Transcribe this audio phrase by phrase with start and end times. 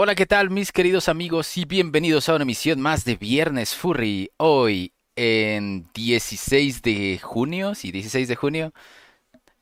[0.00, 4.30] Hola, ¿qué tal mis queridos amigos y bienvenidos a una emisión más de Viernes Furry?
[4.36, 8.72] Hoy en 16 de junio, sí, 16 de junio,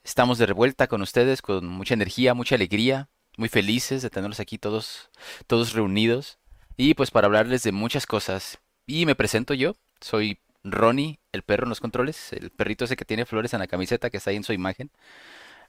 [0.04, 3.08] estamos de revuelta con ustedes con mucha energía, mucha alegría,
[3.38, 5.10] muy felices de tenerlos aquí todos,
[5.46, 6.38] todos reunidos
[6.76, 8.58] y pues para hablarles de muchas cosas.
[8.86, 13.06] Y me presento yo, soy Ronnie, el perro en los controles, el perrito ese que
[13.06, 14.90] tiene flores en la camiseta que está ahí en su imagen.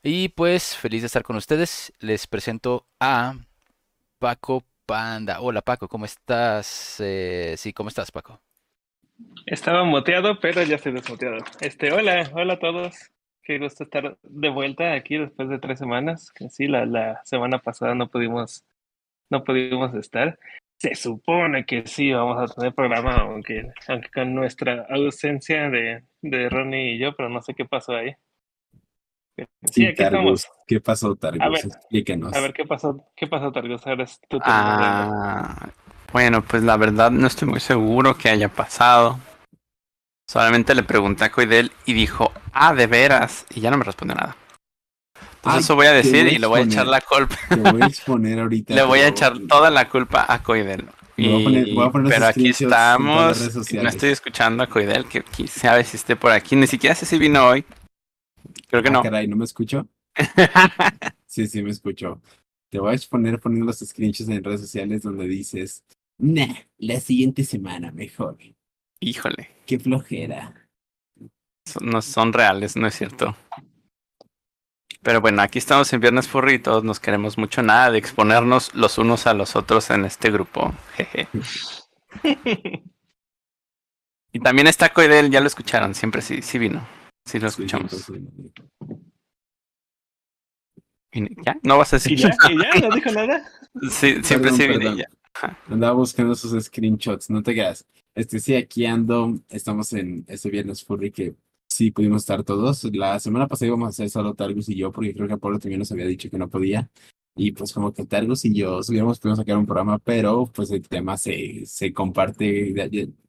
[0.03, 3.35] Y pues feliz de estar con ustedes, les presento a
[4.19, 5.41] Paco Panda.
[5.41, 6.99] Hola Paco, ¿cómo estás?
[6.99, 8.41] Eh, sí, ¿cómo estás Paco?
[9.45, 11.37] Estaba muteado, pero ya estoy desmuteado.
[11.61, 13.11] Este, hola, hola a todos.
[13.43, 16.33] Qué gusto estar de vuelta aquí después de tres semanas.
[16.49, 18.65] Sí, la, la semana pasada no pudimos,
[19.29, 20.37] no pudimos estar.
[20.77, 26.49] Se supone que sí vamos a tener programa, aunque, aunque con nuestra ausencia de, de
[26.49, 28.15] Ronnie y yo, pero no sé qué pasó ahí.
[29.71, 30.47] Sí, aquí estamos.
[30.65, 31.41] ¿Qué pasó, Targus?
[31.41, 32.33] A ver, Explíquenos.
[32.33, 33.05] A ver, ¿qué pasó?
[33.15, 33.85] ¿Qué pasó, Targus?
[33.85, 34.39] Ahora es tu.
[34.43, 35.69] Ah,
[36.11, 39.19] bueno, pues la verdad no estoy muy seguro que haya pasado.
[40.29, 43.45] Solamente le pregunté a Coidel y dijo, ah, de veras.
[43.53, 44.35] Y ya no me respondió nada.
[45.35, 47.35] Entonces Ay, eso voy a decir voy a y le voy a echar la culpa.
[47.47, 48.73] Te voy a exponer ahorita.
[48.73, 50.85] le voy a echar toda la culpa a Coidel.
[51.15, 53.55] Me voy a poner- Y- voy a poner los pero aquí estamos.
[53.73, 56.55] No estoy escuchando a Coidel, que quién sabe si esté por aquí.
[56.55, 57.63] Ni siquiera sé si vino hoy.
[58.67, 59.01] Creo que Ah, no.
[59.03, 59.87] caray, ¿no me escucho?
[61.25, 62.21] Sí, sí, me escucho.
[62.69, 65.83] Te voy a exponer poniendo los screenshots en redes sociales donde dices,
[66.17, 68.37] nah, la siguiente semana mejor.
[69.01, 70.67] Híjole, Qué flojera.
[71.65, 73.35] son- no son reales, no es cierto.
[75.03, 77.61] Pero bueno, aquí estamos en Viernes Furry y todos nos queremos mucho.
[77.61, 80.73] Nada de exponernos los unos a los otros en este grupo.
[80.95, 81.27] Jeje.
[84.33, 86.85] Y también está Coidel, ya lo escucharon, siempre sí, sí vino.
[87.27, 87.91] Sí lo escuchamos.
[91.45, 91.59] ¿Ya?
[91.63, 92.19] ¿No vas a ¿Y decir?
[92.19, 92.37] ya?
[92.49, 92.87] ¿Y ya?
[92.87, 93.43] ¿No dijo nada?
[93.89, 94.97] Sí, siempre Perdón, sí perdón.
[94.97, 95.05] ya.
[95.69, 97.85] Andaba buscando esos screenshots, no te creas.
[98.15, 99.39] Este sí, aquí ando.
[99.49, 101.35] Estamos en este viernes furry que
[101.69, 102.83] sí pudimos estar todos.
[102.95, 105.79] La semana pasada íbamos a hacer solo Targus y yo, porque creo que Apolo también
[105.79, 106.89] nos había dicho que no podía.
[107.35, 110.87] Y pues como que Targus y yo hubiéramos podido sacar un programa, pero pues el
[110.87, 112.73] tema se, se comparte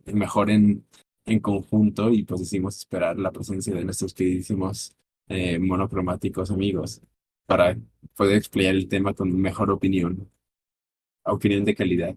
[0.06, 0.87] mejor en,
[1.28, 4.94] en conjunto y pues decidimos esperar la presencia de nuestros queridísimos
[5.28, 7.00] eh, monocromáticos amigos
[7.47, 7.77] para
[8.15, 10.31] poder explayar el tema con mejor opinión.
[11.25, 12.15] Opinión de calidad.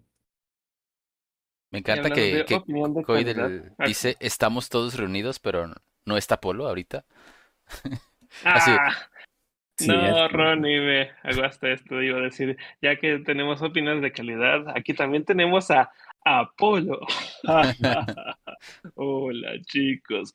[1.70, 2.60] Me encanta que, de que
[3.04, 3.72] Coidel calidad.
[3.78, 3.86] Ah.
[3.86, 5.72] dice estamos todos reunidos, pero
[6.04, 7.04] no está Polo ahorita.
[8.44, 8.70] Así.
[8.72, 8.94] Ah,
[9.78, 12.00] Sí, no, es- Ronnie, me aguasta esto.
[12.02, 15.90] Iba a decir, ya que tenemos opiniones de calidad, aquí también tenemos a
[16.24, 16.98] Apolo.
[18.94, 20.34] Hola, chicos.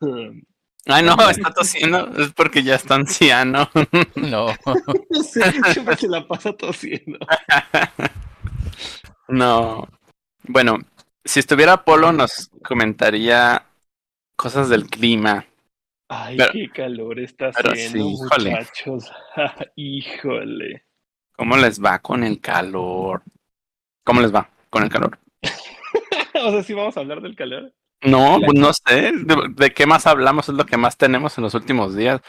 [0.88, 2.06] Ay, no, está tosiendo.
[2.22, 3.68] Es porque ya está anciano.
[4.16, 4.48] No.
[5.22, 5.40] Sí,
[5.72, 7.18] siempre se la pasa tosiendo.
[9.28, 9.88] No.
[10.44, 10.78] Bueno,
[11.24, 13.66] si estuviera Apolo nos comentaría
[14.36, 15.44] cosas del clima.
[16.08, 19.10] Ay, Pero- qué calor está haciendo, sí, muchachos.
[19.74, 20.84] híjole.
[21.34, 23.24] ¿Cómo les va con el calor?
[24.04, 25.18] ¿Cómo les va con el calor?
[26.34, 27.72] o sea, sí vamos a hablar del calor.
[28.02, 29.12] No, pues no sé.
[29.12, 30.48] ¿De, de qué más hablamos?
[30.48, 32.20] Es lo que más tenemos en los últimos días.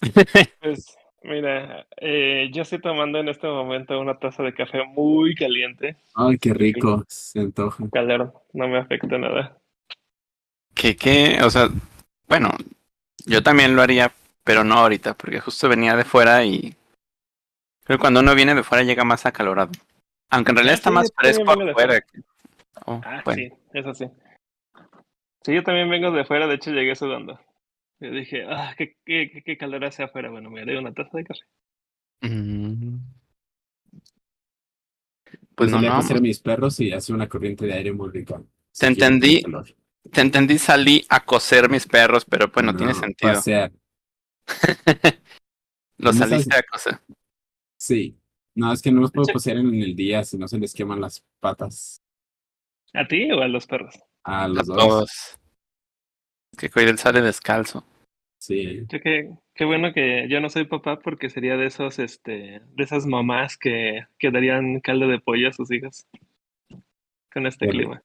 [0.60, 5.96] Pues, mira, eh, yo estoy tomando en este momento una taza de café muy caliente.
[6.14, 7.04] Ay, qué rico.
[7.08, 7.84] Se antoja.
[7.92, 9.58] Calor, no me afecta nada.
[10.74, 11.38] ¿Qué, qué?
[11.42, 11.68] O sea,
[12.28, 12.50] bueno,
[13.26, 14.12] yo también lo haría,
[14.44, 16.74] pero no ahorita, porque justo venía de fuera y
[17.84, 19.72] creo que cuando uno viene de fuera llega más acalorado.
[20.30, 22.00] Aunque en realidad está sí, más fresco afuera.
[22.86, 23.42] Oh, Ah, bueno.
[23.42, 24.06] sí, eso sí.
[25.44, 27.40] Sí, yo también vengo de fuera, de hecho llegué sudando.
[27.98, 30.30] Yo dije, ah, qué, qué, qué, qué calor hace afuera.
[30.30, 31.40] Bueno, me haré una taza de café.
[32.22, 32.96] Mm.
[35.54, 35.96] Pues no, salí a no.
[35.96, 38.42] pasear a mis perros y hace una corriente de aire muy rica.
[38.78, 39.42] Te entendí.
[40.10, 43.34] Te entendí, salí a coser mis perros, pero pues no, tiene sentido.
[43.34, 43.70] Pasear.
[45.98, 46.98] Los No saliste a coser.
[47.76, 48.19] Sí.
[48.60, 51.00] No, es que no los puedo pasear en el día si no se les queman
[51.00, 52.02] las patas
[52.92, 53.98] ¿A ti o a los perros?
[54.22, 54.76] a A los dos.
[54.76, 55.38] todos.
[56.58, 57.86] Que Coidel sale descalzo.
[58.38, 58.84] Sí.
[58.86, 62.84] Yo qué, qué bueno que yo no soy papá porque sería de esos, este, de
[62.84, 66.06] esas mamás que, que darían caldo de pollo a sus hijas
[67.32, 68.02] con este Qué clima.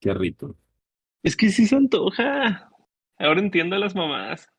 [0.00, 0.54] Qué rico.
[1.24, 2.70] Es que sí se antoja.
[3.18, 4.52] Ahora entiendo a las mamás.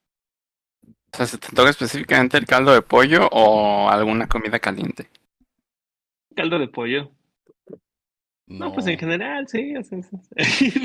[0.84, 5.08] O sea, ¿se te toca específicamente el caldo de pollo o alguna comida caliente?
[6.38, 7.10] Caldo de pollo.
[8.46, 8.72] No, No.
[8.72, 9.74] pues en general, sí.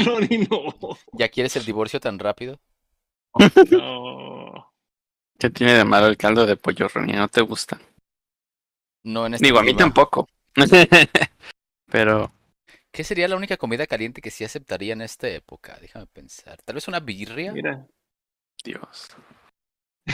[0.03, 0.97] Ronnie, no.
[1.11, 2.59] ¿Ya quieres el divorcio tan rápido?
[3.69, 4.73] No.
[5.39, 7.15] ¿Qué tiene de malo el caldo de pollo, Ronnie?
[7.15, 7.79] ¿No te gusta?
[9.03, 10.27] No en este Digo, a mí tampoco.
[11.91, 12.31] Pero
[12.91, 15.77] ¿Qué sería la única comida caliente que sí aceptaría en esta época?
[15.79, 16.59] Déjame pensar.
[16.63, 17.53] Tal vez una birria.
[17.53, 17.85] Mira,
[18.63, 19.07] Dios.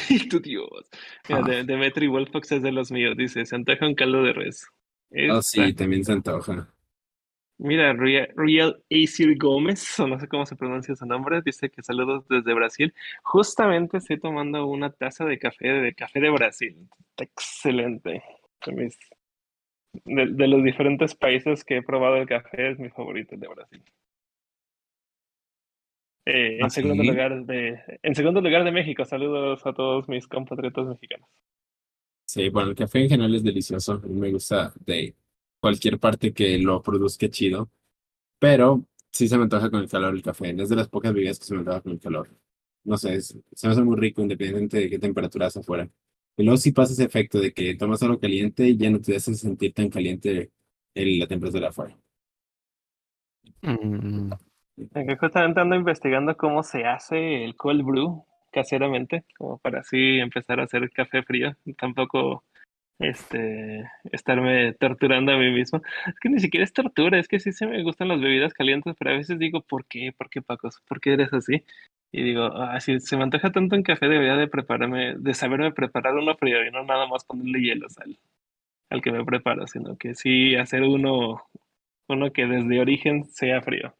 [0.09, 0.89] y tu Dios.
[1.29, 1.47] Mira, Ah.
[1.49, 4.67] de, Demetri Wolfox es de los míos, dice, se antoja un caldo de res.
[5.31, 6.71] Oh, sí, también se antoja.
[7.57, 11.83] Mira, Real, Real Acir Gómez, o no sé cómo se pronuncia su nombre, dice que
[11.83, 12.93] saludos desde Brasil.
[13.21, 16.87] Justamente estoy tomando una taza de café de café de Brasil.
[17.09, 18.23] Está excelente.
[20.05, 23.83] De, los diferentes países que he probado el café, es mi favorito el de Brasil.
[26.25, 30.27] Eh, en ¿Ah, segundo lugar de, en segundo lugar de México, saludos a todos mis
[30.27, 31.27] compatriotas mexicanos.
[32.31, 33.93] Sí, bueno, el café en general es delicioso.
[33.93, 35.15] A mí me gusta de
[35.59, 37.71] cualquier parte que lo produzca chido.
[38.39, 40.51] Pero sí se me antoja con el calor el café.
[40.61, 42.29] Es de las pocas bebidas que se me antoja con el calor.
[42.85, 45.89] No sé, es- se me hace muy rico independientemente de qué temperatura hace afuera.
[46.37, 49.15] Y luego sí pasa ese efecto de que tomas algo caliente y ya no te
[49.15, 50.51] hace sentir tan caliente
[50.95, 51.97] el- la temperatura afuera.
[53.61, 54.31] Mm,
[55.19, 60.63] justamente ando investigando cómo se hace el cold brew caseramente, como para así empezar a
[60.63, 61.55] hacer café frío.
[61.77, 62.43] Tampoco
[62.99, 65.81] este estarme torturando a mí mismo.
[66.07, 68.95] Es que ni siquiera es tortura, es que sí se me gustan las bebidas calientes,
[68.99, 70.13] pero a veces digo, ¿por qué?
[70.15, 70.81] ¿Por qué, Pacos?
[70.87, 71.63] ¿Por qué eres así?
[72.11, 75.71] Y digo, ah, si se me antoja tanto un café, debería de prepararme, de saberme
[75.71, 78.19] preparar uno frío y no nada más ponerle hielos al,
[78.89, 81.43] al que me preparo, sino que sí hacer uno,
[82.07, 83.93] uno que desde origen sea frío.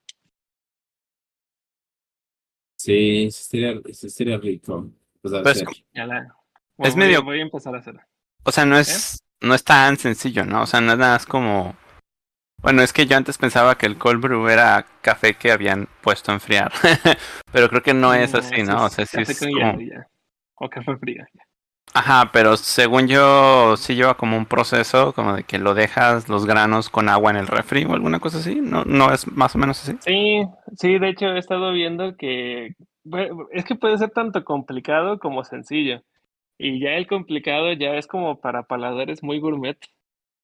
[2.79, 4.89] Sí, sí estaría, sí estaría rico.
[5.21, 5.63] Pues, Pues.
[5.93, 6.19] Ya la,
[6.77, 7.99] Es voy- medio- Voy a empezar a hacer.
[8.43, 10.61] O sea, no es, no es tan sencillo, ¿no?
[10.63, 11.75] O sea, no es nada más como.
[12.61, 16.31] Bueno, es que yo antes pensaba que el cold brew era café que habían puesto
[16.31, 16.71] a enfriar.
[17.51, 18.83] Pero creo que no es así, ¿no?
[18.83, 19.77] O es sea, sí café es con como.
[19.79, 20.07] hielo ya.
[20.55, 21.25] O café frío.
[21.33, 21.43] ya.
[21.93, 26.45] Ajá, pero según yo, sí lleva como un proceso, como de que lo dejas los
[26.45, 28.61] granos con agua en el refri o alguna cosa así.
[28.61, 29.97] No, no es más o menos así.
[30.01, 30.43] Sí,
[30.77, 32.75] sí, de hecho he estado viendo que
[33.51, 36.03] es que puede ser tanto complicado como sencillo.
[36.57, 39.77] Y ya el complicado ya es como para paladares muy gourmet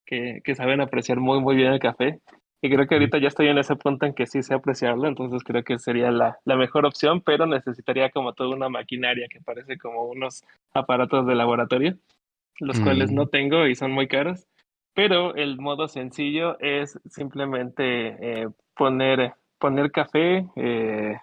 [0.04, 2.20] que, que saben apreciar muy, muy bien el café.
[2.62, 5.42] Y creo que ahorita ya estoy en ese punto en que sí sé apreciarlo, entonces
[5.44, 9.76] creo que sería la, la mejor opción, pero necesitaría como toda una maquinaria que parece
[9.78, 10.42] como unos
[10.72, 11.96] aparatos de laboratorio,
[12.58, 13.14] los cuales Mm.
[13.14, 14.46] no tengo y son muy caros.
[14.94, 21.18] Pero el modo sencillo es simplemente eh, poner, poner café, eh,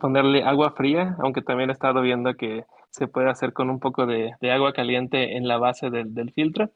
[0.00, 4.06] ponerle agua fría, aunque también he estado viendo que se puede hacer con un poco
[4.06, 6.70] de, de agua caliente en la base del, del filtro.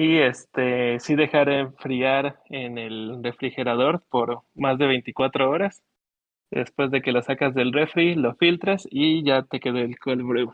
[0.00, 5.82] Y este, sí dejar enfriar en el refrigerador por más de 24 horas.
[6.52, 10.22] Después de que lo sacas del refri, lo filtras y ya te quedó el cold
[10.22, 10.52] brew.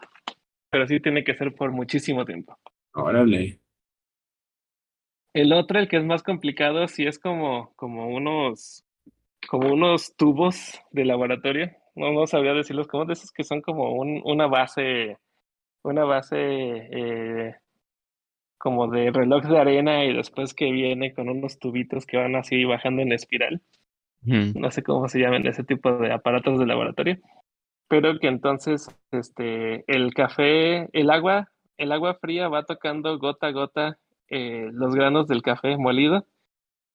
[0.71, 2.57] Pero sí tiene que ser por muchísimo tiempo.
[2.95, 3.61] Órale.
[5.35, 8.83] El otro, el que es más complicado, sí es como, como unos,
[9.47, 11.71] como unos tubos de laboratorio.
[11.95, 15.19] No, no sabía decirlos como de esos que son como un, una base,
[15.83, 17.57] una base eh,
[18.65, 22.65] como de reloj de arena y después que viene con unos tubitos que van así
[22.65, 23.61] bajando en espiral.
[24.27, 24.59] Ujú.
[24.59, 27.19] No sé cómo se llaman ese tipo de aparatos de laboratorio.
[27.89, 33.53] Pero que entonces este, el café, el agua, el agua fría va tocando gota a
[33.53, 33.99] gota
[34.31, 36.25] eh, los granos del café molido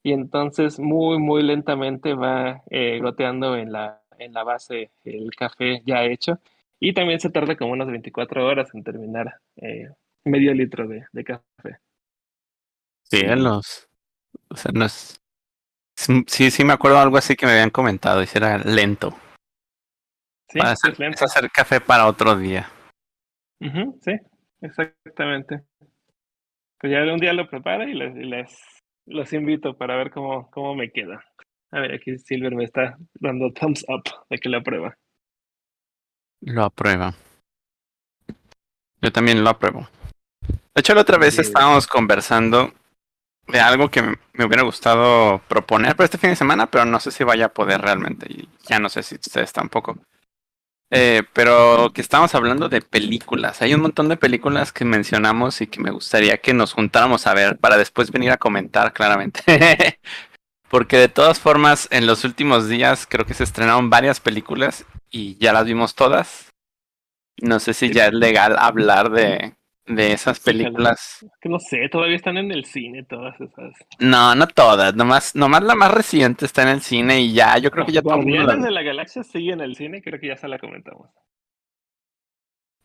[0.02, 5.84] y entonces muy, muy lentamente va eh, goteando en la, en la base el café
[5.86, 6.40] ya hecho
[6.80, 9.90] y también se tarda como unas 24 horas en terminar eh,
[10.26, 11.80] medio litro de, de café.
[13.04, 13.88] Cielos.
[14.50, 15.20] O sea, no es.
[15.96, 18.24] Sí, sí, me acuerdo algo así que me habían comentado.
[18.24, 19.12] Y si era lento.
[20.50, 21.16] Sí, Para es hacer, lento.
[21.16, 22.70] es hacer café para otro día.
[23.60, 24.14] Sí,
[24.62, 25.64] exactamente.
[26.80, 28.58] Pues ya un día lo preparo y les, y les
[29.06, 31.24] los invito para ver cómo, cómo me queda.
[31.72, 34.98] A ver, aquí Silver me está dando thumbs up de que la prueba.
[36.42, 37.14] Lo aprueba.
[39.02, 39.88] Yo también lo apruebo.
[40.76, 42.74] De hecho, la otra vez estábamos conversando
[43.48, 47.02] de algo que me me hubiera gustado proponer para este fin de semana, pero no
[47.02, 48.26] sé si vaya a poder realmente.
[48.30, 49.98] Y ya no sé si ustedes tampoco.
[50.92, 53.62] Eh, pero que estamos hablando de películas.
[53.62, 57.34] Hay un montón de películas que mencionamos y que me gustaría que nos juntáramos a
[57.34, 59.42] ver para después venir a comentar claramente.
[60.70, 65.36] Porque de todas formas, en los últimos días creo que se estrenaron varias películas y
[65.38, 66.48] ya las vimos todas.
[67.42, 69.54] No sé si ya es legal hablar de,
[69.90, 71.26] de esas películas.
[71.42, 73.74] Que no sé, todavía están en el cine todas esas.
[74.00, 77.72] No, no todas, nomás, nomás la más reciente está en el cine y ya, yo
[77.72, 80.48] creo que ya Guardianes de la Galaxia sigue en el cine, creo que ya se
[80.48, 81.10] la comentamos.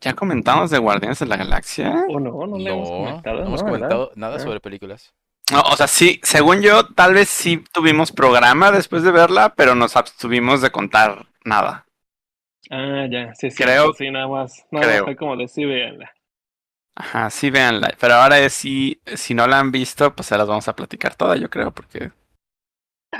[0.01, 1.93] ¿Ya comentamos de Guardianes de la Galaxia?
[2.09, 3.39] O no, no le hemos No, comentado.
[3.39, 3.71] no hemos ¿no?
[3.71, 3.89] ¿verdad?
[3.89, 4.39] comentado nada Ah.
[4.39, 5.13] sobre películas.
[5.51, 9.75] No, o sea, sí, según yo, tal vez sí tuvimos programa después de verla, pero
[9.75, 11.85] nos abstuvimos de contar nada.
[12.71, 13.63] Ah, ya, sí, sí.
[13.63, 14.65] Creo- Sí, nada más.
[14.71, 15.03] Más creo.
[15.03, 16.11] fue como de sí, véanla.
[16.95, 17.93] Ajá, sí, véanla.
[17.99, 21.15] Pero ahora es si, si no la han visto, pues se las vamos a platicar
[21.15, 22.11] toda, yo creo, porque.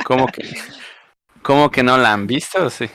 [0.06, 0.44] ¿Cómo que,
[1.42, 2.70] ¿Cómo que no la han visto?
[2.70, 2.90] Sí.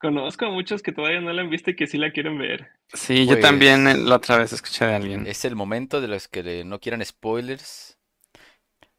[0.00, 2.70] Conozco a muchos que todavía no la han visto y que sí la quieren ver.
[2.92, 5.26] Sí, yo también eh, la otra vez escuché de alguien.
[5.26, 7.98] Es el momento de los que le- no quieran spoilers.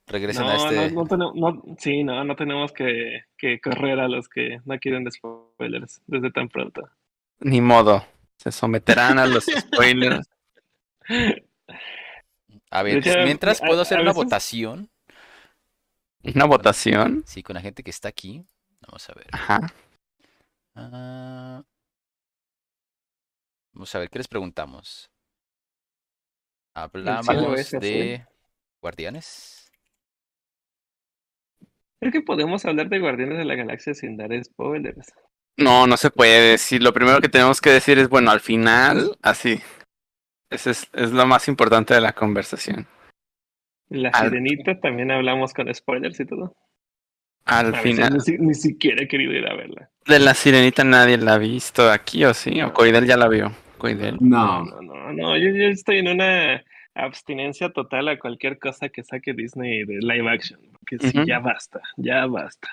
[0.08, 0.76] Regresen No, a este.
[0.92, 4.78] no, no tenemos, no, sí, no, no tenemos que, que correr a los que no
[4.80, 6.82] quieren spoilers desde tan pronto.
[7.40, 8.06] Ni modo.
[8.38, 10.28] Se someterán a los spoilers.
[12.72, 14.90] A ver, hecho, mientras puedo a hacer una veces- votación.
[16.36, 17.24] Una votación.
[17.26, 18.46] Sí, con la gente que está aquí.
[18.82, 19.28] Vamos a ver.
[19.32, 19.74] Ajá.
[20.76, 21.64] Ah,
[23.74, 25.10] Vamos a ver, ¿qué les preguntamos?
[26.76, 28.26] Hablamos de
[28.82, 29.72] Guardianes.
[32.00, 35.12] Creo que podemos hablar de Guardianes de la Galaxia sin dar spoilers.
[35.58, 36.82] No, no se puede decir.
[36.82, 39.62] Lo primero que tenemos que decir es, bueno, al final, así.
[40.50, 42.88] Ese es, es lo más importante de la conversación.
[43.90, 46.56] La Al- Sirenita también hablamos con spoilers y todo.
[47.46, 49.90] Al A final, ni, si- ni siquiera he querido ir a verla.
[50.06, 52.62] de la sirenita nadie la ha visto aquí, ¿o sí?
[52.62, 53.52] O Coidel ya la vio.
[53.78, 54.18] Coidel.
[54.20, 56.64] No, No, no, no, yo, yo estoy en una
[56.96, 60.60] abstinencia total a cualquier cosa que saque Disney de live action.
[60.74, 61.28] Porque sí, Ujú.
[61.28, 62.68] ya basta, ya basta.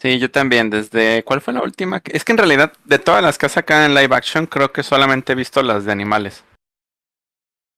[0.00, 1.22] Sí, yo también, desde...
[1.22, 2.00] ¿Cuál fue la última?
[2.00, 4.82] que- Es que en realidad, de todas las que sacan en live action, creo que
[4.82, 6.44] solamente he visto las de animales.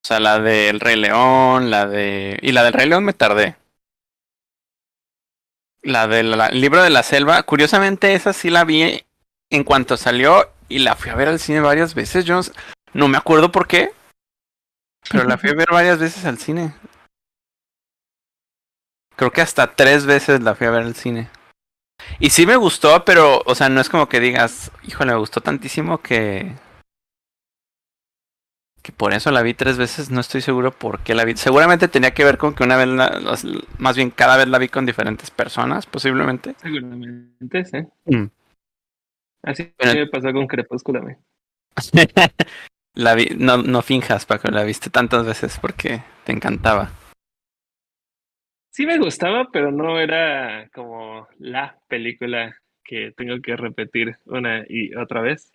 [0.04, 2.38] O sea, la del Rey León, la de...
[2.42, 3.56] Y la del Rey León me tardé.
[5.80, 9.02] La del la- libro de la selva, curiosamente esa sí la vi
[9.48, 12.26] en cuanto salió y la fui a ver al cine varias veces.
[12.26, 12.40] Yo
[12.92, 13.92] no me acuerdo por qué,
[15.10, 16.74] pero la fui a ver varias veces al cine.
[19.16, 21.30] Creo que hasta tres veces la fui a ver al cine.
[22.18, 25.40] Y sí me gustó, pero, o sea, no es como que digas, híjole, me gustó
[25.40, 26.52] tantísimo que.
[28.84, 31.34] Que por eso la vi tres veces, no estoy seguro por qué la vi.
[31.36, 33.18] Seguramente tenía que ver con que una vez, la-
[33.78, 36.54] más bien cada vez la vi con diferentes personas, posiblemente.
[36.58, 37.78] Seguramente, sí.
[38.04, 38.26] Mm.
[39.42, 41.02] Así Pero- me pasó con Crepúsculo.
[42.94, 46.90] la vi, no, no finjas, Paco, la viste tantas veces porque te encantaba.
[48.70, 54.94] Sí me gustaba, pero no era como la película que tengo que repetir una y
[54.94, 55.52] otra vez.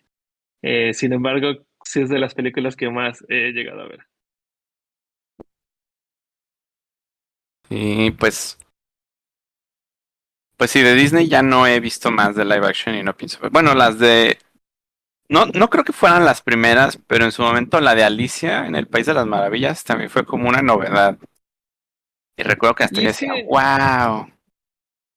[0.62, 4.06] Eh, sin embargo, sí es de las películas que más he llegado a ver.
[7.70, 8.58] Y pues.
[10.56, 13.38] Pues sí, de Disney ya no he visto más de live action y no pienso.
[13.50, 14.38] Bueno, las de.
[15.28, 18.76] No, no creo que fueran las primeras, pero en su momento la de Alicia en
[18.76, 21.18] el País de las Maravillas también fue como una novedad.
[22.36, 24.26] Y recuerdo que hasta yo decía, que- wow.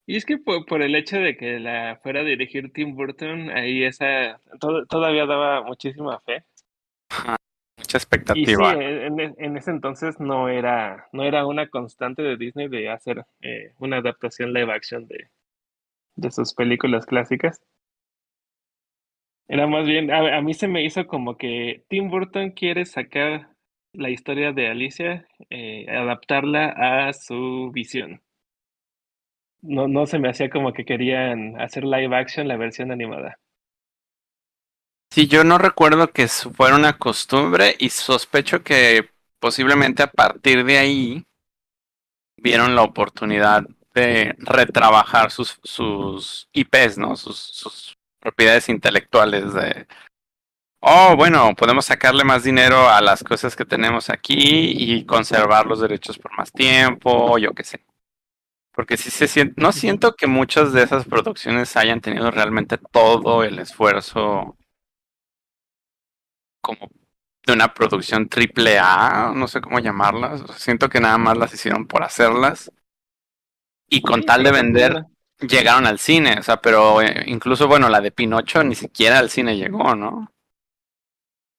[0.06, 3.50] Y es que por, por el hecho de que la fuera a dirigir Tim Burton,
[3.52, 6.46] ahí esa to- todavía daba muchísima fe.
[7.78, 7.98] Mucha
[8.34, 8.74] Y sí, expectativa.
[8.74, 13.26] en, en- en ese entonces no era, no era una constante de Disney de hacer
[13.42, 15.30] eh, una adaptación live action de,
[16.16, 17.62] de sus películas clásicas.
[19.48, 23.50] Era más bien, a, a mí se me hizo como que Tim Burton quiere sacar
[23.94, 26.70] la historia de Alicia, eh, adaptarla
[27.08, 28.22] a su visión.
[29.64, 33.40] No, no se me hacía como que querían hacer live action la versión animada.
[35.14, 40.80] Sí, yo no recuerdo que fuera una costumbre y sospecho que posiblemente a partir de
[40.80, 41.24] ahí
[42.36, 47.16] vieron la oportunidad de retrabajar sus, sus IPs, ¿no?
[47.16, 49.86] Sus, sus propiedades intelectuales de,
[50.82, 55.80] oh, bueno, podemos sacarle más dinero a las cosas que tenemos aquí y conservar los
[55.80, 57.86] derechos por más tiempo, yo qué sé.
[58.72, 63.44] Porque sí se siente, no siento que muchas de esas producciones hayan tenido realmente todo
[63.44, 64.58] el esfuerzo
[66.64, 66.90] como
[67.46, 70.42] de una producción triple A, no sé cómo llamarlas.
[70.44, 72.72] O sea, siento que nada más las hicieron por hacerlas.
[73.90, 75.06] Y con tal de vender,
[75.40, 76.38] llegaron al cine.
[76.40, 80.32] O sea, pero eh, incluso, bueno, la de Pinocho ni siquiera al cine llegó, ¿no?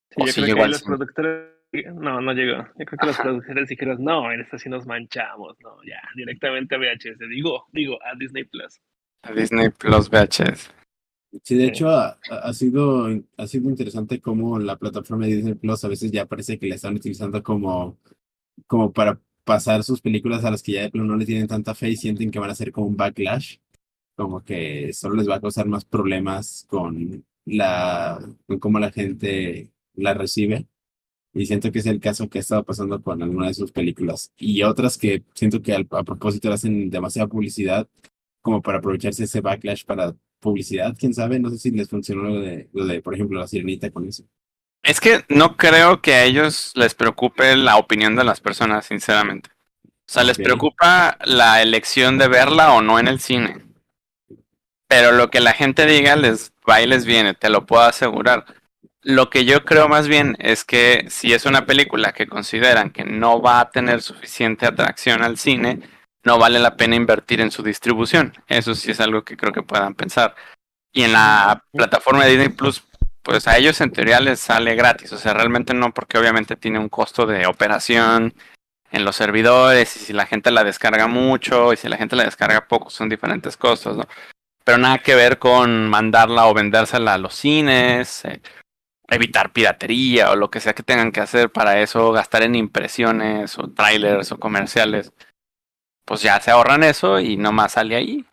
[0.09, 0.83] Sí, O yo sí creo llegó que al los cine.
[0.83, 1.53] productores,
[1.93, 2.63] no, no llegó.
[2.77, 3.23] Yo creo que los Ajá.
[3.23, 7.99] productores dijeron, no, en esta sí nos manchamos, no, ya, directamente a VHS, digo, digo,
[8.03, 8.81] a Disney Plus.
[9.23, 10.69] A Disney Plus VHS.
[11.43, 15.83] Sí, de hecho ha, ha sido, ha sido interesante cómo la plataforma de Disney Plus
[15.83, 17.97] a veces ya parece que la están utilizando como,
[18.67, 21.75] como para pasar sus películas a las que ya de plano no le tienen tanta
[21.75, 23.57] fe y sienten que van a ser como un backlash,
[24.15, 29.71] como que solo les va a causar más problemas con la, con cómo la gente
[29.95, 30.67] la recibe.
[31.33, 34.31] Y siento que es el caso que ha estado pasando con alguna de sus películas.
[34.37, 37.87] Y otras que siento que al- a propósito hacen demasiada publicidad
[38.41, 40.15] como para aprovecharse ese backlash para
[40.45, 43.47] publicidad, quién sabe, no sé si les funcionó lo de, lo de por ejemplo, la
[43.47, 44.23] sirenita con eso.
[44.83, 49.49] Es que no creo que a ellos les preocupe la opinión de las personas, sinceramente.
[49.83, 53.65] O sea, les preocupa la elección de verla o no en el cine.
[54.87, 58.45] Pero lo que la gente diga les va y les viene, te lo puedo asegurar.
[59.01, 63.03] Lo que yo creo más bien es que si es una película que consideran que
[63.03, 65.81] no va a tener suficiente atracción al cine,
[66.25, 68.33] no vale la pena invertir en su distribución.
[68.47, 70.35] Eso sí es algo que creo que puedan pensar.
[70.91, 72.83] Y en la plataforma de Disney Plus,
[73.21, 75.13] pues a ellos en teoría les sale gratis.
[75.13, 78.33] O sea, realmente no, porque obviamente tiene un costo de operación
[78.91, 82.23] en los servidores y si la gente la descarga mucho y si la gente la
[82.23, 84.07] descarga poco, son diferentes costos, ¿no?
[84.63, 88.41] Pero nada que ver con mandarla o vendérsela a los cines, eh,
[89.09, 93.59] evitar piratería o lo que sea que tengan que hacer para eso, gastar en impresiones
[93.59, 95.13] o trailers o comerciales.
[96.05, 98.25] Pues ya se ahorran eso y nomás sale ahí.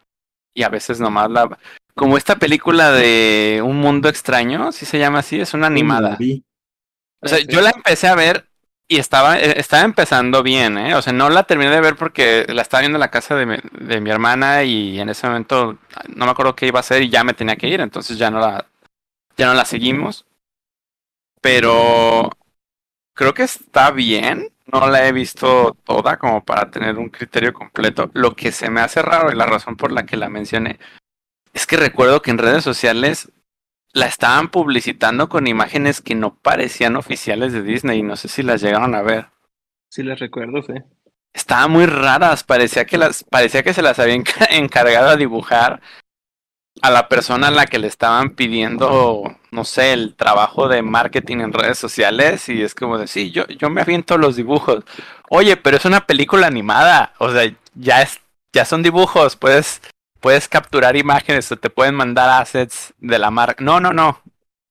[0.55, 1.59] Y a veces nomás la...
[1.95, 6.19] Como esta película de Un Mundo Extraño, si se llama así, es una animada.
[7.21, 7.47] O sea, sí.
[7.49, 8.47] yo la empecé a ver
[8.89, 10.95] y estaba, eh, estaba empezando bien, ¿eh?
[10.95, 13.47] O sea, no la terminé de ver porque la estaba viendo en la casa de
[13.47, 15.79] mi, de mi hermana y en ese momento
[16.15, 18.31] no me acuerdo qué iba a hacer y ya me tenía que ir, entonces ya
[18.31, 18.67] no la,
[19.37, 20.27] ya no la seguimos.
[21.41, 22.31] Pero
[23.15, 24.52] creo que está bien.
[24.67, 28.11] No la he visto toda como para tener un criterio completo.
[28.15, 30.79] Lo que se me hace raro y la razón por la que la mencioné
[31.53, 33.31] es que recuerdo que en redes sociales
[33.93, 38.03] la estaban publicitando con imágenes que no parecían oficiales de Disney.
[38.03, 39.27] No sé si las llegaron a ver.
[39.91, 40.73] Sí, les recuerdo, sí.
[41.35, 42.45] Estaban muy raras.
[42.45, 45.83] Parecía que las, parecía que se las había enca- encargado a dibujar
[46.81, 51.39] a la persona a la que le estaban pidiendo, no sé, el trabajo de marketing
[51.39, 52.49] en redes sociales.
[52.49, 54.85] Y es como de, sí, yo, yo me aviento los dibujos.
[55.29, 57.13] Oye, pero es una película animada.
[57.19, 58.21] O sea, ya es,
[58.53, 59.37] ya son dibujos.
[59.37, 59.83] Puedes,
[60.21, 63.63] puedes capturar imágenes o te pueden mandar assets de la marca.
[63.63, 64.23] No, no, no.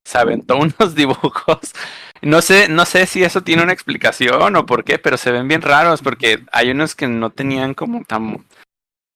[0.04, 1.74] Se aventó unos dibujos.
[2.22, 5.48] No sé, no sé si eso tiene una explicación o por qué, pero se ven
[5.48, 8.46] bien raros porque hay unos que no tenían como tan,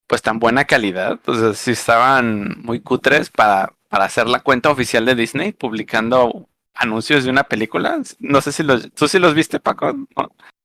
[0.08, 1.20] pues tan buena calidad.
[1.26, 7.30] O estaban muy cutres para, para hacer la cuenta oficial de Disney publicando anuncios de
[7.30, 8.02] una película.
[8.20, 9.94] No sé si los, tú sí los viste, Paco.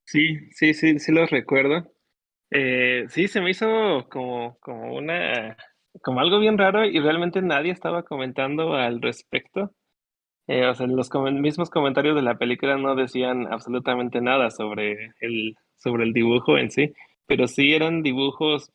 [0.05, 1.91] Sí, sí, sí, sí los recuerdo.
[2.51, 5.57] Eh, sí, se me hizo como, como una,
[6.03, 9.73] como algo bien raro y realmente nadie estaba comentando al respecto.
[10.49, 15.55] Eh, o sea, los mismos comentarios de la película no decían absolutamente nada sobre el,
[15.77, 16.93] sobre el dibujo en sí,
[17.27, 18.73] pero sí eran dibujos,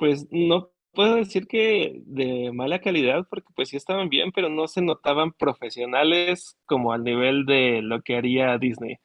[0.00, 4.66] pues no puedo decir que de mala calidad, porque pues sí estaban bien, pero no
[4.66, 8.96] se notaban profesionales como al nivel de lo que haría Disney.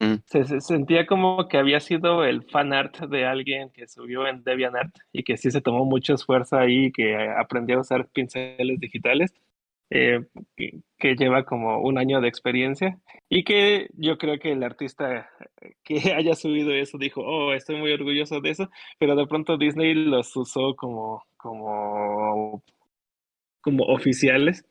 [0.00, 0.14] Mm.
[0.24, 4.42] Se, se sentía como que había sido el fan art de alguien que subió en
[4.42, 9.34] DeviantArt y que sí se tomó mucho esfuerzo ahí, que aprendió a usar pinceles digitales,
[9.94, 10.24] eh,
[10.56, 15.28] que, lleva como un año de experiencia y que yo creo que el artista
[15.84, 19.94] que haya subido eso dijo, oh, estoy muy orgulloso de eso, pero de pronto Disney
[19.94, 22.62] los usó como, como,
[23.60, 24.64] como oficiales.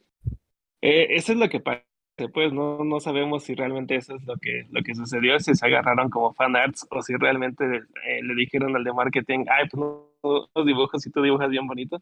[0.81, 1.85] Eh, eso es lo que pasa
[2.29, 5.65] pues no, no sabemos si realmente eso es lo que, lo que sucedió, si se
[5.65, 7.63] agarraron como fan arts o si realmente
[8.05, 10.09] eh, le dijeron al de marketing, ay, pues no,
[10.53, 12.01] los dibujos, si tú dibujas bien bonito.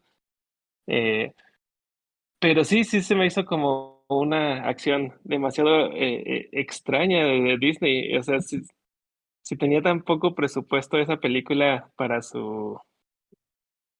[0.86, 1.32] Eh,
[2.40, 8.16] pero sí, sí se me hizo como una acción demasiado eh, extraña de, Disney.
[8.16, 8.62] O sea, si,
[9.42, 12.78] si tenía tan poco presupuesto esa película para su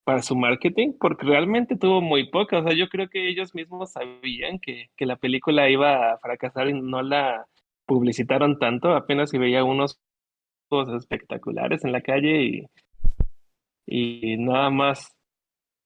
[0.03, 2.59] para su marketing, porque realmente tuvo muy poca.
[2.59, 6.69] O sea, yo creo que ellos mismos sabían que, que la película iba a fracasar
[6.69, 7.45] y no la
[7.85, 8.95] publicitaron tanto.
[8.95, 9.99] Apenas si veía unos
[10.97, 12.65] espectaculares en la calle y,
[13.85, 15.15] y nada más.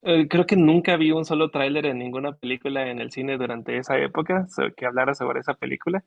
[0.05, 3.77] Eh, creo que nunca vi un solo tráiler en ninguna película en el cine durante
[3.77, 6.03] esa época que hablara sobre esa película.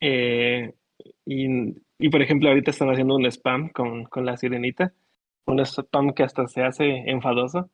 [0.00, 0.74] Eh,
[1.26, 1.46] y,
[1.98, 4.92] y, por ejemplo, ahorita están haciendo un spam con, con la sirenita
[5.46, 7.70] un spam que hasta se hace enfadoso,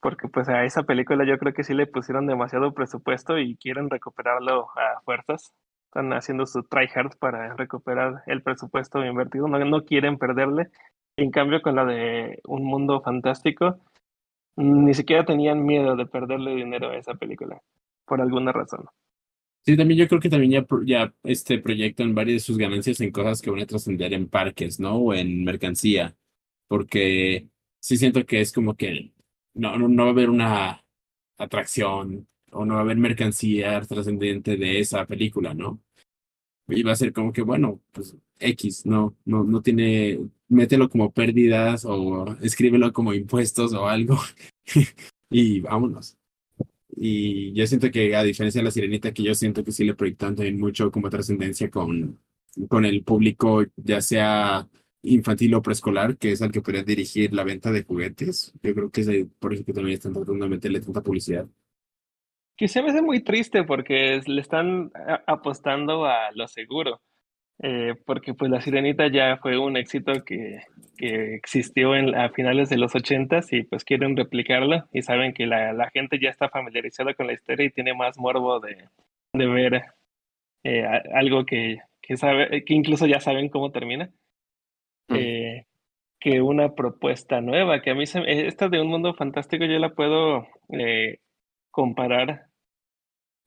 [0.00, 3.90] porque pues a esa película yo creo que sí le pusieron demasiado presupuesto y quieren
[3.90, 5.54] recuperarlo a fuerzas.
[5.86, 10.70] Están haciendo su try hard para recuperar el presupuesto invertido, no, no quieren perderle.
[11.16, 13.78] En cambio, con la de Un Mundo Fantástico,
[14.56, 17.60] ni siquiera tenían miedo de perderle dinero a esa película,
[18.06, 18.86] por alguna razón.
[19.64, 23.12] Sí, también yo creo que también ya, ya este proyectan varias de sus ganancias en
[23.12, 24.96] cosas que van a trascender en parques, ¿no?
[24.96, 26.16] O en mercancía
[26.72, 29.12] porque sí siento que es como que
[29.52, 30.82] no, no, no va a haber una
[31.36, 35.82] atracción o no va a haber mercancía trascendente de esa película, ¿no?
[36.86, 41.84] Va a ser como que, bueno, pues X, no, no, no tiene, mételo como pérdidas
[41.84, 44.18] o escríbelo como impuestos o algo
[45.30, 46.16] y vámonos.
[46.96, 49.94] Y yo siento que a diferencia de la sirenita, que yo siento que sí le
[49.94, 52.20] proyectan también mucho como trascendencia con,
[52.68, 54.68] con el público, ya sea
[55.02, 58.52] infantil o preescolar, que es al que podría dirigir la venta de juguetes.
[58.62, 59.08] Yo creo que es
[59.38, 61.48] por eso que también están tratando de meterle tanta publicidad.
[62.56, 64.90] Que se me hace muy triste porque le están
[65.26, 67.00] apostando a lo seguro.
[67.64, 70.62] Eh, porque pues La Sirenita ya fue un éxito que,
[70.96, 75.46] que existió en, a finales de los ochentas y pues quieren replicarlo y saben que
[75.46, 78.88] la, la, gente ya está familiarizada con la historia y tiene más morbo de,
[79.32, 79.82] de ver
[80.64, 80.84] eh,
[81.14, 84.10] algo que, que, sabe, que incluso ya saben cómo termina.
[85.08, 85.14] Mm.
[85.16, 85.66] Eh,
[86.18, 89.90] que una propuesta nueva, que a mí se, esta de un mundo fantástico yo la
[89.90, 90.46] puedo
[91.72, 92.46] comparar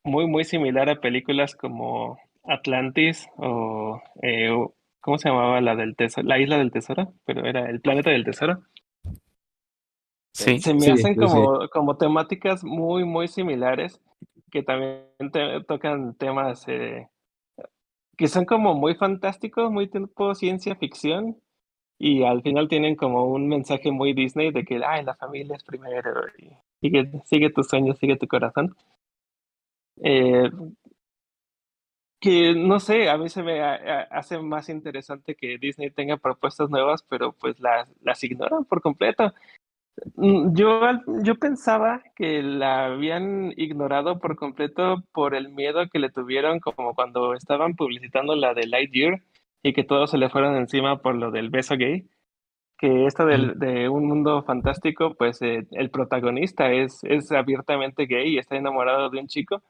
[0.04, 4.50] muy, muy similar a películas como Atlantis o, eh,
[5.00, 6.26] ¿cómo se llamaba la del tesoro?
[6.26, 8.62] La isla del tesoro, pero era el planeta del tesoro.
[10.32, 14.02] Sí, se me sí, hacen sí, como, como temáticas muy, muy similares
[14.50, 17.08] que también te, tocan temas eh,
[18.16, 21.40] que son como muy fantásticos, muy tipo ciencia ficción
[21.98, 25.64] y al final tienen como un mensaje muy Disney de que, ay, la familia es
[25.64, 28.76] primero y sigue, sigue tus sueños, sigue tu corazón.
[30.02, 30.50] Eh,
[32.20, 37.02] que no sé, a mí se me hace más interesante que Disney tenga propuestas nuevas,
[37.08, 39.32] pero pues las, las ignoran por completo.
[40.16, 40.80] Mm, yo,
[41.22, 46.94] yo pensaba que la habían ignorado por completo por el miedo que le tuvieron como
[46.94, 49.22] cuando estaban publicitando la de Lightyear
[49.62, 52.06] y que todos se le fueron encima por lo del beso gay.
[52.78, 58.34] Que esto del, de un mundo fantástico, pues eh, el protagonista es, es abiertamente gay
[58.34, 59.62] y está enamorado de un chico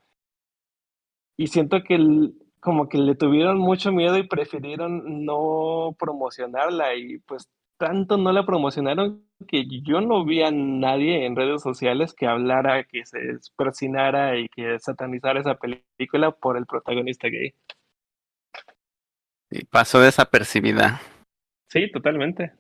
[1.37, 7.19] y siento que el, como que le tuvieron mucho miedo y prefirieron no promocionarla y
[7.19, 12.27] pues tanto no la promocionaron que yo no vi a nadie en redes sociales que
[12.27, 13.19] hablara, que se
[13.55, 17.53] persinara y que satanizara esa película por el protagonista gay.
[19.51, 21.01] Y pasó desapercibida.
[21.69, 22.53] Sí, totalmente.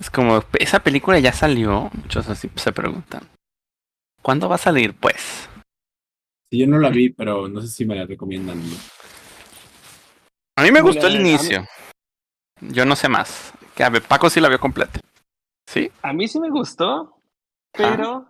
[0.00, 3.22] Es como, esa película ya salió, muchos así se preguntan.
[4.22, 4.94] ¿Cuándo va a salir?
[4.94, 5.48] Pues
[6.50, 8.58] Sí, yo no la vi, pero no sé si me la recomiendan.
[8.58, 8.76] ¿no?
[10.56, 11.66] A mí me gustó el inicio.
[12.60, 13.52] Yo no sé más.
[13.74, 15.00] Que a ver, Paco sí la vio completa.
[15.68, 15.90] ¿Sí?
[16.02, 17.16] A mí sí me gustó,
[17.72, 18.28] pero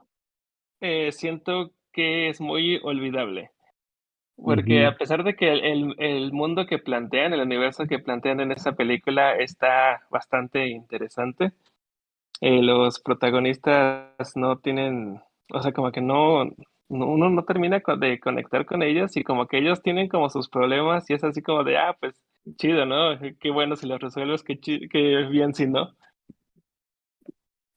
[0.81, 3.53] eh, siento que es muy olvidable.
[4.37, 4.95] Porque uh -huh.
[4.95, 8.73] a pesar de que el, el, mundo que plantean, el universo que plantean en esa
[8.73, 11.53] película está bastante interesante,
[12.41, 15.21] eh, los protagonistas no tienen,
[15.53, 16.45] o sea, como que no,
[16.89, 21.09] uno no termina de conectar con ellos y como que ellos tienen como sus problemas
[21.11, 22.21] y es así como de, ah, pues
[22.57, 23.19] chido, ¿no?
[23.41, 25.95] Qué bueno si los resuelves, qué, qué bien si no.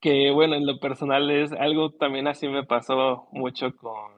[0.00, 4.17] Que bueno, en lo personal es algo también así me pasó mucho con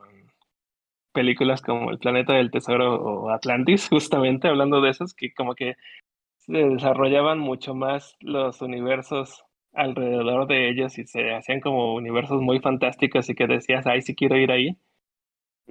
[1.13, 5.77] películas como El Planeta del Tesoro o Atlantis, justamente hablando de esos, que como que
[6.39, 12.61] se desarrollaban mucho más los universos alrededor de ellos y se hacían como universos muy
[12.61, 14.77] fantásticos y que decías, ay, sí quiero ir ahí.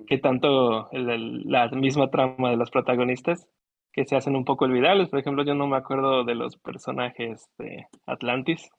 [0.07, 3.49] Que tanto el, el, la misma trama de los protagonistas
[3.91, 5.09] que se hacen un poco olvidables.
[5.09, 8.69] Por ejemplo, yo no me acuerdo de los personajes de Atlantis.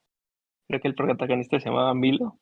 [0.67, 2.39] Creo que el protagonista se llamaba Milo.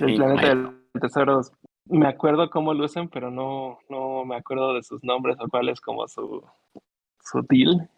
[0.00, 1.40] El sí, planeta del tesoro.
[1.88, 5.80] Me acuerdo cómo lucen, pero no, no me acuerdo de sus nombres o cuál es
[5.80, 6.44] como su,
[7.20, 7.88] su deal.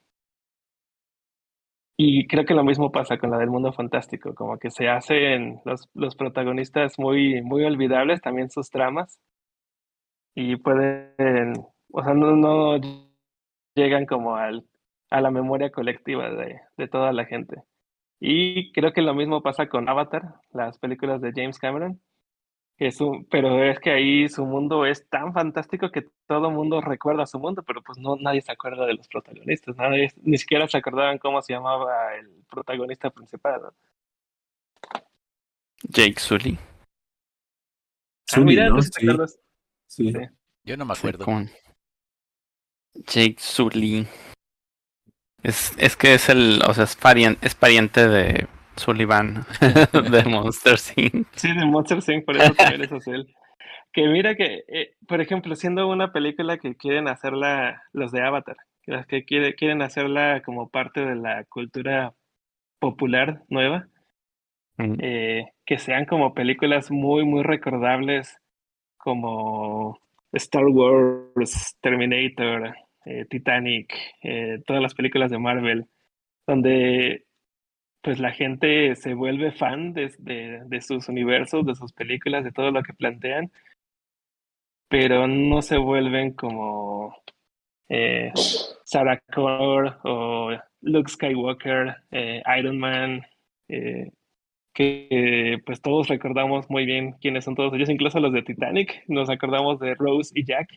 [1.97, 5.61] Y creo que lo mismo pasa con la del mundo fantástico, como que se hacen
[5.65, 9.19] los, los protagonistas muy, muy olvidables, también sus tramas,
[10.35, 11.55] y pueden,
[11.91, 12.79] o sea, no, no
[13.75, 14.65] llegan como al,
[15.11, 17.65] a la memoria colectiva de, de toda la gente.
[18.21, 22.01] Y creo que lo mismo pasa con Avatar, las películas de James Cameron,
[22.79, 27.27] que su, pero es que ahí su mundo es tan fantástico que todo mundo recuerda
[27.27, 30.79] su mundo, pero pues no nadie se acuerda de los protagonistas, nadie, ni siquiera se
[30.79, 33.63] acordaban cómo se llamaba el protagonista principal.
[33.63, 33.75] ¿no?
[35.83, 36.57] Jake Sully.
[38.33, 38.81] Ah, mira, ¿no?
[38.81, 38.91] sí.
[39.89, 40.13] Sí.
[40.13, 40.19] Sí.
[40.63, 41.27] Yo no me acuerdo.
[42.95, 44.07] Jake Sully.
[45.43, 48.47] Es, es que es el, o sea, es pariente, es pariente de
[48.79, 49.45] Sullivan
[50.11, 51.27] de Monster Inc.
[51.35, 52.25] Sí, de Monster Inc.
[52.25, 53.35] por eso también es él.
[53.93, 58.57] Que mira que, eh, por ejemplo, siendo una película que quieren hacerla los de Avatar,
[58.87, 62.15] las que quiere, quieren hacerla como parte de la cultura
[62.79, 63.89] popular nueva,
[64.77, 64.95] mm.
[65.01, 68.37] eh, que sean como películas muy, muy recordables,
[68.99, 69.99] como
[70.33, 73.95] Star Wars, Terminator, eh, Titanic,
[74.67, 75.87] todas las películas de Marvel,
[76.47, 77.25] donde
[78.03, 82.71] pues la gente se vuelve fan de, de, sus universos, de sus películas, de todo
[82.71, 83.51] lo que plantean,
[84.89, 87.17] pero no se vuelven como
[87.89, 88.33] eh,
[88.85, 93.23] Sarah Connor o Luke Skywalker, eh, Iron Man,
[93.69, 94.11] eh,
[94.73, 99.29] que pues todos recordamos muy bien quiénes son todos ellos, incluso los de Titanic, nos
[99.29, 100.69] acordamos de Rose y Jack,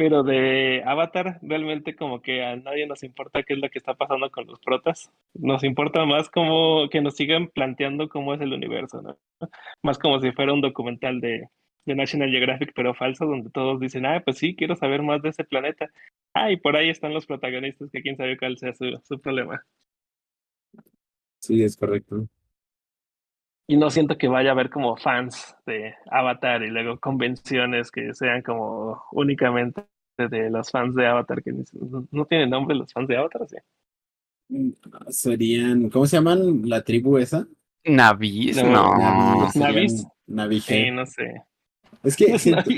[0.00, 3.92] pero de Avatar realmente como que a nadie nos importa qué es lo que está
[3.92, 8.54] pasando con los protas, nos importa más como que nos sigan planteando cómo es el
[8.54, 9.18] universo, ¿no?
[9.82, 11.50] Más como si fuera un documental de,
[11.84, 15.44] National Geographic, pero falso, donde todos dicen, ah, pues sí, quiero saber más de ese
[15.44, 15.90] planeta.
[16.32, 19.62] Ah, y por ahí están los protagonistas, que quién sabe cuál sea su problema.
[21.40, 22.26] Sí, es correcto.
[23.70, 28.12] Y no siento que vaya a haber como fans de Avatar y luego convenciones que
[28.14, 29.84] sean como únicamente
[30.18, 31.52] de los fans de Avatar, que
[32.10, 33.58] no tienen nombre los fans de Avatar, ¿sí?
[35.10, 37.46] Serían, ¿cómo se llaman la tribu esa?
[37.84, 39.40] Navis, no.
[39.40, 40.04] Los Navis.
[40.26, 40.64] Navis.
[40.64, 41.44] Sí, no sé.
[42.02, 42.70] Es que siento,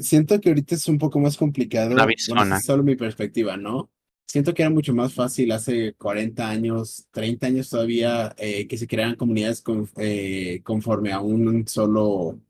[0.00, 1.94] siento que ahorita es un poco más complicado.
[1.94, 2.40] Navisona.
[2.40, 3.90] Bueno, es solo mi perspectiva, ¿no?
[4.26, 8.86] Siento que era mucho más fácil hace 40 años, 30 años todavía, eh, que se
[8.86, 12.40] crearan comunidades con- eh, conforme a un solo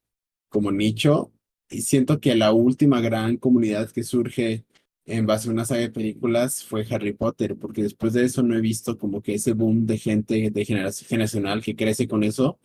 [0.49, 1.33] como nicho.
[1.71, 4.65] Y siento que la última gran comunidad que surge
[5.07, 8.57] en base a una saga de películas fue Harry Potter, porque después de eso no
[8.57, 12.59] he visto como que ese boom de gente de generación generacional que crece con eso.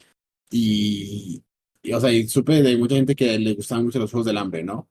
[0.51, 1.43] Y,
[1.83, 4.37] y, o sea, y supe de mucha gente que le gustaban mucho los Juegos del
[4.37, 4.89] Hambre, ¿no?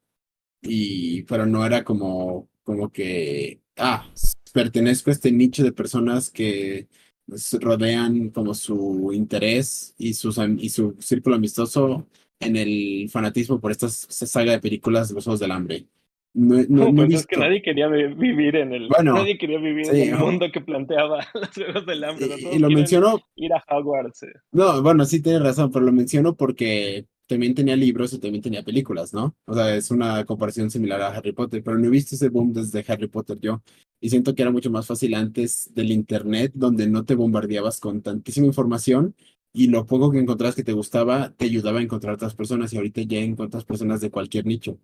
[0.63, 4.07] Y, pero no era como, como que, ah,
[4.53, 6.89] pertenezco a este nicho de personas que
[7.33, 12.07] s- rodean como su interés y, sus, y su círculo amistoso
[12.41, 15.87] en el fanatismo por esta saga de películas de los Juegos del Hambre.
[16.35, 19.59] No, no, No, pues es que nadie quería vi- vivir en el, Bueno, nadie quería
[19.59, 22.27] vivir sí, en el mundo que planteaba los Juegos del Hambre.
[22.41, 24.23] Y, y lo menciono ir a Hogwarts.
[24.25, 24.33] eh.
[24.53, 28.63] No, bueno, sí tienes razón, pero lo menciono porque también tenía libros y también tenía
[28.63, 29.35] películas, ¿no?
[29.47, 32.53] O sea, es una comparación similar a Harry Potter, pero no he visto ese boom
[32.53, 33.63] desde Harry Potter yo.
[34.01, 38.03] Y siento que era mucho más fácil antes del internet, donde no te bombardeabas con
[38.03, 39.15] tantísima información
[39.53, 42.77] y lo poco que encontrabas que te gustaba te ayudaba a encontrar otras personas y
[42.77, 44.79] ahorita ya encuentras personas de cualquier nicho,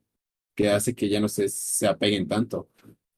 [0.57, 2.68] que hace que ya no se, se apeguen tanto.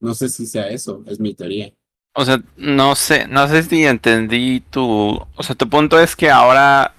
[0.01, 1.73] No sé si sea eso, es mi teoría.
[2.17, 6.31] O sea, no sé, no sé si entendí tu, o sea, tu punto es que
[6.31, 6.95] ahora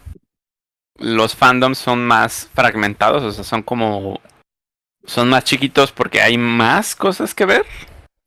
[0.97, 4.19] los fandoms son más fragmentados, o sea, son como,
[5.03, 7.65] son más chiquitos porque hay más cosas que ver.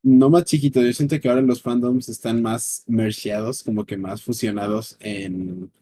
[0.02, 4.22] No más chiquito, yo siento que ahora los fandoms están más mergeados, como que más
[4.22, 5.72] fusionados en,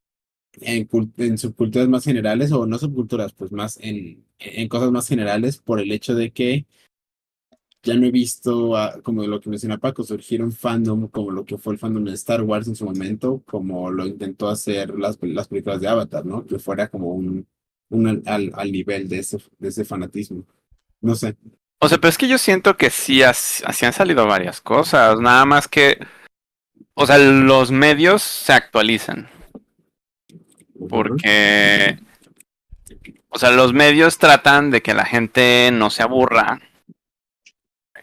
[0.60, 5.58] en, en subculturas más generales, o no subculturas, pues más en, en cosas más generales,
[5.58, 6.66] por el hecho de que
[7.86, 11.44] ya no he visto, ah, como lo que menciona Paco, surgir un fandom como lo
[11.44, 15.18] que fue el fandom de Star Wars en su momento, como lo intentó hacer las,
[15.18, 16.44] pel- las películas de Avatar, ¿no?
[16.44, 17.46] Que fuera como un,
[17.90, 20.44] un al, al, nivel de ese, de ese fanatismo.
[21.00, 21.36] No sé.
[21.78, 25.20] O sea, pero es que yo siento que sí, as- así han salido varias cosas,
[25.20, 25.98] nada más que,
[26.94, 29.28] o sea, los medios se actualizan.
[30.88, 31.98] Porque,
[33.28, 36.60] o sea, los medios tratan de que la gente no se aburra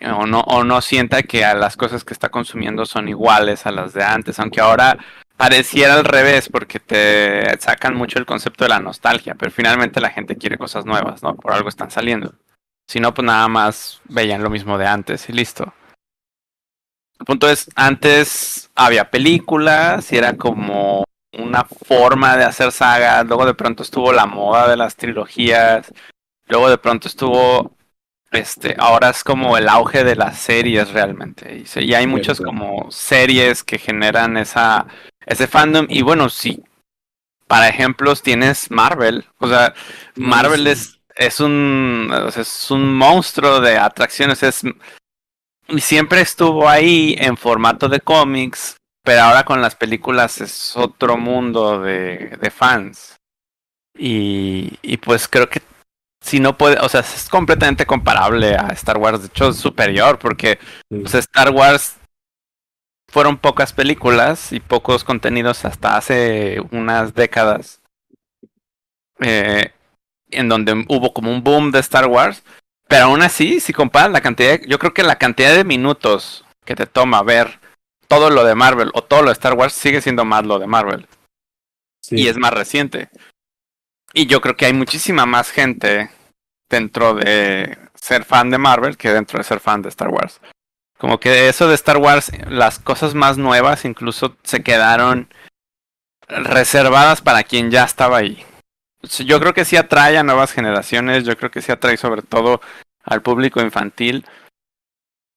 [0.04, 3.72] o no, o no sienta que a las cosas que está consumiendo son iguales a
[3.72, 4.98] las de antes, aunque ahora
[5.38, 10.10] pareciera al revés porque te sacan mucho el concepto de la nostalgia, pero finalmente la
[10.10, 11.36] gente quiere cosas nuevas, ¿no?
[11.36, 12.34] Por algo están saliendo.
[12.88, 15.74] Si no, pues nada más veían lo mismo de antes y listo.
[17.20, 21.06] El punto es, antes había películas y era como
[21.38, 25.92] una forma de hacer sagas, luego de pronto estuvo la moda de las trilogías,
[26.48, 27.72] luego de pronto estuvo,
[28.34, 33.64] este, ahora es como el auge de las series realmente, y, hay muchas como series
[33.64, 34.88] que generan esa,
[35.26, 36.64] ese fandom, y bueno, sí,
[37.48, 39.74] para ejemplos tienes Marvel, o sea,
[40.16, 44.64] Marvel es, es un es un monstruo de atracciones, es
[45.78, 51.80] siempre estuvo ahí en formato de cómics, pero ahora con las películas es otro mundo
[51.82, 53.18] de, de fans.
[53.96, 55.62] Y, y pues creo que
[56.24, 60.18] si no puede, o sea, es completamente comparable a Star Wars, de hecho es superior,
[60.18, 60.58] porque
[60.90, 61.98] pues, Star Wars
[63.12, 67.82] fueron pocas películas y pocos contenidos hasta hace unas décadas.
[69.20, 69.72] eh,
[70.32, 72.44] en donde hubo como un boom de Star Wars.
[72.88, 76.76] Pero aún así, si comparas la cantidad, yo creo que la cantidad de minutos que
[76.76, 77.60] te toma ver
[78.08, 80.68] todo lo de Marvel o todo lo de Star Wars sigue siendo más lo de
[80.68, 81.08] Marvel.
[82.02, 82.16] Sí.
[82.22, 83.10] Y es más reciente.
[84.14, 86.10] Y yo creo que hay muchísima más gente
[86.70, 90.40] dentro de ser fan de Marvel que dentro de ser fan de Star Wars.
[91.00, 95.28] Como que eso de Star Wars, las cosas más nuevas incluso se quedaron
[96.28, 98.46] reservadas para quien ya estaba ahí.
[99.26, 102.62] Yo creo que sí atrae a nuevas generaciones, yo creo que sí atrae sobre todo
[103.04, 104.26] al público infantil,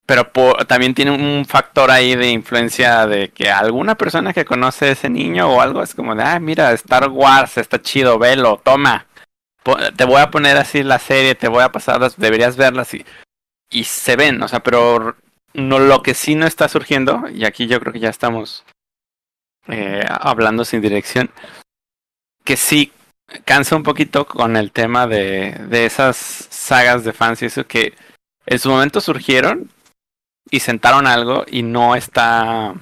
[0.06, 0.30] pero
[0.68, 5.48] también tiene un factor ahí de influencia de que alguna persona que conoce ese niño
[5.50, 9.06] o algo es como de, ah, mira, Star Wars está chido, velo, toma,
[9.96, 13.04] te voy a poner así la serie, te voy a pasar, deberías verlas y,
[13.68, 15.16] y se ven, o sea, pero
[15.54, 18.64] no, lo que sí no está surgiendo, y aquí yo creo que ya estamos
[19.66, 21.30] eh, hablando sin dirección,
[22.44, 22.92] que sí
[23.44, 27.94] cansa un poquito con el tema de, de esas sagas de fans y eso que
[28.46, 29.68] en su momento surgieron
[30.50, 32.72] y sentaron algo y no está...
[32.72, 32.80] O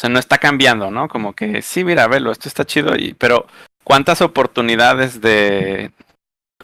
[0.00, 1.08] sea, no está cambiando, ¿no?
[1.08, 3.46] Como que sí, mira, velo, esto está chido, y, pero
[3.84, 5.92] ¿cuántas oportunidades de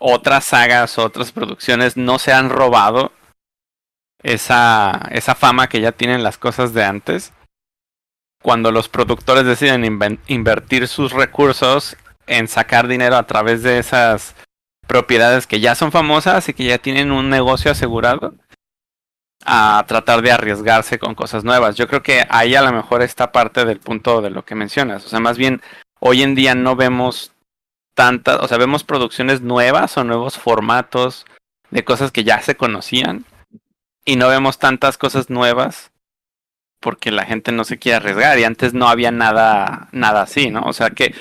[0.00, 3.12] otras sagas, otras producciones no se han robado
[4.22, 7.34] esa, esa fama que ya tienen las cosas de antes?
[8.42, 9.84] Cuando los productores deciden
[10.28, 14.34] invertir sus recursos en sacar dinero a través de esas
[14.86, 18.34] propiedades que ya son famosas y que ya tienen un negocio asegurado
[19.44, 21.76] a tratar de arriesgarse con cosas nuevas.
[21.76, 25.04] Yo creo que ahí a lo mejor está parte del punto de lo que mencionas.
[25.04, 25.62] O sea, más bien
[26.00, 27.32] hoy en día no vemos
[27.94, 31.26] tantas, o sea, vemos producciones nuevas o nuevos formatos
[31.70, 33.24] de cosas que ya se conocían
[34.04, 35.90] y no vemos tantas cosas nuevas
[36.80, 40.62] porque la gente no se quiere arriesgar y antes no había nada nada así, ¿no?
[40.62, 41.14] O sea, que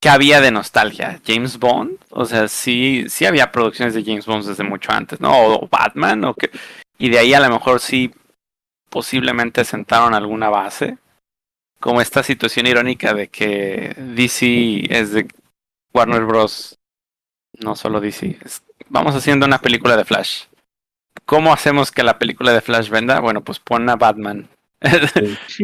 [0.00, 1.20] que había de nostalgia?
[1.26, 5.30] James Bond, o sea, sí sí había producciones de James Bond desde mucho antes, ¿no?
[5.32, 6.50] O Batman o que
[6.98, 8.12] y de ahí a lo mejor sí
[8.88, 10.98] posiblemente sentaron alguna base.
[11.80, 15.26] Como esta situación irónica de que DC es de
[15.92, 16.78] Warner Bros.
[17.58, 18.38] No solo DC.
[18.88, 20.44] vamos haciendo una película de Flash.
[21.24, 23.20] ¿Cómo hacemos que la película de Flash venda?
[23.20, 24.48] Bueno, pues pon a Batman.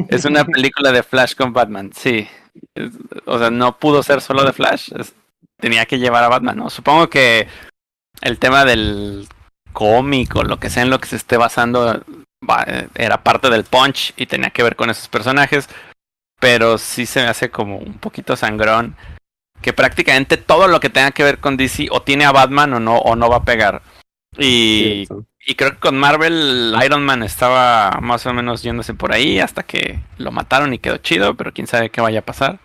[0.09, 2.27] es una película de Flash con Batman, sí.
[3.27, 4.91] o sea, no pudo ser solo de Flash.
[5.59, 6.71] tenía que llevar a Batman, ¿no?
[6.71, 7.47] Supongo que
[8.23, 9.29] el tema del
[9.73, 12.03] cómic o lo que sea en lo que se esté basando
[12.95, 15.69] era parte del punch y tenía que ver con esos personajes.
[16.41, 18.97] Pero sí se me hace como un poquito sangrón.
[19.61, 22.81] Que prácticamente todo lo que tenga que ver con DC o tiene a Batman o
[22.81, 23.83] no, o no va a pegar.
[24.39, 25.07] Y,
[25.47, 29.65] y creo que con Marvel Iron Man estaba más o menos yéndose por ahí hasta
[29.65, 32.59] que lo mataron y quedó chido, pero quién sabe qué vaya a pasar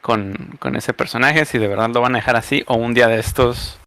[0.00, 3.08] con, con ese personaje, si de verdad lo van a dejar así o un día
[3.08, 3.79] de estos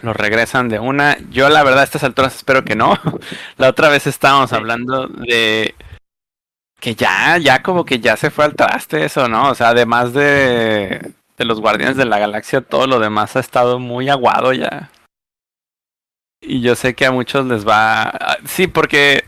[0.00, 1.16] lo regresan de una.
[1.30, 2.98] Yo la verdad a estas alturas espero que no.
[3.56, 5.74] la otra vez estábamos hablando de
[6.80, 9.50] que ya, ya como que ya se fue al traste eso, ¿no?
[9.50, 13.78] O sea, además de, de los Guardianes de la Galaxia, todo lo demás ha estado
[13.78, 14.90] muy aguado ya.
[16.42, 18.36] Y yo sé que a muchos les va...
[18.44, 19.24] Sí, porque...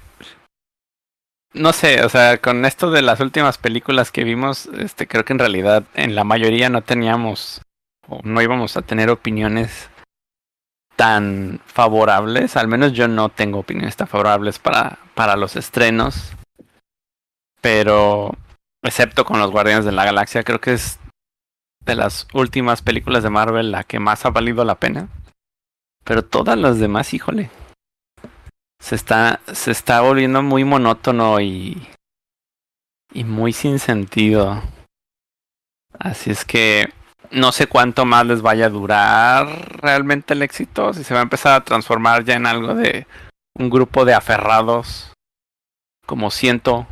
[1.55, 5.33] No sé, o sea, con esto de las últimas películas que vimos, este, creo que
[5.33, 7.62] en realidad en la mayoría no teníamos
[8.07, 9.88] o no íbamos a tener opiniones
[10.96, 16.32] tan favorables, al menos yo no tengo opiniones tan favorables para, para los estrenos,
[17.61, 18.35] pero
[18.82, 20.98] excepto con los Guardianes de la Galaxia, creo que es
[21.85, 25.09] de las últimas películas de Marvel la que más ha valido la pena.
[26.04, 27.50] Pero todas las demás, híjole,
[28.80, 31.88] se está, se está volviendo muy monótono y,
[33.12, 34.62] y muy sin sentido.
[35.98, 36.92] Así es que
[37.30, 41.24] no sé cuánto más les vaya a durar realmente el éxito, si se va a
[41.24, 43.06] empezar a transformar ya en algo de
[43.54, 45.12] un grupo de aferrados,
[46.06, 46.86] como siento,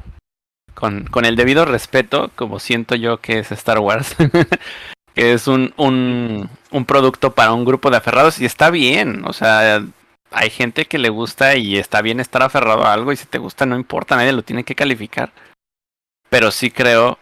[0.75, 4.17] con, con el debido respeto, como siento yo que es Star Wars,
[5.15, 9.33] que es un, un, un producto para un grupo de aferrados y está bien, o
[9.33, 9.85] sea,
[10.31, 13.39] hay gente que le gusta y está bien estar aferrado a algo y si te
[13.39, 15.33] gusta no importa, nadie lo tiene que calificar.
[16.29, 17.19] Pero sí creo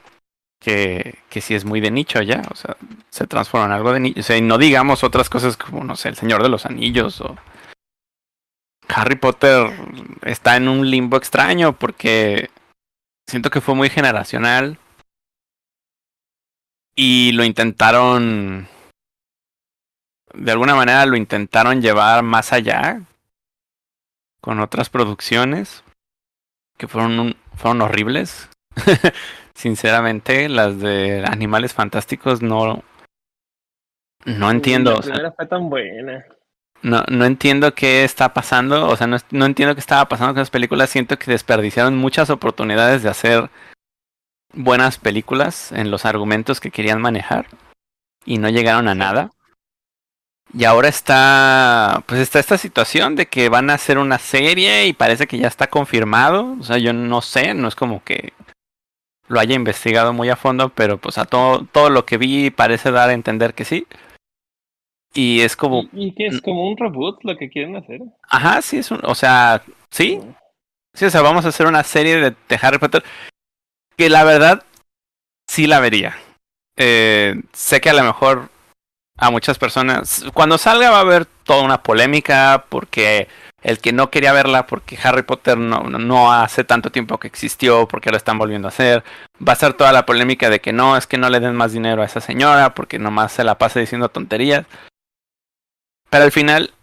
[0.62, 2.76] que, que sí es muy de nicho ya, o sea,
[3.10, 5.96] se transforma en algo de nicho, o sea, y no digamos otras cosas como, no
[5.96, 7.36] sé, El Señor de los Anillos o
[8.88, 9.70] Harry Potter
[10.22, 12.50] está en un limbo extraño porque
[13.26, 14.78] siento que fue muy generacional
[16.94, 18.68] y lo intentaron,
[20.34, 23.02] de alguna manera lo intentaron llevar más allá
[24.40, 25.82] con otras producciones
[26.78, 28.48] que fueron, fueron horribles.
[29.54, 32.82] Sinceramente, las de Animales Fantásticos no.
[34.24, 35.00] No entiendo.
[35.04, 36.24] La fue tan buena.
[36.82, 38.88] No, no entiendo qué está pasando.
[38.88, 40.90] O sea, no, no entiendo qué estaba pasando con las películas.
[40.90, 43.50] Siento que desperdiciaron muchas oportunidades de hacer
[44.52, 47.46] buenas películas en los argumentos que querían manejar.
[48.24, 49.30] Y no llegaron a nada.
[50.54, 54.92] Y ahora está, pues está esta situación de que van a hacer una serie y
[54.92, 56.56] parece que ya está confirmado.
[56.60, 58.32] O sea, yo no sé, no es como que
[59.32, 62.90] lo haya investigado muy a fondo, pero pues a todo, todo lo que vi parece
[62.90, 63.86] dar a entender que sí.
[65.14, 65.88] Y es como...
[65.92, 68.00] ¿Y, que es como un reboot lo que quieren hacer?
[68.28, 69.00] Ajá, sí, es un...
[69.04, 70.20] O sea, sí.
[70.94, 73.02] Sí, o sea, vamos a hacer una serie de, de Harry Potter
[73.96, 74.64] que la verdad
[75.48, 76.16] sí la vería.
[76.76, 78.50] Eh, sé que a lo mejor
[79.18, 83.28] a muchas personas, cuando salga va a haber toda una polémica porque
[83.62, 87.86] el que no quería verla porque Harry Potter no, no hace tanto tiempo que existió,
[87.86, 89.04] porque lo están volviendo a hacer,
[89.46, 91.72] va a ser toda la polémica de que no, es que no le den más
[91.72, 94.66] dinero a esa señora porque nomás se la pasa diciendo tonterías.
[96.10, 96.74] Pero al final,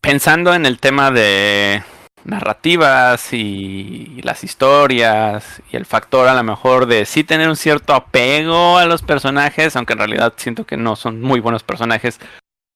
[0.00, 1.82] pensando en el tema de
[2.24, 7.94] narrativas y las historias y el factor a lo mejor de sí tener un cierto
[7.94, 12.20] apego a los personajes, aunque en realidad siento que no son muy buenos personajes.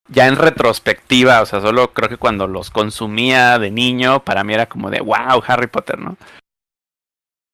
[0.08, 4.52] Ya en retrospectiva, o sea, solo creo que cuando los consumía de niño, para mí
[4.52, 6.16] era como de wow, Harry Potter, ¿no?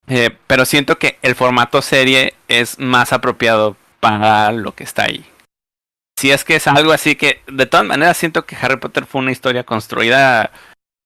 [0.09, 5.25] Eh, pero siento que el formato serie es más apropiado para lo que está ahí.
[6.19, 9.21] Si es que es algo así que, de todas maneras, siento que Harry Potter fue
[9.21, 10.51] una historia construida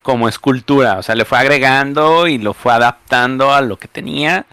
[0.02, 4.46] como escultura, o sea, le fue agregando y lo fue adaptando a lo que tenía.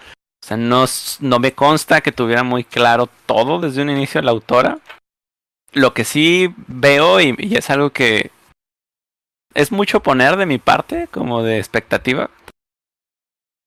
[0.43, 0.85] O sea, no,
[1.19, 4.79] no me consta que tuviera muy claro todo desde un inicio la autora.
[5.74, 8.32] Lo que sí veo, y, es algo que
[9.53, 12.30] es mucho poner de mi parte, como de expectativa,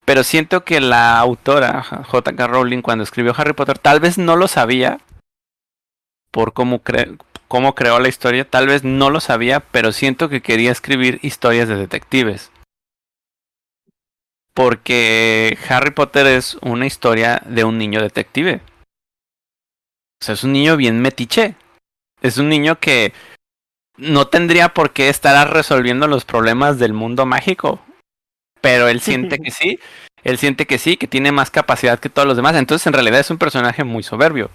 [0.05, 2.47] pero siento que la autora, J.K.
[2.47, 4.99] Rowling, cuando escribió Harry Potter, tal vez no lo sabía
[6.31, 6.81] por cómo,
[7.47, 11.67] cómo creó la historia, tal vez no lo sabía, pero siento que quería escribir historias
[11.67, 12.51] de detectives.
[14.53, 18.61] Porque Harry Potter es una historia de un niño detective.
[20.21, 21.55] O sea, es un niño bien metiche.
[22.25, 23.13] Es un niño que
[23.97, 27.79] no tendría por qué estar resolviendo los problemas del mundo mágico.
[28.61, 29.79] Pero él siente que sí.
[30.23, 32.55] Él siente que sí, que tiene más capacidad que todos los demás.
[32.55, 34.49] Entonces, en realidad es un personaje muy soberbio.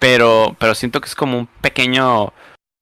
[0.00, 2.32] Pero, pero siento que es como un pequeño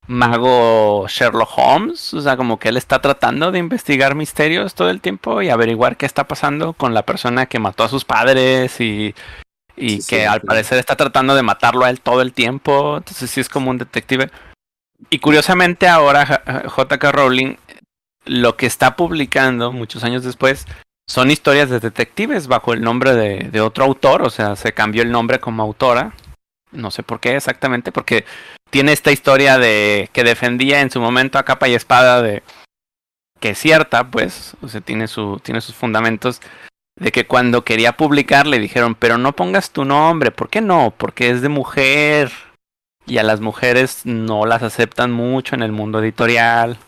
[0.07, 2.15] mago Sherlock Holmes.
[2.15, 5.99] O sea, como que él está tratando de investigar misterios todo el tiempo y averiguar
[5.99, 9.15] qué está pasando con la persona que mató a sus padres y,
[9.77, 10.47] y Sí, que sí, al sí.
[10.47, 12.97] parecer está tratando de matarlo a él todo el tiempo.
[12.99, 14.31] Entonces sí es como un detective.
[15.11, 16.63] Y curiosamente ahora J-
[16.97, 17.57] JK Rowling
[18.27, 20.67] lo que está publicando muchos años después
[21.07, 24.23] son historias de detectives bajo el nombre de, de otro autor.
[24.23, 26.13] O sea, se cambió el nombre como autora.
[26.73, 28.25] No sé por qué exactamente, porque
[28.71, 32.43] tiene esta historia de que defendía en su momento a capa y espada de
[33.41, 36.41] que es cierta, pues, o sea, tiene su tiene sus fundamentos
[36.97, 40.93] de que cuando quería publicar le dijeron, "Pero no pongas tu nombre, ¿por qué no?
[40.97, 42.33] Porque es de mujer."
[43.07, 46.79] Y a las mujeres no las aceptan mucho en el mundo editorial.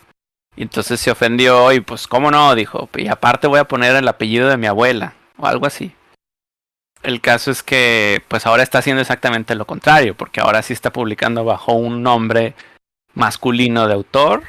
[0.56, 2.54] Y entonces se ofendió y pues, ¿cómo no?
[2.54, 5.92] Dijo, y aparte voy a poner el apellido de mi abuela o algo así.
[7.02, 10.92] El caso es que pues ahora está haciendo exactamente lo contrario, porque ahora sí está
[10.92, 12.54] publicando bajo un nombre
[13.14, 14.42] masculino de autor.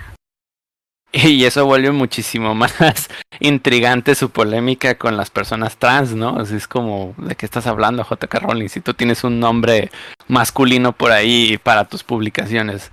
[1.13, 2.73] Y eso vuelve muchísimo más
[3.39, 6.37] intrigante su polémica con las personas trans, ¿no?
[6.37, 8.67] Así es como, ¿de qué estás hablando, JK Rowling?
[8.67, 9.89] Si tú tienes un nombre
[10.27, 12.91] masculino por ahí para tus publicaciones.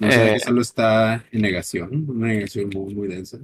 [0.00, 3.38] O sea, Eh, solo está en negación, una negación muy, muy densa.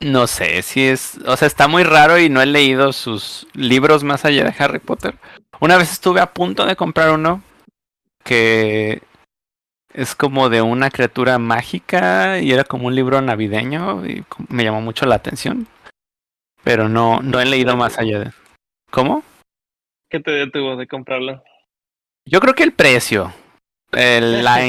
[0.00, 4.02] No sé si es, o sea, está muy raro y no he leído sus libros
[4.04, 5.14] más allá de Harry Potter.
[5.60, 7.42] Una vez estuve a punto de comprar uno
[8.24, 9.02] que
[9.94, 14.80] es como de una criatura mágica y era como un libro navideño y me llamó
[14.80, 15.66] mucho la atención.
[16.64, 18.32] Pero no, no he leído más allá de.
[18.90, 19.22] ¿Cómo?
[20.10, 21.42] ¿Qué te detuvo de comprarlo?
[22.24, 23.32] Yo creo que el precio.
[23.90, 24.60] El- la,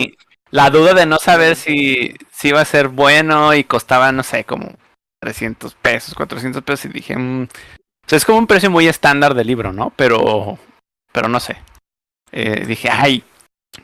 [0.49, 4.43] la duda de no saber si, si iba a ser bueno y costaba, no sé,
[4.43, 4.71] como
[5.21, 6.85] 300 pesos, 400 pesos.
[6.85, 9.91] Y dije, mm, o sea, es como un precio muy estándar del libro, ¿no?
[9.95, 10.57] Pero,
[11.11, 11.57] pero no sé.
[12.31, 13.23] Eh, dije, ay,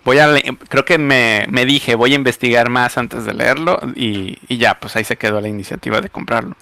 [0.03, 0.29] voy a
[0.69, 4.79] creo que me, me dije, voy a investigar más antes de leerlo y, y ya,
[4.79, 6.55] pues ahí se quedó la iniciativa de comprarlo.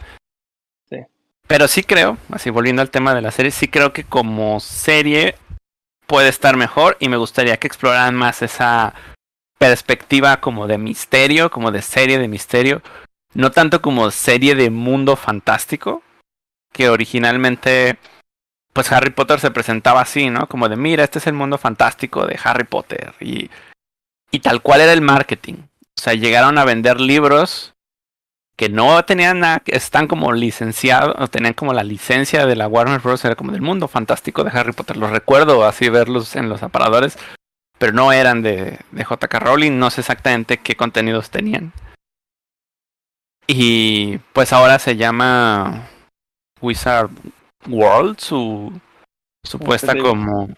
[0.90, 0.98] Sí.
[1.48, 5.36] Pero sí creo, así volviendo al tema de la serie, sí creo que como serie
[6.08, 8.94] puede estar mejor y me gustaría que exploraran más esa
[9.58, 12.82] perspectiva como de misterio, como de serie de misterio,
[13.34, 16.02] no tanto como serie de mundo fantástico,
[16.72, 17.98] que originalmente
[18.78, 20.48] pues Harry Potter se presentaba así, ¿no?
[20.48, 23.50] Como de, mira, este es el mundo fantástico de Harry Potter y
[24.32, 25.56] y tal cual era el marketing.
[25.56, 27.74] O sea, llegaron a vender libros
[28.56, 33.24] que no tenían nada, están como licenciados, tenían como la licencia de la Warner Bros.
[33.26, 34.98] Era como del mundo fantástico de Harry Potter.
[34.98, 37.18] Los recuerdo así verlos en los aparadores.
[37.80, 41.74] pero no eran de, de JK Rowling, no sé exactamente qué contenidos tenían.
[43.48, 45.88] Y pues ahora se llama
[46.62, 47.10] Wizard
[47.68, 48.72] World, su
[49.44, 50.00] supuesta Sí.
[50.00, 50.50] como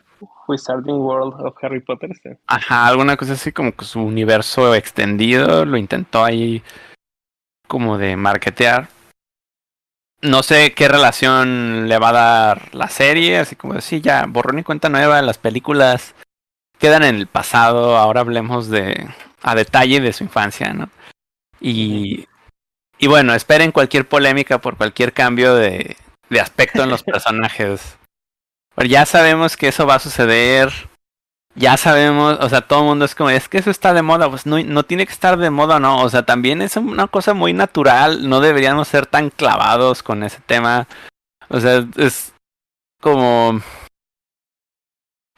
[0.47, 2.09] Wizarding World of Harry Potter.
[2.23, 2.29] sí.
[2.47, 6.63] Ajá, alguna cosa así como que su universo extendido lo intentó ahí
[7.67, 8.89] como de marketear.
[10.21, 14.59] No sé qué relación le va a dar la serie, así como decir, ya, borrón
[14.59, 16.13] y cuenta nueva, las películas
[16.77, 19.07] quedan en el pasado, ahora hablemos de
[19.41, 20.89] a detalle de su infancia, ¿no?
[21.61, 22.25] Y,
[22.97, 25.95] y bueno, esperen cualquier polémica por cualquier cambio de,
[26.29, 27.97] de aspecto en los personajes.
[28.87, 30.71] Ya sabemos que eso va a suceder.
[31.55, 34.29] Ya sabemos, o sea, todo el mundo es como, es que eso está de moda,
[34.29, 37.33] pues no, no tiene que estar de moda, no, o sea, también es una cosa
[37.33, 40.87] muy natural, no deberíamos ser tan clavados con ese tema,
[41.49, 42.33] o sea, es
[43.01, 43.61] como,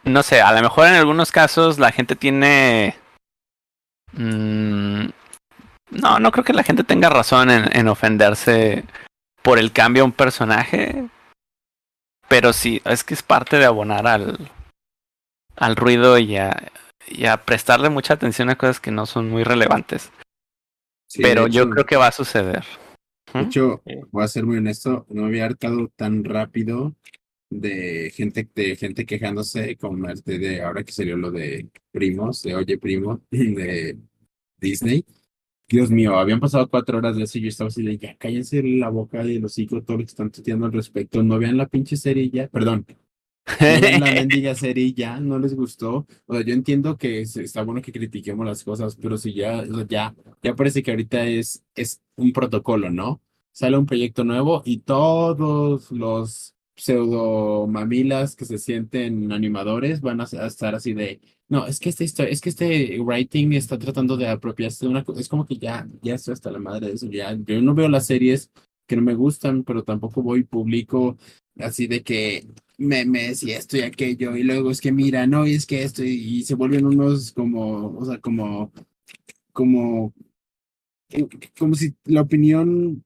[0.04, 2.98] no sé, a lo mejor en algunos casos la gente tiene,
[4.12, 5.06] mm,
[5.92, 8.84] no, no creo que la gente tenga razón en ofenderse
[9.42, 11.10] por el cambio a un personaje,
[12.30, 14.52] pero sí, es que es parte de abonar al
[15.58, 16.72] al ruido y a,
[17.08, 20.12] y a prestarle mucha atención a cosas que no son muy relevantes.
[21.08, 22.64] Sí, Pero yo hecho- creo que va a suceder.
[23.34, 23.94] De hecho, Sí.
[24.12, 26.96] voy a ser muy honesto, no había hartado tan rápido
[27.50, 32.56] de gente, de gente quejándose como este de ahora que salió lo de primos, de
[32.56, 33.98] Oye Primo, de
[34.58, 35.06] Disney.
[35.72, 38.62] Dios mío, habían pasado cuatro horas de eso y yo estaba así de ya cállense
[38.62, 41.24] la boca y el hocico, todo lo que están tuteando al respecto.
[41.24, 42.86] No vean la pinche serie ya, perdón.
[43.66, 46.08] No vean la mendiga serie ya, no les gustó.
[46.28, 49.62] O sea, yo entiendo que es- está bueno que critiquemos las cosas, pero si ya,
[49.62, 53.22] o sea, ya, ya parece que ahorita es, es un protocolo, ¿no?
[53.54, 60.24] Sale un proyecto nuevo y todos los pseudo mamilas que se sienten animadores van a,
[60.24, 64.28] estar así de, no, es que esta historia, es que este writing está tratando de
[64.28, 67.08] apropiarse de una cosa, es como que ya, ya estoy hasta la madre de eso,
[67.08, 68.52] ya, yo no veo las series
[68.88, 71.18] que no me gustan, pero tampoco voy y publico
[71.60, 72.48] así de que
[72.78, 76.04] memes y esto y aquello, y luego es que mira, no, y es que esto,
[76.04, 76.10] y,
[76.40, 78.72] y se vuelven unos como, o sea, como,
[79.54, 80.14] como,
[81.58, 83.04] como si la opinión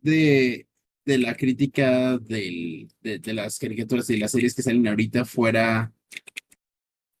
[0.00, 0.66] de,
[1.04, 5.92] de la crítica del, de, de las caricaturas y las series que salen ahorita fuera,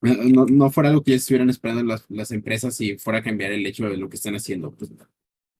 [0.00, 3.66] no, no fuera algo que estuvieran esperando las, las empresas y fuera a cambiar el
[3.66, 4.72] hecho de lo que están haciendo.
[4.72, 4.90] Pues,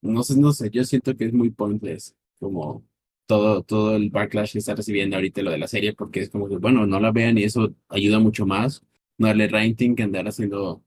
[0.03, 2.85] no sé, no sé, yo siento que es muy pointless, como
[3.27, 6.49] todo, todo el backlash que está recibiendo ahorita lo de la serie, porque es como
[6.49, 8.85] que, bueno, no la vean y eso ayuda mucho más,
[9.19, 10.85] no darle rating que andar haciendo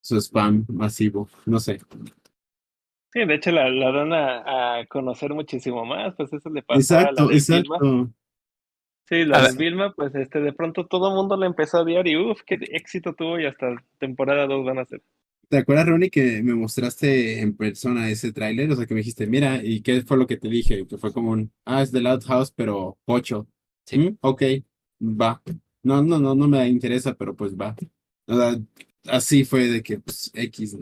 [0.00, 1.80] su spam masivo, no sé.
[3.14, 6.98] Sí, de hecho la, la dan a, a conocer muchísimo más, pues eso le pasó
[7.06, 7.78] a la Exacto, de Vilma.
[7.78, 8.12] exacto.
[9.08, 9.52] Sí, A la de.
[9.52, 12.56] Vilma, pues este, de pronto todo el mundo la empezó a odiar y uff, qué
[12.72, 15.02] éxito tuvo y hasta temporada 2 van a ser.
[15.48, 18.70] ¿Te acuerdas, Ronnie, que me mostraste en persona ese tráiler?
[18.72, 20.86] O sea, que me dijiste, mira, ¿y qué fue lo que te dije?
[20.86, 23.46] Que fue como un, ah, es The Loud House, pero pocho.
[23.86, 23.98] Sí.
[23.98, 24.42] "Mm, ok,
[25.00, 25.42] va.
[25.82, 27.76] No, no, no, no me interesa, pero pues va.
[28.26, 28.56] O sea,
[29.06, 30.76] así fue de que, pues, X.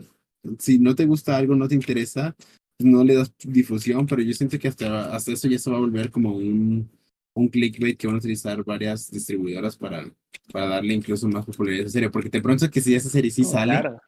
[0.59, 2.35] Si no te gusta algo, no te interesa,
[2.79, 5.79] no le das difusión, pero yo siento que hasta, hasta eso ya se va a
[5.79, 6.89] volver como un,
[7.33, 10.09] un clickbait que van a utilizar varias distribuidoras para,
[10.51, 13.31] para darle incluso más popularidad a esa serie, porque te pronto que si esa serie
[13.31, 13.99] sí Oh, sale, claro.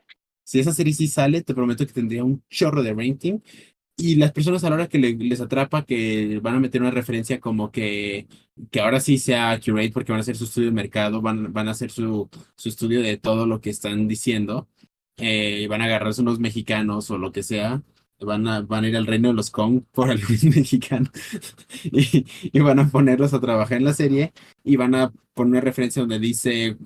[0.43, 3.39] si esa serie sí sale, te prometo que tendría un chorro de rating.
[3.97, 6.91] Y las personas a la hora que le- les atrapa, que van a meter una
[6.91, 8.27] referencia como que,
[8.69, 11.69] que ahora sí sea accurate, porque van a hacer su estudio de mercado, van, van
[11.69, 14.67] a hacer su, su estudio de todo lo que están diciendo,
[15.17, 17.81] eh, y van a agarrarse unos mexicanos o lo que sea,
[18.19, 21.09] van a, van a ir al reino de los Kong por algún mexicano,
[21.83, 25.61] y, y van a ponerlos a trabajar en la serie, y van a poner una
[25.61, 26.77] referencia donde dice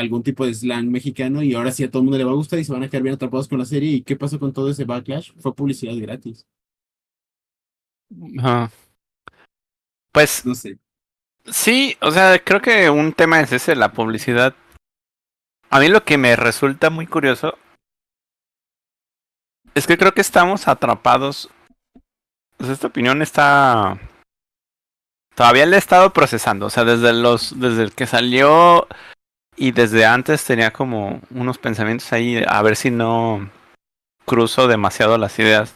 [0.00, 2.34] algún tipo de slang mexicano y ahora sí a todo el mundo le va a
[2.34, 3.90] gustar y se van a quedar bien atrapados con la serie.
[3.90, 5.32] ¿Y qué pasó con todo ese backlash?
[5.38, 6.46] Fue publicidad gratis.
[8.38, 8.70] Ajá.
[10.12, 10.78] Pues No sé.
[11.44, 14.54] sí, o sea, creo que un tema es ese, la publicidad.
[15.68, 17.56] A mí lo que me resulta muy curioso
[19.74, 21.50] es que creo que estamos atrapados.
[22.58, 23.98] Esta opinión está.
[25.34, 26.66] Todavía la he estado procesando.
[26.66, 27.58] O sea, desde los.
[27.58, 28.86] Desde el que salió.
[29.56, 32.42] Y desde antes tenía como unos pensamientos ahí.
[32.46, 33.50] A ver si no
[34.24, 35.74] cruzo demasiado las ideas.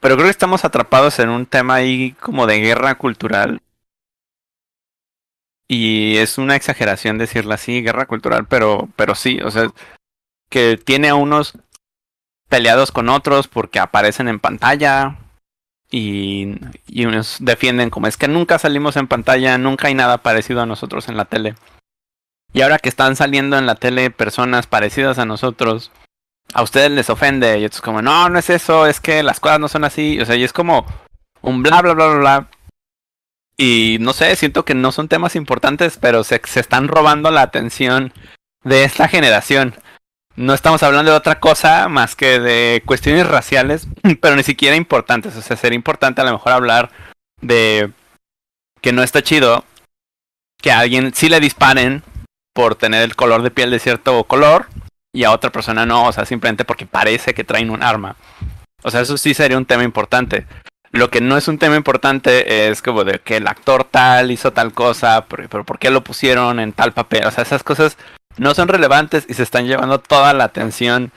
[0.00, 3.60] Pero creo que estamos atrapados en un tema ahí como de guerra cultural.
[5.66, 9.72] Y es una exageración decirla así, guerra cultural, pero, pero sí, o sea,
[10.50, 11.58] que tiene a unos
[12.54, 15.16] peleados con otros porque aparecen en pantalla
[15.90, 16.54] y,
[16.86, 20.66] y unos defienden como es que nunca salimos en pantalla, nunca hay nada parecido a
[20.66, 21.56] nosotros en la tele.
[22.52, 25.90] Y ahora que están saliendo en la tele personas parecidas a nosotros,
[26.52, 27.58] a ustedes les ofende.
[27.58, 30.20] Y es como, no, no es eso, es que las cosas no son así.
[30.20, 30.86] O sea, y es como
[31.42, 32.48] un bla, bla, bla, bla, bla.
[33.56, 37.42] Y no sé, siento que no son temas importantes, pero se, se están robando la
[37.42, 38.12] atención
[38.62, 39.74] de esta generación.
[40.36, 43.86] No estamos hablando de otra cosa más que de cuestiones raciales,
[44.20, 45.36] pero ni siquiera importantes.
[45.36, 46.90] O sea, sería importante a lo mejor hablar
[47.40, 47.92] de
[48.80, 49.64] que no está chido
[50.60, 52.02] que a alguien sí le disparen
[52.54, 54.66] por tener el color de piel de cierto color
[55.12, 58.16] y a otra persona no, o sea, simplemente porque parece que traen un arma.
[58.82, 60.46] O sea, eso sí sería un tema importante.
[60.90, 64.52] Lo que no es un tema importante es como de que el actor tal hizo
[64.52, 67.26] tal cosa, pero, pero ¿por qué lo pusieron en tal papel?
[67.26, 67.96] O sea, esas cosas
[68.36, 71.12] no son relevantes y se están llevando toda la atención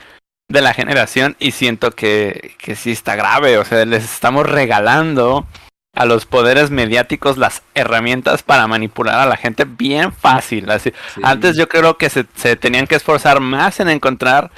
[0.50, 5.46] de la generación y siento que, que sí está grave, o sea, les estamos regalando
[5.94, 10.70] a los poderes mediáticos las herramientas para manipular a la gente bien fácil.
[10.70, 10.92] Así.
[11.14, 11.20] Sí.
[11.24, 14.50] Antes yo creo que se, se tenían que esforzar más en encontrar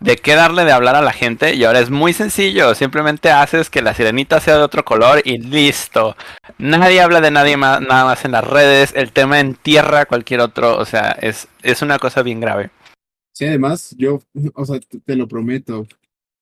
[0.00, 3.68] de qué darle de hablar a la gente y ahora es muy sencillo, simplemente haces
[3.70, 6.16] que la sirenita sea de otro color y listo.
[6.58, 10.78] Nadie habla de nadie más, nada más en las redes, el tema entierra cualquier otro,
[10.78, 12.70] o sea, es, es una cosa bien grave.
[13.32, 14.20] Sí, además, yo,
[14.54, 15.86] o sea, te, lo prometo,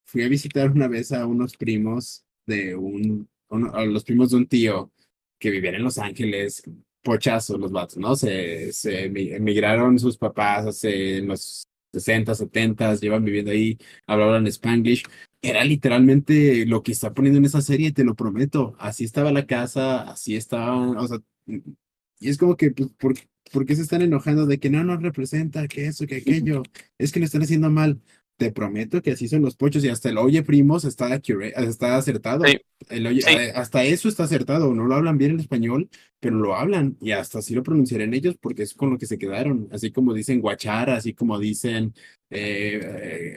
[0.06, 4.46] fui a visitar una vez a unos primos de un, uno- los primos de un
[4.46, 4.90] tío
[5.38, 6.62] que vivían en Los Ángeles,
[7.02, 8.16] pochazos los vatos, ¿no?
[8.16, 15.04] Se, se emi- emigraron sus papás hace los 60, 70, llevan viviendo ahí, hablaban Spanglish.
[15.40, 18.74] Era literalmente lo que está poniendo en esa serie, te lo prometo.
[18.78, 23.14] Así estaba la casa, así estaban, o sea, y es como que, pues, ¿por,
[23.52, 26.62] por qué se están enojando de que no nos representa, que eso, que aquello?
[26.98, 28.00] Es que lo están haciendo mal.
[28.36, 31.20] Te prometo que así son los pochos y hasta el oye primos está,
[31.56, 32.44] está acertado.
[32.46, 32.60] Sí.
[32.88, 33.30] El oye, Sí.
[33.30, 34.72] eh, hasta eso está acertado.
[34.74, 35.88] No lo hablan bien el español,
[36.20, 39.18] pero lo hablan y hasta así lo pronunciarán ellos porque es con lo que se
[39.18, 39.68] quedaron.
[39.72, 41.94] Así como dicen guachara, así como dicen
[42.30, 42.80] eh,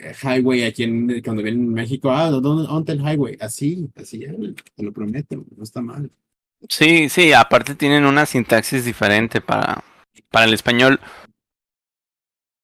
[0.03, 2.11] eh, highway aquí en, cuando vienen en México.
[2.11, 3.37] Ah, ¿dónde, dónde el highway?
[3.39, 4.19] Así, así.
[4.75, 6.09] Te lo prometo, no está mal.
[6.69, 9.83] Sí, sí, aparte tienen una sintaxis diferente para,
[10.29, 10.99] para el español.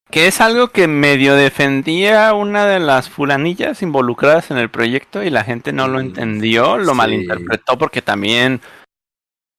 [0.09, 5.29] Que es algo que medio defendía una de las fulanillas involucradas en el proyecto y
[5.29, 6.97] la gente no lo Mm, entendió, lo sí.
[6.97, 8.61] malinterpretó porque también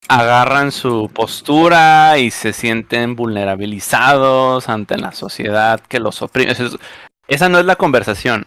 [0.07, 6.53] agarran su postura y se sienten vulnerabilizados ante la sociedad que los oprime.
[6.53, 6.79] Esa es-
[7.27, 8.47] Esa no es la conversación.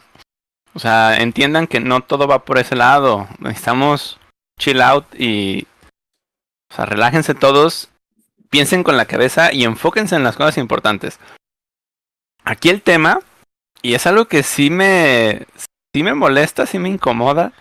[0.73, 3.27] O sea, entiendan que no todo va por ese lado.
[3.39, 4.19] Necesitamos
[4.57, 5.67] chill out y
[6.71, 7.89] o sea, relájense todos,
[8.49, 11.19] piensen con la cabeza y enfóquense en las cosas importantes.
[12.45, 13.19] Aquí el tema,
[13.81, 15.45] y es algo que sí me,
[15.93, 17.51] sí me molesta, sí me incomoda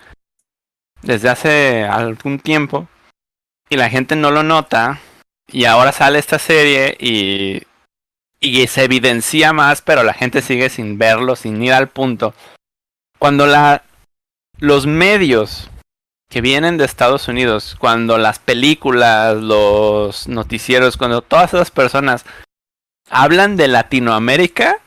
[1.02, 2.88] desde hace algún tiempo,
[3.70, 5.00] y la gente no lo nota,
[5.46, 7.62] y ahora sale esta serie y,
[8.40, 12.34] y se evidencia más, pero la gente sigue sin verlo, sin ir al punto.
[13.18, 13.84] Cuando la,
[14.58, 15.70] los medios
[16.28, 22.24] que vienen de Estados Unidos, cuando las películas, los noticieros, cuando todas esas personas
[23.08, 24.78] hablan de Latinoamérica,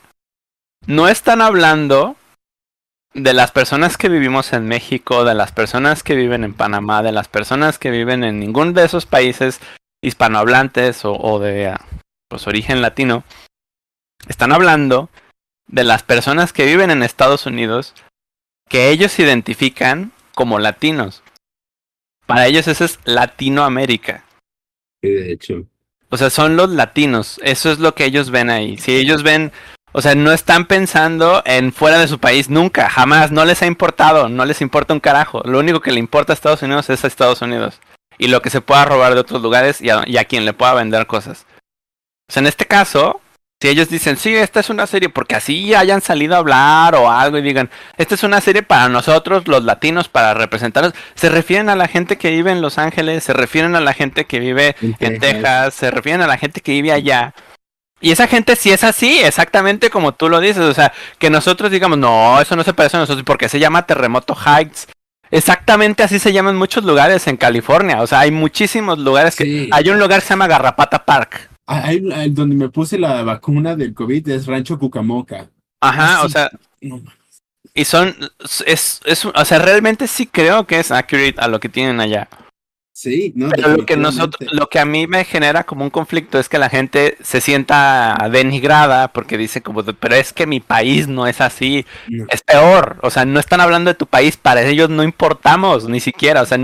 [0.86, 2.15] no están hablando
[3.14, 7.11] de las personas que vivimos en México, de las personas que viven en Panamá, de
[7.11, 9.59] las personas que viven en ningún de esos países
[10.01, 11.86] hispanohablantes o, o de ah,
[12.28, 13.24] pues, origen latino.
[14.28, 15.09] Están hablando
[15.68, 17.93] de las personas que viven en Estados Unidos
[18.70, 21.24] que ellos identifican como latinos.
[22.26, 24.26] Para ellos eso es Latinoamérica.
[25.01, 25.66] Sí, de hecho.
[26.09, 27.39] O sea, son los latinos.
[27.43, 28.78] Eso es lo que ellos ven ahí.
[28.78, 29.51] Si ellos ven,
[29.93, 33.31] o sea, no están pensando en fuera de su país nunca, jamás.
[33.31, 35.41] No les ha importado, no les importa un carajo.
[35.45, 37.79] Lo único que le importa a Estados Unidos es a Estados Unidos.
[38.17, 40.53] Y lo que se pueda robar de otros lugares y a, y a quien le
[40.53, 41.45] pueda vender cosas.
[42.29, 43.21] O sea, en este caso,
[43.61, 47.09] si ellos dicen, sí, esta es una serie, porque así hayan salido a hablar o
[47.09, 51.69] algo y digan, esta es una serie para nosotros, los latinos, para representarnos, se refieren
[51.69, 54.75] a la gente que vive en Los Ángeles, se refieren a la gente que vive
[54.81, 55.21] En en Texas.
[55.21, 57.33] Texas, se refieren a la gente que vive allá.
[58.03, 60.63] Y esa gente sí es así, exactamente como tú lo dices.
[60.63, 63.85] O sea, que nosotros digamos, no, eso no se parece a nosotros porque se llama
[63.87, 64.89] Terremoto Heights.
[65.31, 68.01] Exactamente así se llaman muchos lugares en California.
[68.01, 69.45] O sea, hay muchísimos lugares que...
[69.45, 69.69] Sí.
[69.71, 71.49] Hay un lugar que se llama Garrapata Park.
[71.65, 75.47] Ah, hay- donde me puse la vacuna del COVID es Rancho Cucamoca.
[75.81, 76.51] Ajá, Ah, o sea,
[76.81, 77.01] No,
[77.73, 78.15] y son...
[78.65, 82.27] Es, es, o sea, realmente sí creo que es accurate a lo que tienen allá.
[82.93, 86.39] Sí, no, Pero lo que nosotros, lo que a mí me genera como un conflicto
[86.39, 91.07] es que la gente se sienta denigrada porque dice como, pero es que mi país
[91.07, 92.25] no es así, No.
[92.29, 95.99] es peor, o sea, no están hablando de tu país, para ellos no importamos ni
[95.99, 96.57] siquiera, o sea,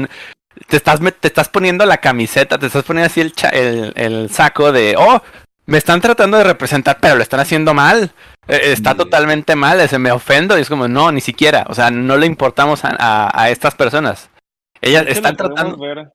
[0.67, 3.93] te estás met- te estás poniendo la camiseta, te estás poniendo así el, cha- el,
[3.95, 5.21] el saco de, oh,
[5.65, 8.11] me están tratando de representar, pero lo están haciendo mal.
[8.47, 11.65] Eh, está totalmente mal, se me ofendo y es como, no, ni siquiera.
[11.69, 14.29] O sea, no le importamos a, a- a estas personas.
[14.81, 15.77] Ellas están tratando.
[15.77, 16.09] ver-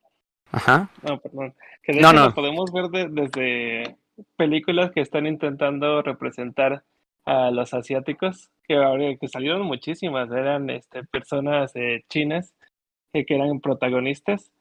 [0.57, 0.89] Ajá.
[1.03, 1.55] No, perdón.
[1.83, 2.27] Que de No, hecho no.
[2.27, 3.97] lo podemos ver de- desde
[4.37, 6.83] películas que están intentando representar
[7.25, 8.77] a los asiáticos, que
[9.29, 12.55] salieron muchísimas, eran este, personas eh, chinas
[13.13, 14.53] que, que eran protagonistas,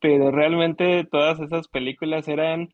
[0.00, 2.72] pero realmente todas esas películas eran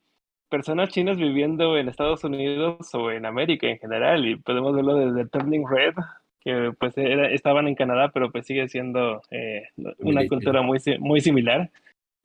[0.49, 5.29] personas chinas viviendo en Estados Unidos o en América en general, y podemos verlo desde
[5.29, 5.95] Turning Red,
[6.41, 9.65] que pues era- estaban en Canadá, pero pues sigue siendo eh,
[9.99, 11.71] una cultura muy, muy similar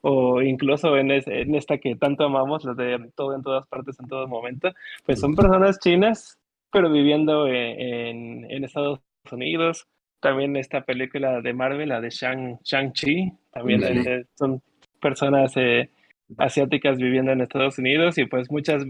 [0.07, 3.99] o incluso en, es- en esta que tanto amamos, la de todo en todas partes,
[3.99, 4.71] en todo momento,
[5.05, 6.37] pues son personas chinas,
[6.71, 8.99] pero viviendo en, en- en Estados
[9.31, 9.87] Unidos.
[10.19, 14.61] También esta película de Marvel, la de Shang, Shang-Chi, también eh, son
[15.01, 15.89] personas eh,
[16.37, 18.83] asiáticas viviendo en Estados Unidos y pues muchas,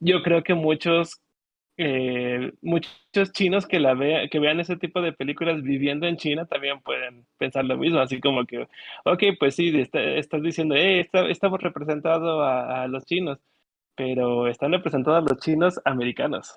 [0.00, 1.20] yo creo que muchos
[1.82, 6.44] eh, muchos chinos que la vea, que vean ese tipo de películas viviendo en China
[6.44, 8.68] también pueden pensar lo mismo, así como que,
[9.04, 13.38] ok, pues sí, está- estás diciendo, eh, está- estamos representando a, a los chinos,
[13.96, 16.54] pero están representando a los chinos americanos.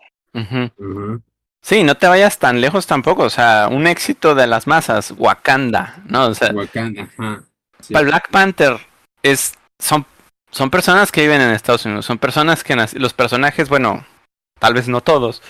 [1.61, 3.24] Sí, no te vayas tan lejos tampoco.
[3.24, 6.26] O sea, un éxito de las masas, Wakanda, ¿no?
[6.28, 7.43] O sea, Wakanda, ajá.
[7.80, 7.93] Sí.
[7.93, 8.78] para Black Panther
[9.21, 10.05] es, son,
[10.51, 14.05] son personas que viven en Estados Unidos, son personas que los personajes, bueno,
[14.64, 15.43] tal vez no todos,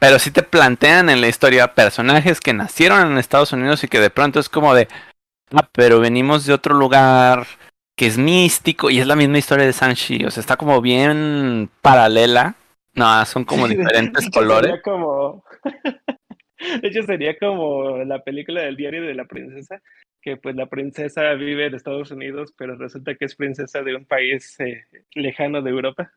[0.00, 4.00] pero sí te plantean en la historia personajes que nacieron en Estados Unidos y que
[4.00, 4.88] de pronto es como de,
[5.52, 7.46] ah, pero venimos de otro lugar
[7.96, 11.70] que es místico y es la misma historia de Sanchi, o sea, está como bien
[11.80, 12.56] paralela.
[12.94, 14.82] No, son como Sí, diferentes colores.
[14.82, 15.44] como,
[16.82, 19.80] de hecho sería como la película del diario de la princesa,
[20.20, 24.06] que pues la princesa vive en Estados Unidos, pero resulta que es princesa de un
[24.06, 26.12] país eh, lejano de Europa.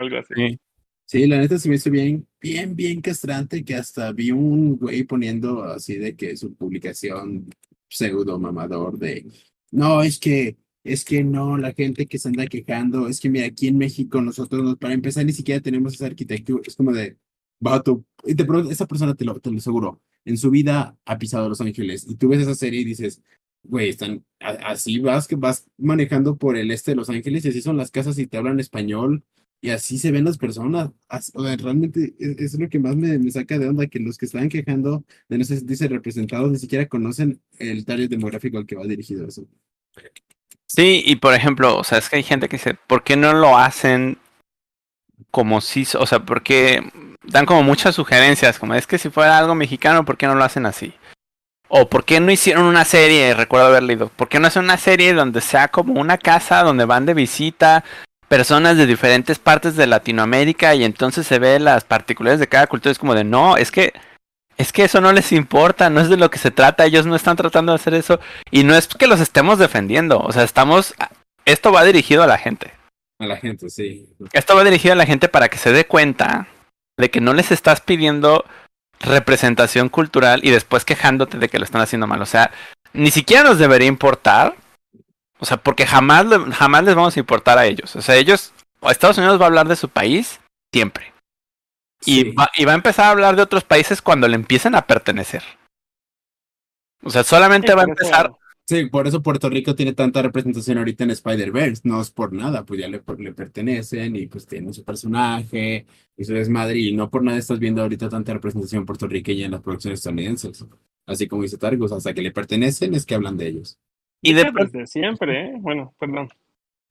[0.00, 0.34] Algo así.
[0.36, 0.60] Sí.
[1.06, 5.04] Sí, la neta se me hizo bien, bien, bien castrante que hasta vi un güey
[5.04, 7.50] poniendo así de que su publicación
[7.88, 9.26] pseudo mamador de
[9.70, 13.46] no, es que, es que no, la gente que se anda quejando, es que mira,
[13.46, 17.18] aquí en México nosotros, no- para empezar, ni siquiera tenemos esa arquitectura, es como de,
[17.60, 21.48] vato, y te esa persona te lo, te lo aseguro, en su vida ha pisado
[21.48, 23.20] Los Ángeles, y tú ves esa serie y dices,
[23.62, 27.60] güey, están, así vas, que vas manejando por el este de Los Ángeles, y así
[27.62, 29.24] son las casas y te hablan español,
[29.60, 30.90] y así se ven las personas.
[31.08, 33.98] As- o sea, realmente es, es lo que más me, me saca de onda, que
[34.00, 38.66] los que estaban quejando de no sentirse representados ni siquiera conocen el target demográfico al
[38.66, 39.46] que va dirigido eso.
[40.66, 43.32] Sí, y por ejemplo, o sea, es que hay gente que dice, ¿por qué no
[43.32, 44.18] lo hacen
[45.30, 46.80] como si, o sea, por qué
[47.24, 50.44] dan como muchas sugerencias, como es que si fuera algo mexicano, ¿por qué no lo
[50.44, 50.94] hacen así?
[51.68, 53.34] O ¿por qué no hicieron una serie?
[53.34, 56.84] Recuerdo haber leído, ¿por qué no hacen una serie donde sea como una casa donde
[56.84, 57.84] van de visita
[58.36, 62.90] personas de diferentes partes de Latinoamérica y entonces se ve las particularidades de cada cultura?
[62.90, 63.92] Es como de, no, es que
[64.56, 67.16] es que eso no les importa, no es de lo que se trata, ellos no
[67.16, 68.20] están tratando de hacer eso
[68.50, 70.94] y no es que los estemos defendiendo, o sea, estamos
[71.44, 72.72] esto va dirigido a la gente.
[73.20, 74.08] A la gente, sí.
[74.32, 76.48] Esto va dirigido a la gente para que se dé cuenta
[76.98, 78.44] de que no les estás pidiendo
[79.00, 82.22] representación cultural y después quejándote de que lo están haciendo mal.
[82.22, 82.50] O sea,
[82.92, 84.56] ni siquiera nos debería importar.
[85.44, 86.24] O sea, porque jamás,
[86.54, 87.94] jamás les vamos a importar a ellos.
[87.96, 88.54] O sea, ellos,
[88.88, 90.40] Estados Unidos va a hablar de su país
[90.72, 91.12] siempre.
[92.06, 94.86] Y, va, y va a empezar a hablar de otros países cuando le empiecen a
[94.86, 95.42] pertenecer.
[97.02, 98.32] O sea, solamente Sí, va a por eso- empezar
[98.66, 102.64] Sí, por eso Puerto Rico tiene tanta representación ahorita en Spider-Verse, no es por nada,
[102.64, 105.84] pues ya le, le pertenecen y pues tienen su personaje
[106.16, 109.60] y su desmadre y no por nada estás viendo ahorita tanta representación puertorriqueña en las
[109.60, 110.64] producciones estadounidenses.
[111.04, 113.76] Así como dice Targus, hasta que le pertenecen es que hablan de ellos.
[114.24, 115.52] Y de desde siempre, ¿eh?
[115.58, 116.28] Bueno, perdón,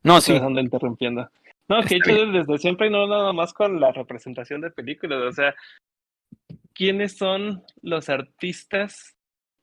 [0.03, 0.35] No, sí.
[0.35, 1.29] ando interrumpiendo.
[1.67, 5.21] No, que Está hecho desde siempre y no nada más con la representación de películas,
[5.21, 5.55] o sea,
[6.73, 9.15] ¿quiénes son los artistas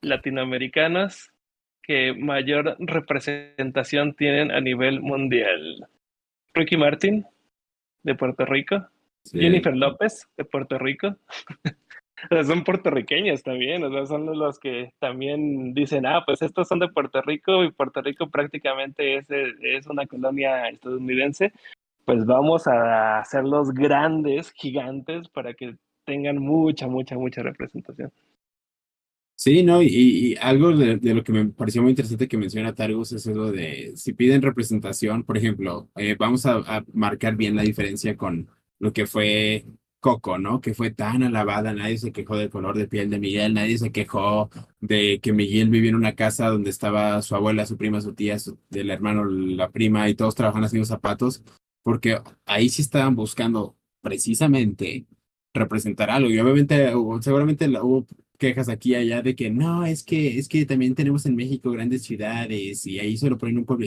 [0.03, 1.31] latinoamericanos
[1.83, 5.87] que mayor representación tienen a nivel mundial?
[6.55, 7.25] Ricky Martin,
[8.03, 8.87] de Puerto Rico,
[9.23, 9.39] Sí.
[9.39, 11.15] Jennifer López, de Puerto Rico.
[12.47, 16.89] Son puertorriqueños también, o sea, son los que también dicen, ah, pues estos son de
[16.89, 21.53] Puerto Rico y Puerto Rico prácticamente es, es una colonia estadounidense,
[22.05, 28.13] pues vamos a hacerlos grandes, gigantes, para que tengan mucha, mucha, mucha representación.
[29.37, 29.81] Sí, ¿no?
[29.83, 33.27] Y, y algo de, de lo que me pareció muy interesante que menciona Targus es
[33.27, 38.19] eso de si piden representación, por ejemplo, eh, vamos a, a marcar bien la diferencia
[38.19, 38.49] con
[38.79, 39.65] lo que fue
[40.01, 40.61] Coco, ¿no?
[40.61, 43.93] Que fue tan alabada, nadie se quejó del color de piel de Miguel, nadie se
[43.93, 48.15] quejó de que Miguel vivía en una casa donde estaba su abuela, su prima, su
[48.15, 51.43] tía, su, el hermano, la prima y todos trabajaban haciendo zapatos,
[51.83, 55.07] porque ahí sí estaban buscando precisamente
[55.55, 56.31] representar algo.
[56.31, 58.07] Y obviamente, seguramente hubo
[58.39, 61.71] quejas aquí y allá de que no, es que, es que también tenemos en México
[61.71, 63.87] grandes ciudades y ahí se lo ponen un pueblo.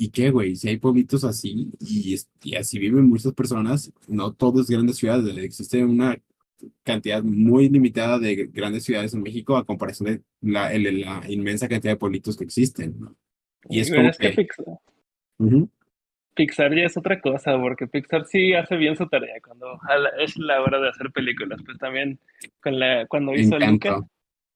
[0.00, 0.54] ¿Y qué, güey?
[0.54, 5.36] Si hay pueblitos así y, y así viven muchas personas, no todo es grandes ciudades,
[5.36, 6.16] existe una
[6.84, 11.94] cantidad muy limitada de grandes ciudades en México a comparación de la, la inmensa cantidad
[11.94, 12.96] de pueblitos que existen.
[13.68, 14.30] Y es como que...
[14.30, 14.66] Pixar,
[16.34, 19.80] Pixar ya es otra cosa, porque Pixar sí hace bien su tarea cuando
[20.20, 21.60] es la hora de hacer películas.
[21.64, 22.20] Pues también
[22.60, 24.06] con la, cuando hizo Luca,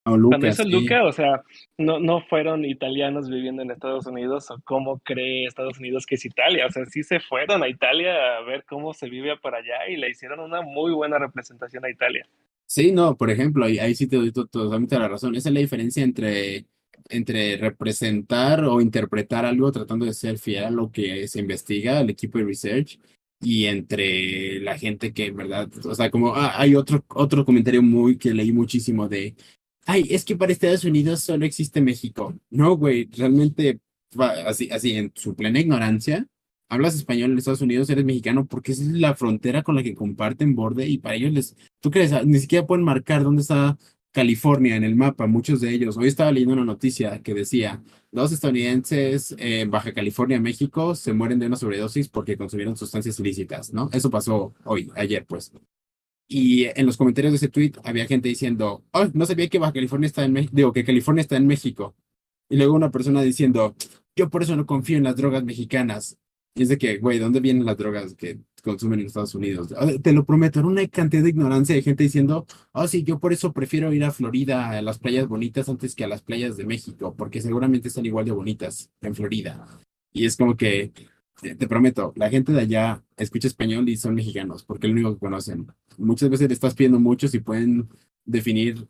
[0.04, 1.42] cuando hizo Luca, o sea,
[1.78, 6.24] no, no fueron italianos viviendo en Estados Unidos o cómo cree Estados Unidos que es
[6.24, 6.66] Italia.
[6.66, 9.96] O sea, sí se fueron a Italia a ver cómo se vive para allá y
[9.96, 12.26] le hicieron una muy buena representación a Italia.
[12.66, 15.36] Sí, no, por ejemplo, ahí, ahí sí te doy totalmente la razón.
[15.36, 16.64] Esa es la diferencia entre,
[17.08, 22.10] entre representar o interpretar algo tratando de ser fiel a lo que se investiga, el
[22.10, 22.98] equipo de research,
[23.40, 27.82] y entre la gente que, en verdad, o sea, como ah, hay otro, otro comentario
[27.82, 29.34] muy que leí muchísimo de
[29.86, 32.34] ay, es que para Estados Unidos solo existe México.
[32.50, 33.80] No, güey, realmente,
[34.46, 36.26] así, así, en su plena ignorancia,
[36.68, 39.94] hablas español en Estados Unidos, eres mexicano, porque esa es la frontera con la que
[39.94, 42.12] comparten borde y para ellos les, ¿tú crees?
[42.24, 43.78] Ni siquiera pueden marcar dónde está
[44.12, 45.96] California en el mapa, muchos de ellos.
[45.96, 51.38] Hoy estaba leyendo una noticia que decía, dos estadounidenses en Baja California, México, se mueren
[51.38, 53.88] de una sobredosis porque consumieron sustancias ilícitas, ¿no?
[53.92, 55.52] Eso pasó hoy, ayer, pues.
[56.34, 59.74] Y en los comentarios de ese tweet había gente diciendo, oh, no sabía que Baja
[59.74, 61.94] California está en México, digo, que California está en México.
[62.48, 63.76] Y luego una persona diciendo,
[64.16, 66.16] yo por eso no confío en las drogas mexicanas.
[66.54, 69.74] Y es de que, güey, ¿dónde vienen las drogas que consumen en Estados Unidos?
[70.02, 73.34] Te lo prometo, era una cantidad de ignorancia de gente diciendo, oh, sí, yo por
[73.34, 76.64] eso prefiero ir a Florida, a las playas bonitas, antes que a las playas de
[76.64, 79.66] México, porque seguramente están igual de bonitas en Florida.
[80.14, 80.92] Y es como que,
[81.40, 85.14] te, prometo, la gente de allá escucha español y son mexicanos, porque es lo único
[85.14, 85.66] que conocen.
[85.98, 87.88] Muchas veces le estás pidiendo mucho si pueden
[88.24, 88.88] definir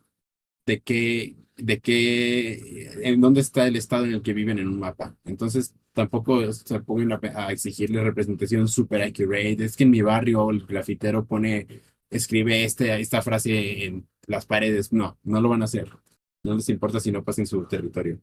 [0.65, 4.79] de qué, de qué, en dónde está el estado en el que viven en un
[4.79, 5.15] mapa.
[5.25, 9.63] Entonces, tampoco se ponen a, exigirle representación super accurate.
[9.63, 11.67] Es que en mi barrio el grafitero pone,
[12.09, 14.93] escribe este, esta frase en las paredes.
[14.93, 15.89] No, no lo van a hacer.
[16.43, 18.19] No les importa si no pasa en su territorio.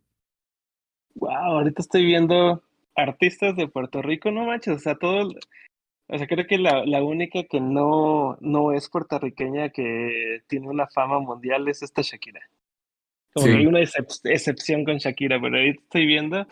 [1.14, 2.62] Wow, ahorita estoy viendo
[2.94, 5.32] artistas de Puerto Rico, no manches, o sea, todo,
[6.08, 10.88] o sea, creo que la, la única que no, no es puertorriqueña que tiene una
[10.88, 12.40] fama mundial es esta Shakira.
[13.32, 16.46] Como hay una excepción con Shakira, pero ahí estoy viendo,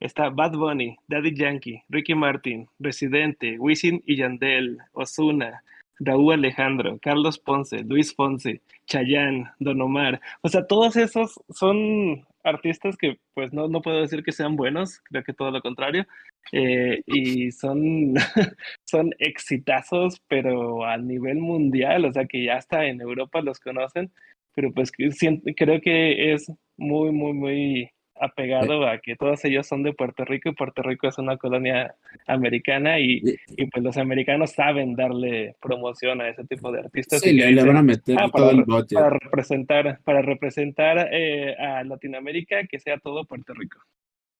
[0.00, 5.62] está Bad Bunny, Daddy Yankee, Ricky Martin, Residente, Wisin y Yandel, Osuna,
[6.00, 10.20] Raúl Alejandro, Carlos Ponce, Luis Ponce, Chayanne, Don Omar.
[10.42, 15.00] O sea, todos esos son artistas que pues no, no puedo decir que sean buenos,
[15.04, 16.06] creo que todo lo contrario,
[16.52, 18.14] eh, y son,
[18.84, 24.12] son exitazos, pero a nivel mundial, o sea que ya hasta en Europa los conocen,
[24.54, 27.90] pero pues creo que es muy, muy, muy
[28.20, 31.94] apegado a que todos ellos son de Puerto Rico y Puerto Rico es una colonia
[32.26, 33.22] americana y,
[33.56, 37.20] y pues los americanos saben darle promoción a ese tipo de artistas.
[37.20, 38.94] Sí, le, van a meter ah, todo el bote.
[38.94, 43.78] Para representar, para representar eh, a Latinoamérica que sea todo Puerto Rico.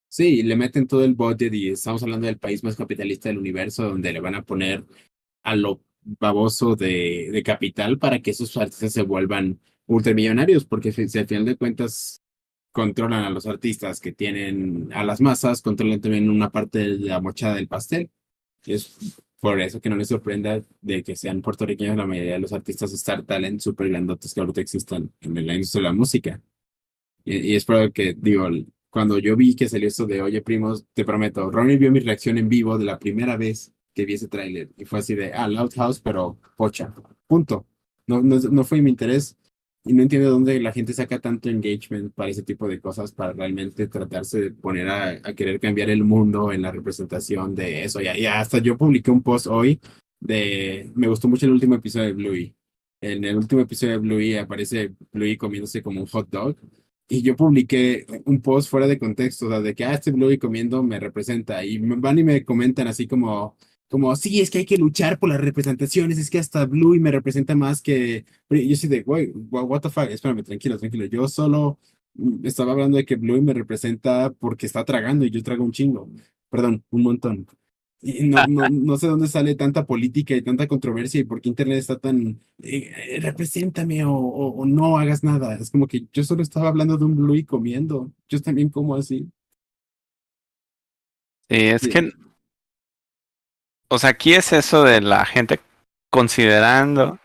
[0.09, 3.89] Sí, le meten todo el budget y estamos hablando del país más capitalista del universo
[3.89, 4.85] donde le van a poner
[5.43, 11.19] a lo baboso de, de capital para que esos artistas se vuelvan ultramillonarios, porque si
[11.19, 12.22] al final de cuentas
[12.73, 17.21] controlan a los artistas que tienen a las masas, controlan también una parte de la
[17.21, 18.11] mochada del pastel.
[18.65, 22.41] Y es por eso que no les sorprenda de que sean puertorriqueños la mayoría de
[22.41, 26.41] los artistas Star Talent super grandotes que ahorita existen en la industria de la música.
[27.25, 28.49] Y, es por eso que, digo,
[28.91, 32.39] cuando yo vi que salió esto de Oye Primos, te prometo, Ronnie vio mi reacción
[32.39, 35.49] en vivo de la primera vez que vi ese tráiler y fue así de, ah,
[35.49, 36.95] Loud House, pero pocha,
[37.27, 37.67] punto.
[38.07, 39.37] No, no, no fue mi interés
[39.85, 43.33] y no entiendo dónde la gente saca tanto engagement para ese tipo de cosas, para
[43.33, 48.01] realmente tratarse de poner a, querer cambiar el mundo en la representación de eso.
[48.01, 49.81] Y, hasta yo publiqué un post hoy
[50.21, 52.55] de, me gustó mucho el último episodio de Bluey.
[53.01, 56.57] En el último episodio de Bluey aparece Bluey comiéndose como un hot dog.
[57.09, 61.01] Y yo publiqué un post fuera de contexto, de que, ah, este Bluey comiendo me
[61.01, 61.65] representa.
[61.65, 63.57] Y van y me comentan así como,
[63.93, 67.13] como, sí, es que hay que luchar por las representaciones, es que hasta Bluey me
[67.13, 68.25] representa más que...
[68.51, 71.79] Yo sí de, güey, what the fuck, espérame, tranquilo, tranquilo, yo solo
[72.43, 76.09] estaba hablando de que Bluey me representa porque está tragando y yo trago un chingo,
[76.51, 77.47] perdón, un montón.
[78.05, 81.49] Y no, no, no sé dónde sale tanta política y tanta controversia y por qué
[81.51, 85.55] Internet está tan, eh, eh, represéntame o, o- o no hagas nada.
[85.57, 88.11] Es como que yo solo estaba hablando de un blue y comiendo.
[88.29, 89.29] Yo también como así.
[91.49, 91.91] Sí, es Sí.
[91.91, 92.11] que,
[93.93, 95.61] o sea, aquí es eso de la gente
[96.11, 97.19] considerando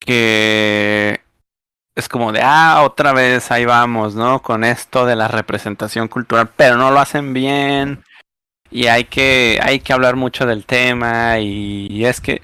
[0.00, 1.20] que
[1.94, 4.42] es como de, ah, otra vez ahí vamos, ¿no?
[4.42, 8.02] Con esto de la representación cultural, pero no lo hacen bien
[8.70, 12.42] y hay que, hay que hablar mucho del tema y, y es que,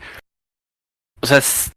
[1.20, 1.72] o sea, es-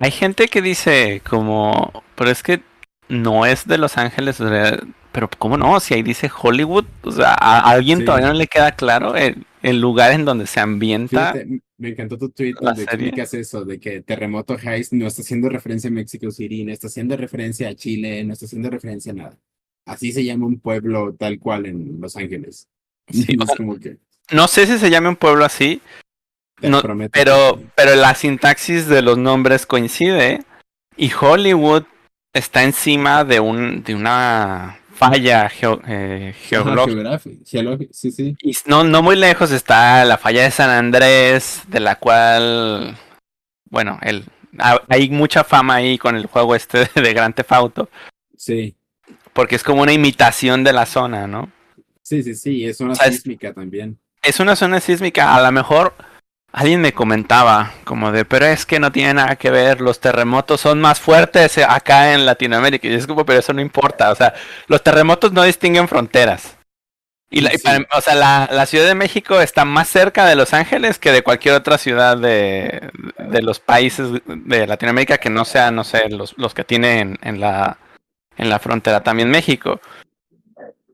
[0.00, 2.62] hay gente que dice como, pero es que
[3.08, 4.38] no es de Los Ángeles,
[5.12, 5.80] pero ¿cómo no?
[5.80, 8.04] Si ahí dice Hollywood, o sea, a, a alguien Sí.
[8.04, 11.32] todavía no le queda claro el, el lugar en donde se ambienta.
[11.32, 15.48] Fíjate, me encantó tu tweet donde explicas eso, de que Terremoto Heist no está haciendo
[15.48, 19.14] referencia a Mexico City, no está haciendo referencia a Chile, no está haciendo referencia a
[19.14, 19.38] nada.
[19.86, 22.68] Así se llama un pueblo tal cual en Los Ángeles.
[23.08, 23.98] Sí, o es sea, como que
[24.30, 25.80] No sé si se llame un pueblo así,
[26.68, 30.44] no, pero, pero la sintaxis de los nombres coincide
[30.96, 31.84] y Hollywood
[32.32, 34.78] está encima de un de una
[35.10, 37.20] falla geo- eh, geológica.
[37.92, 38.36] sí, sí.
[38.42, 42.96] Y no, no muy lejos está la falla de San Andrés, de la cual,
[43.70, 44.24] bueno, el,
[44.58, 47.88] ha- hay mucha fama ahí con el juego este de Grand Theft Auto,
[48.36, 48.74] Sí,
[49.32, 51.50] porque es como una imitación de la zona, ¿no?
[52.02, 53.98] sí, sí, sí, es una O sea, es- sísmica también.
[54.22, 55.94] Es una zona sísmica, a lo mejor
[56.52, 60.60] alguien me comentaba como de, pero es que no tiene nada que ver, los terremotos
[60.60, 64.34] son más fuertes acá en Latinoamérica, y es como, pero eso no importa, o sea,
[64.66, 66.56] los terremotos no distinguen fronteras.
[67.30, 67.62] Y, la- y Sí.
[67.64, 71.12] para- o sea, la, la Ciudad de México está más cerca de Los Ángeles que
[71.12, 76.10] de cualquier otra ciudad de, de los países de Latinoamérica que no sean, no sé,
[76.10, 77.78] los, los que tienen en la,
[78.36, 79.80] en la frontera también México.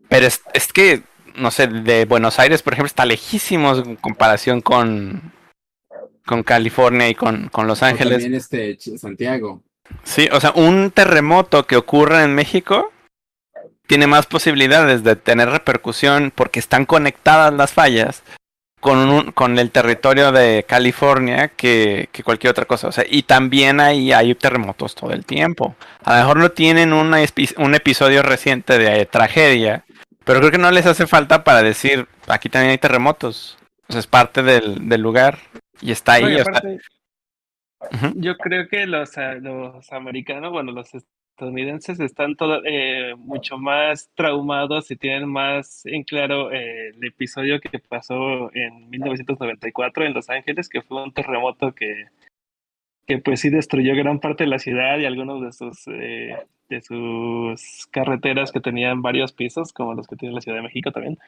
[0.08, 1.02] Pero es, es que,
[1.34, 5.32] no sé, de Buenos Aires, por ejemplo, está lejísimos en comparación con,
[6.28, 8.12] con California y con, con Los O Ángeles.
[8.12, 9.62] también este Santiago.
[10.04, 12.92] Sí, o sea, un terremoto que ocurre en México
[13.86, 18.22] tiene más posibilidades de tener repercusión porque están conectadas las fallas
[18.80, 22.88] con, un, con el territorio de California que, que cualquier otra cosa.
[22.88, 25.74] O sea, y también ahí hay terremotos todo el tiempo.
[26.04, 27.18] A lo mejor no tienen una
[27.56, 29.86] un episodio reciente de tragedia,
[30.24, 33.56] pero creo que no les hace falta para decir, aquí también hay terremotos.
[33.88, 35.38] O sea, es parte del, del lugar
[35.80, 36.34] y está ahí.
[36.36, 36.62] O sea.
[38.16, 44.10] Yo creo que los, ah, los americanos, bueno, los estadounidenses están todo, eh, mucho más
[44.14, 50.28] traumados y tienen más en claro eh, el episodio que pasó en 1994 en Los
[50.28, 52.06] Ángeles, que fue un terremoto que,
[53.06, 56.36] que pues sí destruyó gran parte de la ciudad y algunos de sus, eh,
[56.68, 60.90] de sus carreteras que tenían varios pisos, como los que tiene la Ciudad de México
[60.90, 61.18] también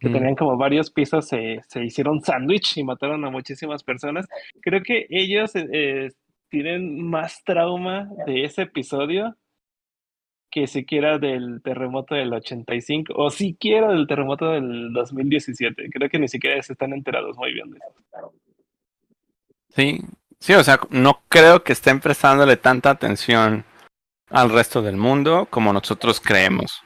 [0.00, 0.12] que Mm.
[0.12, 4.26] tenían como varios pisos, se, se hicieron sándwich y mataron a muchísimas personas.
[4.60, 6.10] Creo que ellos eh, eh,
[6.48, 9.36] tienen más trauma de ese episodio
[10.50, 15.90] que siquiera del terremoto del 85 o siquiera del terremoto del 2017.
[15.90, 18.32] Creo que ni siquiera se están enterados muy bien de eso.
[19.70, 20.00] Sí,
[20.38, 23.64] sí, o sea, no creo que estén prestándole tanta atención
[24.30, 26.82] al resto del mundo como nosotros creemos.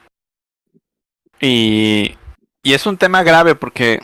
[1.40, 2.14] Y,
[2.62, 4.00] y es un tema grave porque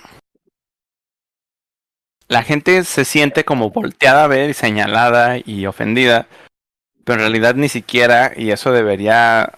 [2.29, 6.27] la gente se siente como volteada a ver y señalada y ofendida,
[7.05, 9.53] pero en realidad ni siquiera, y eso debería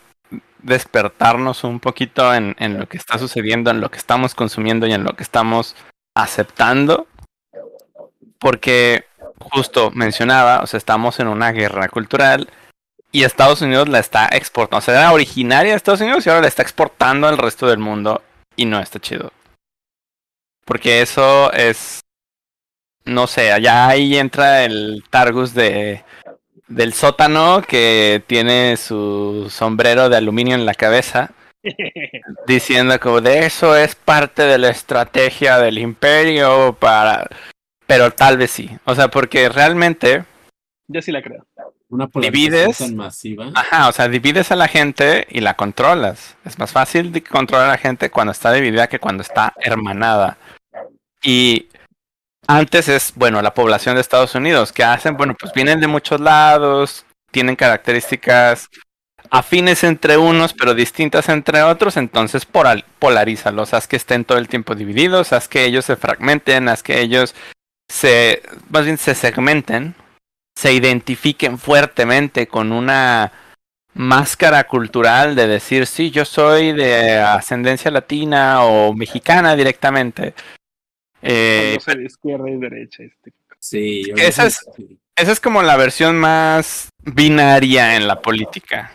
[0.60, 4.92] despertarnos un poquito en, en lo que está sucediendo, en lo que estamos consumiendo y
[4.92, 5.76] en lo que estamos
[6.14, 7.06] aceptando,
[8.38, 9.04] porque
[9.38, 12.50] justo mencionaba, o sea, estamos en una guerra cultural
[13.12, 16.42] y Estados Unidos la está exportando, o sea, era originaria de Estados Unidos y ahora
[16.42, 18.22] la está exportando al resto del mundo
[18.58, 19.32] y no está chido.
[20.66, 22.00] Porque eso es,
[23.06, 26.04] no sé, allá ahí entra el Targus de
[26.66, 31.30] del sótano que tiene su sombrero de aluminio en la cabeza
[32.46, 37.26] diciendo como de eso es parte de la estrategia del imperio para
[37.86, 40.24] pero tal vez sí o sea porque realmente
[40.88, 41.46] Yo sí la creo.
[41.90, 42.78] Una Divides.
[42.78, 43.50] tan masiva.
[43.54, 47.66] ajá o sea divides a la gente y la controlas es más fácil de controlar
[47.66, 50.36] a la gente cuando está dividida que cuando está hermanada
[51.22, 51.68] y
[52.46, 56.20] antes es bueno la población de Estados Unidos que hacen bueno pues vienen de muchos
[56.20, 58.68] lados tienen características
[59.30, 62.46] afines entre unos, pero distintas entre otros, entonces
[62.98, 67.00] polarízalos, haz que estén todo el tiempo divididos, haz que ellos se fragmenten, haz que
[67.00, 67.34] ellos
[67.88, 69.94] se, más bien se segmenten,
[70.58, 73.30] se identifiquen fuertemente con una
[73.94, 80.34] máscara cultural de decir, sí, yo soy de ascendencia latina o mexicana directamente.
[81.22, 83.04] Eh, de izquierda y derecha.
[83.04, 83.32] Este.
[83.60, 84.98] Sí, esa es- sí.
[85.14, 88.90] esa es como la versión más binaria en la política.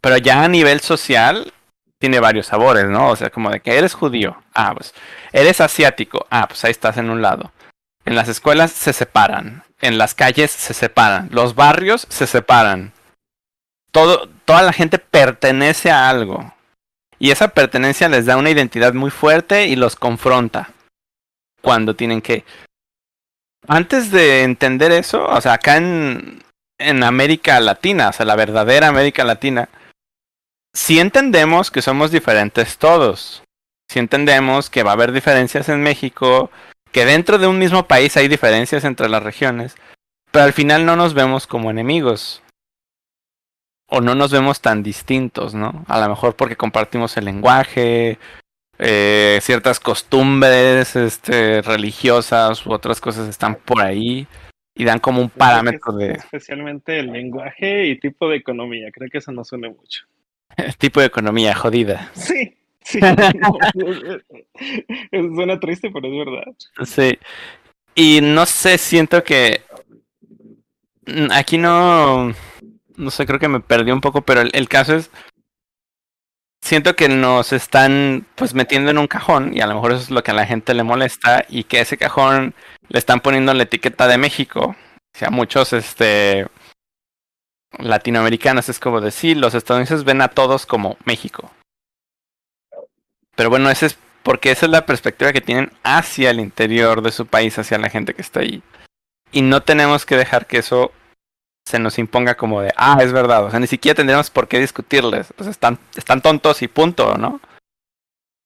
[0.00, 1.52] Pero ya a nivel social
[1.98, 3.10] tiene varios sabores, ¿no?
[3.10, 4.42] O sea, como de que eres judío.
[4.54, 4.94] Ah, pues.
[5.30, 6.26] Eres asiático.
[6.30, 7.52] Ah, pues ahí estás en un lado.
[8.04, 9.64] En las escuelas se separan.
[9.80, 11.28] En las calles se separan.
[11.30, 12.92] Los barrios se separan.
[13.90, 16.54] Todo, toda la gente pertenece a algo.
[17.18, 20.70] Y esa pertenencia les da una identidad muy fuerte y los confronta.
[21.60, 22.44] Cuando tienen que.
[23.68, 26.42] Antes de entender eso, o sea, acá en,
[26.78, 29.68] en América Latina, o sea, la verdadera América Latina,
[30.74, 33.44] sí entendemos que somos diferentes todos.
[33.88, 36.50] Sí entendemos que va a haber diferencias en México,
[36.92, 39.76] que dentro de un mismo país hay diferencias entre las regiones,
[40.30, 42.42] pero al final no nos vemos como enemigos.
[43.86, 45.84] O no nos vemos tan distintos, ¿no?
[45.88, 48.18] A lo mejor porque compartimos el lenguaje,
[48.78, 54.26] eh, ciertas costumbres este, religiosas u otras cosas están por ahí
[54.74, 58.90] y dan como un parámetro de Especialmente el lenguaje y tipo de economía.
[58.90, 60.04] Creo que eso nos une mucho.
[60.78, 62.10] tipo de economía jodida.
[62.14, 63.00] Sí, sí.
[65.10, 66.44] Suena triste, pero es verdad.
[66.84, 67.18] Sí.
[67.94, 69.60] Y no sé, siento que
[71.06, 72.32] mm, aquí no,
[72.96, 75.10] no sé, creo que me perdí un poco, pero el, el caso es,
[76.62, 80.10] siento que nos están pues metiendo en un cajón y a lo mejor eso es
[80.10, 82.54] lo que a la gente le molesta y que ese cajón
[82.88, 84.76] le están poniendo la etiqueta de México.
[85.14, 86.46] O sea, muchos este
[87.78, 91.50] latinoamericanos es como decir, los estadounidenses ven a todos como México.
[93.36, 97.12] Pero bueno, ese es porque esa es la perspectiva que tienen hacia el interior de
[97.12, 98.62] su país, hacia la gente que está ahí.
[99.32, 100.92] Y no tenemos que dejar que eso
[101.66, 103.44] se nos imponga como de, ah, es verdad.
[103.44, 105.32] O sea, ni siquiera tendríamos por qué discutirles.
[105.38, 107.40] O sea, están, están tontos y punto, ¿no?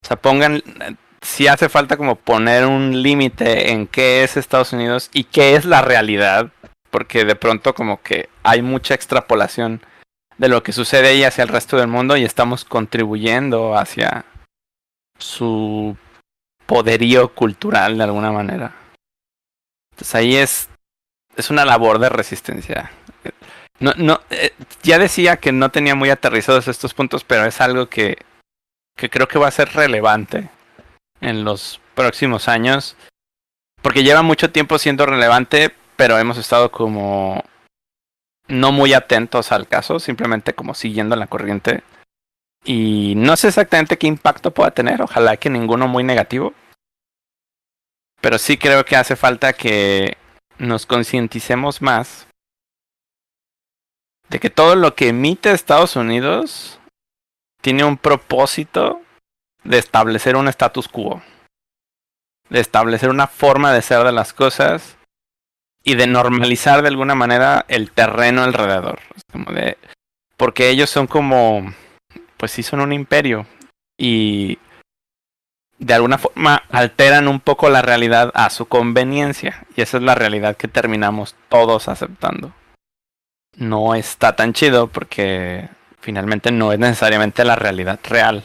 [0.03, 0.63] O sea, pongan,
[1.21, 5.65] si hace falta como poner un límite en qué es Estados Unidos y qué es
[5.65, 6.51] la realidad.
[6.89, 9.81] Porque de pronto como que hay mucha extrapolación
[10.37, 14.25] de lo que sucede ahí hacia el resto del mundo y estamos contribuyendo hacia
[15.17, 15.95] su
[16.65, 18.73] poderío cultural de alguna manera.
[19.91, 20.69] Entonces ahí es
[21.37, 22.91] es una labor de resistencia.
[23.79, 27.87] No, no, eh, ya decía que no tenía muy aterrizados estos puntos, pero es algo
[27.87, 28.17] que,
[28.97, 30.49] que creo que va a ser relevante
[31.21, 32.97] en los próximos años.
[33.83, 37.43] Porque lleva mucho tiempo siendo relevante, pero hemos estado como
[38.47, 41.83] no muy atentos al caso, simplemente como siguiendo la corriente.
[42.63, 46.53] Y no sé exactamente qué impacto pueda tener, ojalá que ninguno muy negativo.
[48.21, 50.17] Pero sí creo que hace falta que
[50.57, 52.27] nos concienticemos más
[54.29, 56.79] de que todo lo que emite Estados Unidos
[57.61, 59.01] tiene un propósito
[59.63, 61.21] de establecer un status quo,
[62.49, 64.97] de establecer una forma de ser de las cosas
[65.83, 68.99] y de normalizar de alguna manera el terreno alrededor.
[70.35, 71.73] Porque ellos son como,
[72.37, 73.45] pues sí son un imperio
[73.97, 74.59] y
[75.79, 79.65] de alguna forma alteran un poco la realidad a su conveniencia.
[79.75, 82.53] Y esa es la realidad que terminamos todos aceptando.
[83.55, 85.69] No está tan chido porque
[85.99, 88.43] finalmente no es necesariamente la realidad real.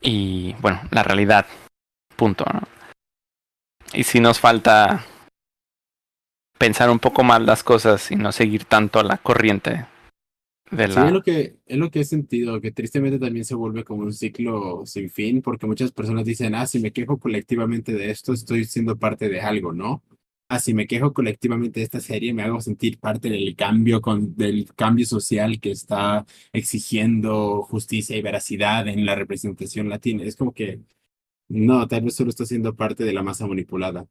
[0.00, 1.46] Y bueno, la realidad.
[2.16, 2.44] Punto.
[3.92, 5.04] Y si nos falta
[6.58, 9.86] pensar un poco más las cosas y no seguir tanto la corriente
[10.70, 11.06] de Sí, la...
[11.06, 14.12] es lo que, es lo que he sentido, que tristemente también se vuelve como un
[14.12, 18.64] ciclo sin fin, porque muchas personas dicen, ah, si me quejo colectivamente de esto, estoy
[18.64, 20.02] siendo parte de algo, ¿no?
[20.48, 24.36] Ah, si me quejo colectivamente de esta serie, me hago sentir parte del cambio, con,
[24.36, 30.22] del cambio social que está exigiendo justicia y veracidad en la representación latina.
[30.24, 30.80] Es como que,
[31.48, 34.06] no, tal vez solo está siendo parte de la masa manipulada.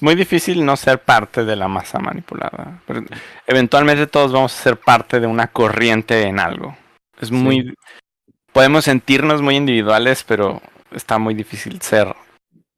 [0.00, 2.80] Es muy difícil no ser parte de la masa manipulada.
[2.86, 3.04] Pero
[3.46, 6.74] eventualmente todos vamos a ser parte de una corriente en algo.
[7.20, 7.74] Es muy...
[8.50, 12.16] Podemos sentirnos muy individuales, pero está muy difícil ser.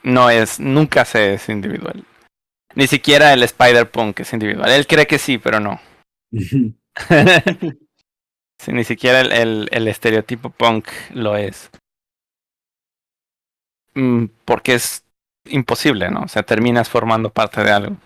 [0.02, 2.04] No es, nunca se es individual.
[2.74, 4.72] Ni siquiera el Spider-Punk es individual.
[4.72, 5.80] Él cree que sí, pero no.
[6.32, 6.74] sí,
[8.72, 11.70] ni siquiera el, el, el estereotipo punk lo es.
[13.94, 15.01] Mm, Porque es
[15.46, 16.22] imposible, ¿no?
[16.22, 17.96] O sea, terminas formando parte de algo.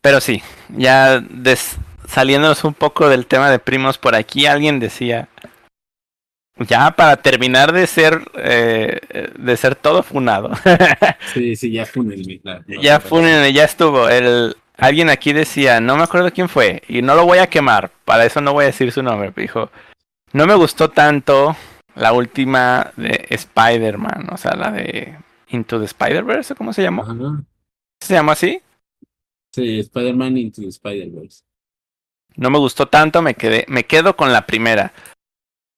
[0.00, 1.76] Pero sí, ya des-
[2.06, 5.28] saliéndonos un poco del tema de primos, por aquí alguien decía,
[6.58, 9.00] ya para terminar de ser, eh,
[9.38, 10.50] de ser todo funado,
[11.32, 11.86] Sí, sí, ya
[12.42, 14.08] la- ya la- funen, ya estuvo.
[14.08, 17.90] El, alguien aquí decía, no me acuerdo quién fue, y no lo voy a quemar,
[18.04, 19.70] para eso no voy a decir su nombre, dijo,
[20.32, 21.56] no me gustó tanto
[21.96, 25.16] La última de Spider-Man, o sea, la de
[25.48, 27.02] Into the Spider-Verse, ¿cómo se llamó?
[27.02, 27.44] Ajá.
[28.00, 28.60] ¿Se llama así?
[29.52, 31.44] Sí, Spider-Man Into the Spider-Verse.
[32.36, 34.92] No me gustó tanto, me quedé, me quedo con la primera.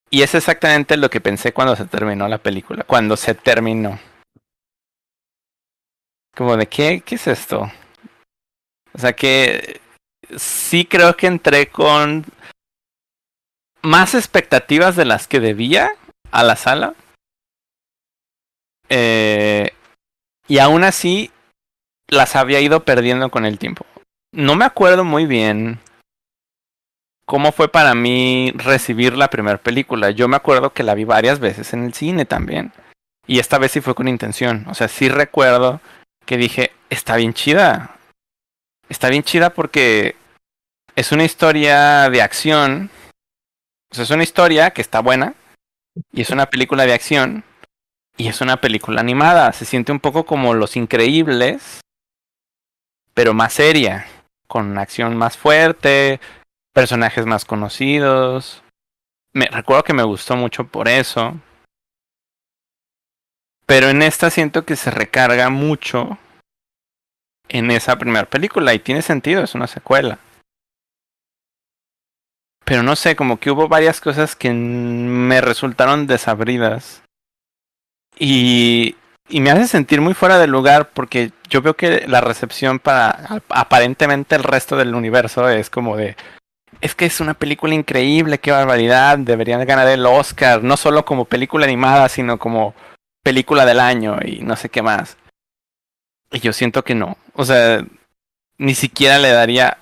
[0.08, 3.98] Y es exactamente lo que pensé cuando se terminó la película, cuando se terminó.
[6.34, 7.70] Como de qué, qué es esto?
[8.92, 9.80] O sea que
[10.36, 12.24] sí creo que entré con
[13.82, 15.90] más expectativas de las que debía
[16.30, 16.94] a la sala.
[18.88, 19.70] Eh,
[20.48, 21.30] y aún así
[22.08, 23.84] las había ido perdiendo con el tiempo.
[24.32, 25.80] No me acuerdo muy bien
[27.26, 30.10] cómo fue para mí recibir la primera película.
[30.10, 32.72] Yo me acuerdo que la vi varias veces en el cine también.
[33.26, 34.64] Y esta vez sí fue con intención.
[34.68, 35.80] O sea, sí recuerdo
[36.24, 37.96] que dije, está bien chida.
[38.88, 40.14] Está bien chida porque
[40.94, 42.90] es una historia de acción.
[43.90, 45.34] O sea, es una historia que está buena.
[46.12, 47.42] Y es una película de acción.
[48.16, 49.52] Y es una película animada.
[49.52, 51.80] Se siente un poco como Los Increíbles.
[53.14, 54.06] Pero más seria.
[54.46, 56.20] Con una acción más fuerte.
[56.72, 58.62] Personajes más conocidos.
[59.32, 61.34] Me recuerdo que me gustó mucho por eso.
[63.66, 66.18] Pero en esta siento que se recarga mucho
[67.48, 70.18] en esa primera película y tiene sentido, es una secuela.
[72.64, 77.02] Pero no sé, como que hubo varias cosas que me resultaron desabridas.
[78.18, 78.96] Y,
[79.28, 84.36] me hace sentir muy fuera de lugar porque yo veo que la recepción para aparentemente
[84.36, 86.16] el resto del universo es como de...
[86.80, 91.24] Es que es una película increíble, qué barbaridad, deberían ganar el Oscar, no solo como
[91.24, 92.74] película animada, sino como
[93.22, 95.16] película del año y no sé qué más.
[96.30, 97.16] Y yo siento que no.
[97.34, 97.84] O sea,
[98.58, 99.78] ni siquiera le daría...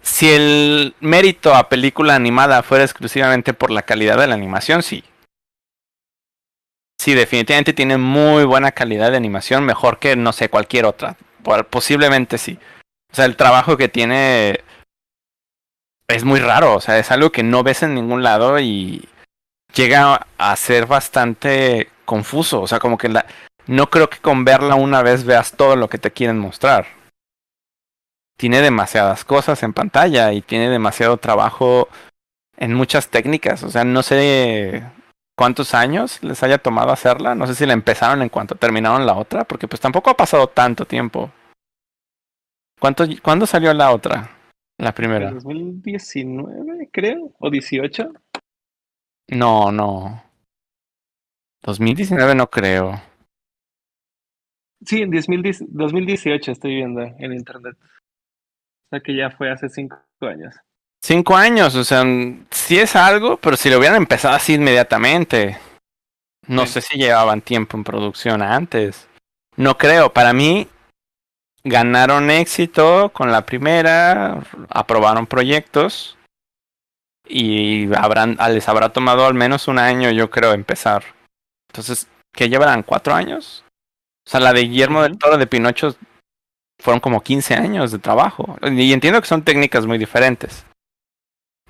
[0.00, 5.02] Si el mérito a película animada fuera exclusivamente por la calidad de la animación, sí.
[7.00, 11.16] Sí, definitivamente tiene muy buena calidad de animación, mejor que, no sé, cualquier otra.
[11.70, 12.58] Posiblemente sí.
[13.12, 14.60] O sea, el trabajo que tiene
[16.08, 19.08] es muy raro, o sea, es algo que no ves en ningún lado y
[19.74, 23.26] llega a ser bastante confuso, o sea, como que la,
[23.66, 26.86] no creo que con verla una vez veas todo lo que te quieren mostrar.
[28.38, 31.88] Tiene demasiadas cosas en pantalla y tiene demasiado trabajo
[32.56, 33.62] en muchas técnicas.
[33.62, 34.84] O sea, no sé
[35.38, 37.36] cuántos años les haya tomado hacerla.
[37.36, 40.48] No sé si la empezaron en cuanto terminaron la otra, porque pues tampoco ha pasado
[40.48, 41.30] tanto tiempo.
[42.80, 44.30] ¿Cuánto, ¿Cuándo salió la otra?
[44.78, 45.30] La primera.
[45.30, 48.12] 2019, creo, o 18.
[49.28, 50.24] No, no.
[51.62, 53.00] 2019 no creo.
[54.84, 57.76] Sí, en 2018 estoy viendo en internet.
[57.80, 60.54] O sea que ya fue hace cinco años.
[61.02, 62.04] Cinco años, o sea,
[62.50, 65.58] sí es algo, pero si lo hubieran empezado así inmediatamente.
[66.46, 69.08] No sé si llevaban tiempo en producción antes.
[69.56, 70.66] No creo, para mí
[71.62, 76.16] ganaron éxito con la primera, aprobaron proyectos
[77.26, 81.04] y habrán, les habrá tomado al menos un año, yo creo, empezar.
[81.70, 82.82] Entonces, ¿qué llevarán?
[82.82, 83.64] ¿Cuatro años?
[84.26, 85.96] O sea, la de Guillermo del Toro de Pinocho
[86.82, 88.56] fueron como 15 años de trabajo.
[88.62, 90.64] Y entiendo que son técnicas muy diferentes.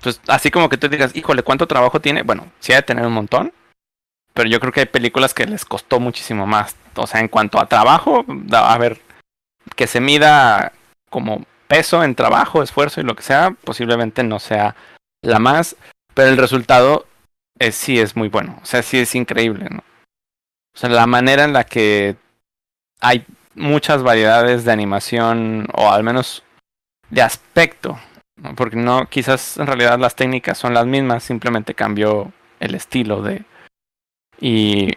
[0.01, 2.23] Pues así como que tú digas, híjole, ¿cuánto trabajo tiene?
[2.23, 3.53] Bueno, sí hay de tener un montón.
[4.33, 6.75] Pero yo creo que hay películas que les costó muchísimo más.
[6.95, 9.01] O sea, en cuanto a trabajo, a ver,
[9.75, 10.71] que se mida
[11.09, 14.75] como peso en trabajo, esfuerzo y lo que sea, posiblemente no sea
[15.21, 15.75] la más.
[16.13, 17.05] Pero el resultado
[17.59, 18.59] es, sí es muy bueno.
[18.61, 19.83] O sea, sí es increíble, ¿no?
[20.75, 22.15] O sea, la manera en la que
[23.01, 26.43] hay muchas variedades de animación o al menos
[27.09, 27.99] de aspecto,
[28.55, 33.43] porque no, quizás en realidad las técnicas son las mismas, simplemente cambió el estilo de...
[34.39, 34.93] Y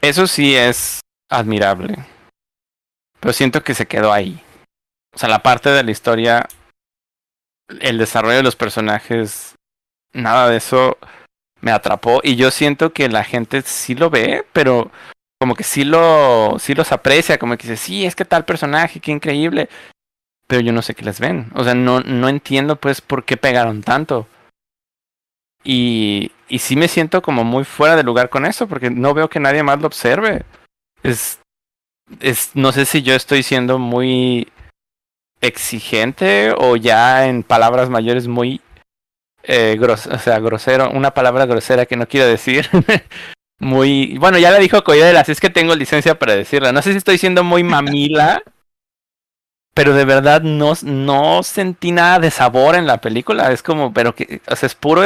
[0.00, 1.00] eso sí es
[1.30, 1.96] admirable,
[3.20, 4.42] pero siento que se quedó ahí.
[5.14, 6.46] O sea, la parte de la historia,
[7.80, 9.54] el desarrollo de los personajes,
[10.12, 10.98] nada de eso
[11.60, 14.90] me atrapó y yo siento que la gente sí lo ve, pero
[15.40, 19.00] como que sí lo sí los aprecia, como que dice, "Sí, es que tal personaje,
[19.00, 19.68] qué increíble."
[20.46, 21.50] Pero yo no sé qué les ven.
[21.54, 24.26] O sea, no no entiendo pues por qué pegaron tanto.
[25.64, 29.28] Y y sí me siento como muy fuera de lugar con eso porque no veo
[29.28, 30.44] que nadie más lo observe.
[31.02, 31.40] Es
[32.20, 34.48] es no sé si yo estoy siendo muy
[35.40, 38.60] exigente o ya en palabras mayores muy
[39.48, 42.68] eh, o sea, grosero, una palabra grosera que no quiero decir.
[43.60, 44.18] muy.
[44.18, 46.72] Bueno, ya la dijo Coyel, así es que tengo licencia para decirla.
[46.72, 48.42] No sé si estoy siendo muy mamila.
[49.76, 53.52] Pero de verdad no, no sentí nada de sabor en la película.
[53.52, 55.02] Es como, pero que, o sea, es puro.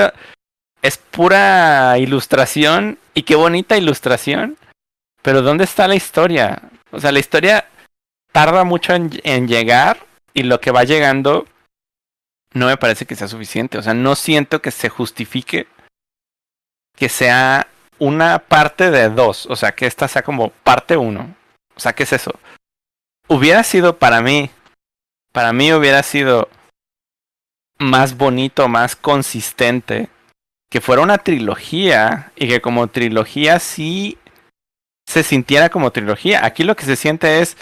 [0.81, 4.57] es pura ilustración y qué bonita ilustración.
[5.23, 6.63] Pero ¿dónde está la historia?
[6.93, 7.69] O sea, la historia
[8.31, 11.49] tarda mucho en, en llegar y lo que va llegando
[12.55, 13.77] no me parece que sea suficiente.
[13.77, 15.67] O sea, no siento que se justifique
[16.95, 17.67] que sea
[17.99, 19.47] una parte de dos.
[19.47, 21.35] O sea, que esta sea como parte uno.
[21.75, 22.39] O sea, ¿qué es eso?
[23.27, 24.49] Hubiera sido para mí,
[25.33, 26.49] para mí hubiera sido
[27.79, 30.09] más bonito, más consistente,
[30.71, 34.19] que fuera una trilogía y que como trilogía sí
[35.07, 36.45] se sintiera como trilogía.
[36.45, 37.57] Aquí lo que se siente es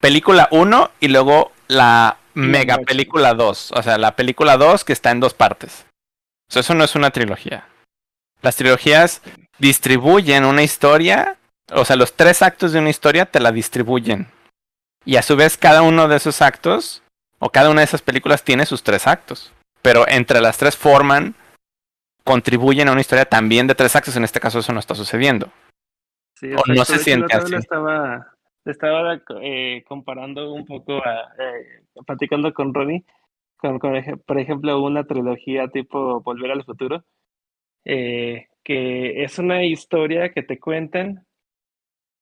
[0.00, 3.72] película 1 y luego la mega película 2.
[3.72, 5.86] O sea, la película 2 que está en dos partes.
[6.48, 7.68] O sea, eso no es una trilogía.
[8.42, 9.22] Las trilogías
[9.58, 11.36] distribuyen una historia,
[11.72, 14.28] o sea, los tres actos de una historia te la distribuyen.
[15.04, 17.02] Y a su vez cada uno de esos actos,
[17.44, 19.52] o cada una de esas películas tiene sus tres actos.
[19.82, 21.34] Pero entre las tres forman,
[22.24, 24.16] contribuyen a una historia también de tres actos.
[24.16, 25.52] En este caso eso no está sucediendo.
[26.36, 27.54] Sí, O no se siente así.
[27.54, 28.32] estaba,
[29.42, 33.04] eh, comparando un poco, a, eh, platicando con Ronnie,
[33.58, 37.04] con, por ejemplo, una trilogía tipo Volver al Futuro,
[37.84, 41.26] eh, que es una historia que te cuentan,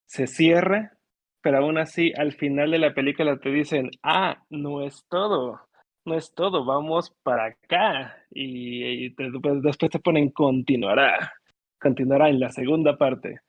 [0.05, 0.99] se cierra,
[1.43, 5.61] pero aún así al final de la película te dicen, ah, no es todo,
[6.05, 8.17] no es todo, vamos para acá.
[8.31, 9.31] Y, y pues,
[9.63, 11.33] después te ponen continuará,
[11.81, 13.41] continuará en la segunda parte.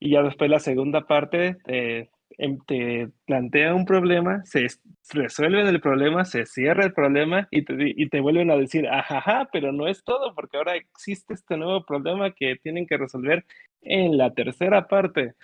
[0.00, 4.80] Y ya después la segunda parte te, em- te plantea un problema, se es-
[5.12, 9.48] resuelven el problema, se cierra el problema y te, y te vuelven a decir, ajaja,
[9.52, 13.44] pero no es todo, porque ahora existe este nuevo problema que tienen que resolver
[13.82, 15.34] en la tercera parte.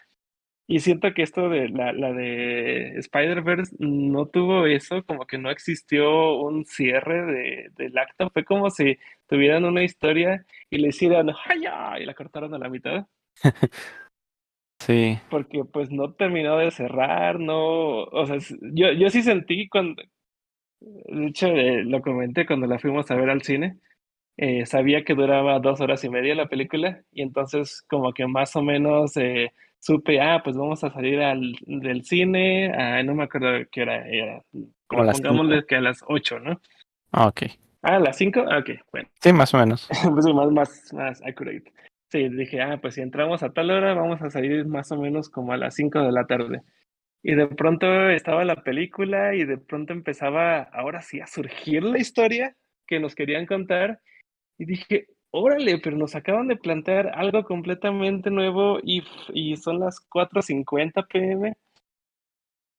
[0.73, 5.51] Y siento que esto de la, la de Spider-Verse no tuvo eso, como que no
[5.51, 8.31] existió un cierre de, del acto.
[8.31, 11.99] Fue como si tuvieran una historia y le hicieran ¡Jaya!
[11.99, 13.05] y la cortaron a la mitad
[14.81, 15.19] Sí.
[15.29, 18.37] porque pues no terminó de cerrar, no, o sea,
[18.73, 20.03] yo, yo sí sentí cuando,
[20.81, 23.77] de hecho eh, lo comenté cuando la fuimos a ver al cine,
[24.39, 28.57] eh, sabía que duraba dos horas y media la película y entonces como que más
[28.57, 33.24] o menos eh, supe, ah, pues vamos a salir al, del cine, ah, no me
[33.24, 34.44] acuerdo qué hora era,
[34.86, 35.66] Como las pongámosle cinco.
[35.66, 36.61] que a las ocho, ¿no?
[37.11, 37.43] Ah, ok.
[37.82, 39.09] Ah, a las cinco, ah, ok, bueno.
[39.20, 39.89] Sí, más o menos.
[40.12, 41.73] pues sí, más, más, más accurate.
[42.09, 45.31] Sí, dije, ah, pues si entramos a tal hora, vamos a salir más o menos
[45.31, 46.62] como a las 5 de la tarde.
[47.23, 51.98] Y de pronto estaba la película y de pronto empezaba, ahora sí, a surgir la
[51.98, 54.01] historia que nos querían contar.
[54.59, 59.02] Y dije, órale, pero nos acaban de plantear algo completamente nuevo y,
[59.32, 61.55] y son las 4.50 pm.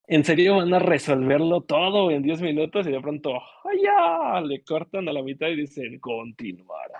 [0.07, 2.85] ¿En serio van a resolverlo todo en 10 minutos?
[2.85, 4.47] Y de pronto, ¡ay!
[4.47, 6.99] Le cortan a la mitad y dicen, continuará.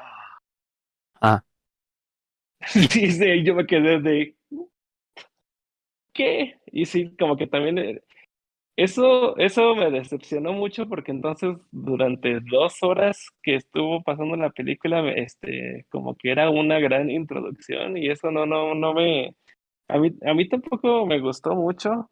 [1.22, 1.44] Ah.
[2.68, 4.36] Sí, sí, yo me quedé de
[6.14, 6.56] ¿qué?
[6.68, 8.02] Y sí, como que también eh,
[8.76, 15.07] eso, eso me decepcionó mucho porque entonces durante dos horas que estuvo pasando la película,
[15.11, 19.35] este, como que era una gran introducción y eso no, no, no me,
[19.89, 22.10] a mí, a mí tampoco me gustó mucho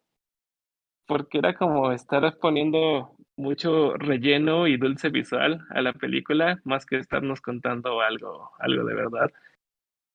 [1.06, 6.98] porque era como estar poniendo mucho relleno y dulce visual a la película más que
[6.98, 9.30] estarnos contando algo, algo de verdad.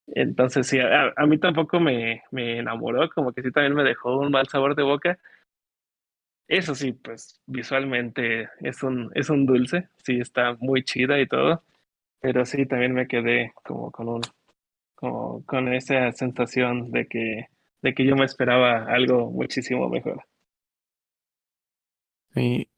[0.08, 4.18] Entonces, sí, a, a mí tampoco me, me enamoró, como que sí también me dejó
[4.20, 5.20] un mal sabor de boca.
[6.48, 11.64] Eso sí, pues visualmente es un, es un dulce, sí está muy chida y todo,
[12.20, 14.22] pero sí también me quedé como con un,
[14.94, 17.48] como con esa sensación de que,
[17.82, 20.24] de que yo me esperaba algo muchísimo mejor.
[22.36, 22.70] Sí.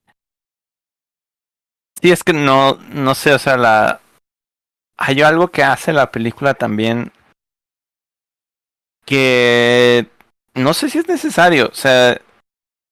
[2.01, 3.99] Sí, es que no, no sé, o sea, la...
[4.97, 7.11] Hay algo que hace la película también
[9.07, 10.05] que
[10.53, 11.69] no sé si es necesario.
[11.69, 12.19] O sea,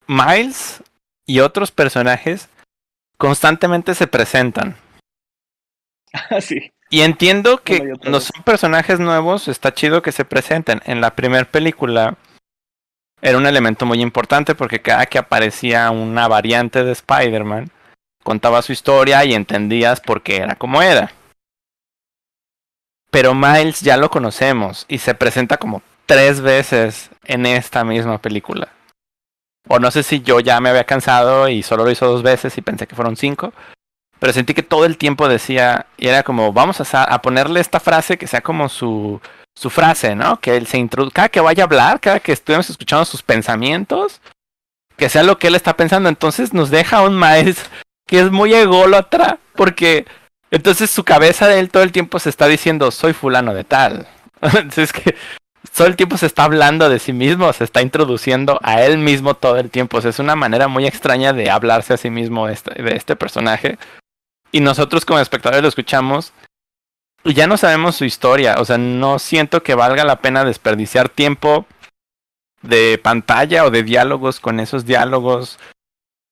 [0.07, 0.83] Miles
[1.25, 2.49] y otros personajes
[3.17, 4.75] constantemente se presentan.
[6.29, 6.71] Así.
[6.89, 10.81] Y entiendo que otra cuando son personajes nuevos, está chido que se presenten.
[10.85, 12.17] En la primera película
[13.21, 17.71] era un elemento muy importante porque cada que aparecía una variante de Spider-Man,
[18.23, 21.11] contaba su historia y entendías por qué era como era.
[23.11, 28.74] Pero Miles ya lo conocemos y se presenta como tres veces en esta misma película.
[29.67, 32.57] O no sé si yo ya me había cansado y solo lo hizo dos veces
[32.57, 33.53] y pensé que fueron cinco.
[34.19, 37.79] Pero sentí que todo el tiempo decía, y era como, vamos a, a ponerle esta
[37.79, 39.19] frase que sea como su,
[39.55, 40.39] su frase, ¿no?
[40.39, 44.21] Que él se introduzca, cada que vaya a hablar, cada que estuvimos escuchando sus pensamientos,
[44.97, 46.09] que sea lo que él está pensando.
[46.09, 47.69] Entonces nos deja un Miles
[48.07, 50.05] que es muy ególatra, porque
[50.51, 54.07] Entonces su cabeza de él todo el tiempo se está diciendo, soy fulano de tal.
[54.41, 55.15] Entonces es que
[55.75, 59.33] todo el tiempo se está hablando de sí mismo, se está introduciendo a él mismo
[59.33, 59.97] todo el tiempo.
[59.97, 63.17] O sea, es una manera muy extraña de hablarse a sí mismo este, de este
[63.17, 63.77] personaje.
[64.53, 66.31] Y nosotros como espectadores lo escuchamos
[67.25, 68.55] y ya no sabemos su historia.
[68.59, 71.65] O sea, no siento que valga la pena desperdiciar tiempo
[72.61, 75.59] de pantalla o de diálogos con esos diálogos,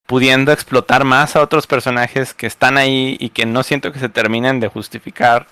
[0.07, 4.07] pudiendo explotar más a otros personajes que están ahí y que no siento que se
[4.07, 5.47] terminen de justificar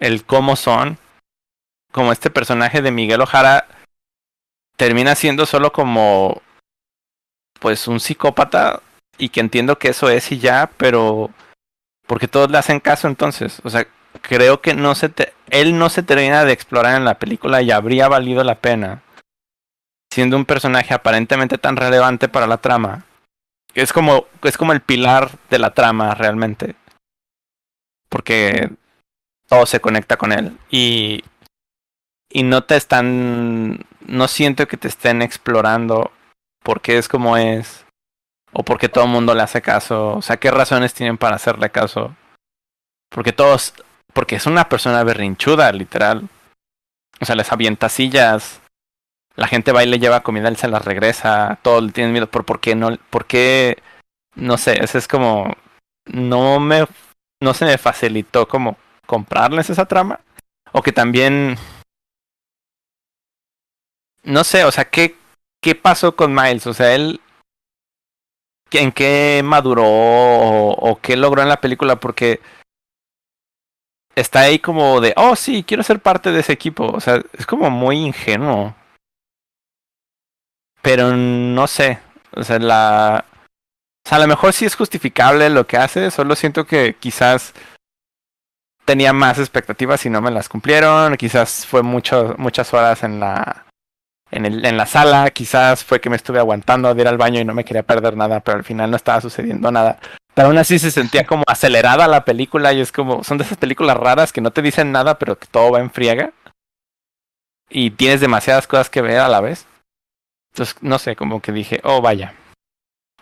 [0.00, 0.98] el cómo son.
[1.92, 3.66] Como este personaje de Miguel Ojara
[4.76, 6.42] termina siendo solo como
[7.60, 8.82] pues un psicópata
[9.18, 11.30] y que entiendo que eso es y ya, pero
[12.06, 13.86] porque todos le hacen caso entonces, o sea,
[14.20, 17.70] creo que no se te, él no se termina de explorar en la película y
[17.70, 19.02] habría valido la pena
[20.16, 23.04] siendo un personaje aparentemente tan relevante para la trama.
[23.74, 26.74] Es como es como el pilar de la trama realmente.
[28.08, 28.70] Porque
[29.46, 31.22] todo se conecta con él y
[32.30, 36.12] y no te están no siento que te estén explorando
[36.62, 37.84] porque es como es
[38.52, 41.70] o porque todo el mundo le hace caso, o sea, qué razones tienen para hacerle
[41.70, 42.16] caso.
[43.10, 43.74] Porque todos
[44.16, 46.26] porque es una persona berrinchuda, literal.
[47.20, 48.62] O sea, les avienta sillas.
[49.34, 51.58] La gente va y le lleva comida, él se las regresa.
[51.60, 52.26] Todo le tienen miedo.
[52.26, 52.96] ¿Por, por qué no?
[53.10, 53.76] ¿Por qué?
[54.34, 55.54] No sé, ese es como.
[56.06, 56.86] No me.
[57.42, 60.20] No se me facilitó como comprarles esa trama.
[60.72, 61.58] O que también.
[64.26, 65.16] No sé, o sea, ¿qué,
[65.62, 66.66] qué pasó con Miles?
[66.66, 67.20] O sea, él.
[68.72, 69.84] ¿En qué maduró?
[69.86, 71.96] O, o qué logró en la película?
[71.96, 72.40] Porque
[74.16, 76.86] está ahí como de, oh sí, quiero ser parte de ese equipo.
[76.86, 78.74] O sea, es como muy ingenuo.
[80.82, 82.00] Pero no sé.
[82.32, 83.24] O sea, la.
[84.04, 86.10] O sea, a lo mejor sí es justificable lo que hace.
[86.10, 87.54] Solo siento que quizás
[88.84, 91.16] tenía más expectativas y no me las cumplieron.
[91.16, 93.65] Quizás fue mucho, muchas horas en la.
[94.30, 97.40] En, el, en la sala, quizás fue que me estuve aguantando de ir al baño
[97.40, 99.98] y no me quería perder nada, pero al final no estaba sucediendo nada.
[100.34, 103.56] Pero aún así se sentía como acelerada la película y es como, son de esas
[103.56, 106.32] películas raras que no te dicen nada, pero que todo va en friega.
[107.70, 109.66] Y tienes demasiadas cosas que ver a la vez.
[110.52, 112.34] Entonces, no sé, como que dije, oh, vaya.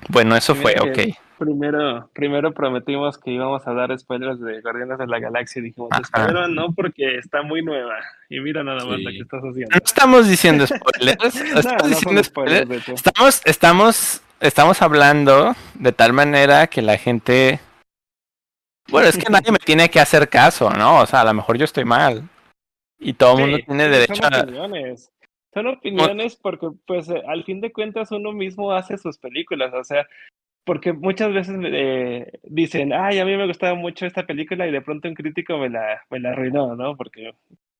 [0.08, 1.16] Bueno, eso fue, ok.
[1.38, 5.90] Primero, primero prometimos que íbamos a dar spoilers de Guardianes de la Galaxia y dijimos,
[6.00, 7.96] espero no porque está muy nueva.
[8.28, 9.02] Y mira nada más Sí.
[9.02, 9.70] lo que estás haciendo.
[9.70, 11.16] No estamos diciendo spoilers.
[11.52, 12.88] No, estamos no diciendo spoilers.
[12.88, 17.58] Estamos, estamos, estamos hablando de tal manera que la gente.
[18.90, 21.00] Bueno, es que nadie me tiene que hacer caso, ¿no?
[21.00, 22.28] O sea, a lo mejor yo estoy mal.
[22.98, 24.40] Y todo el mundo tiene derecho son a.
[24.40, 25.10] opiniones.
[25.52, 29.84] Son opiniones porque, pues, eh, al fin de cuentas uno mismo hace sus películas, o
[29.84, 30.04] sea,
[30.64, 34.80] porque muchas veces eh, dicen, ay, a mí me gustaba mucho esta película y de
[34.82, 36.96] pronto un crítico me la, me la arruinó, ¿no?
[36.96, 37.32] Porque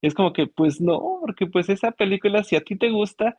[0.02, 3.36] es como que, pues no, porque pues esa película, si a ti te gusta,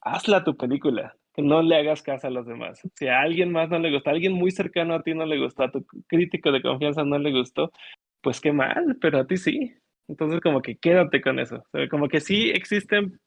[0.00, 2.80] hazla tu película, que no le hagas caso a los demás.
[2.94, 5.38] Si a alguien más no le gusta, a alguien muy cercano a ti no le
[5.38, 7.72] gustó, a tu crítico de confianza no le gustó,
[8.20, 9.74] pues qué mal, pero a ti sí.
[10.06, 11.56] Entonces como que quédate con eso.
[11.56, 13.18] O sea, como que sí existen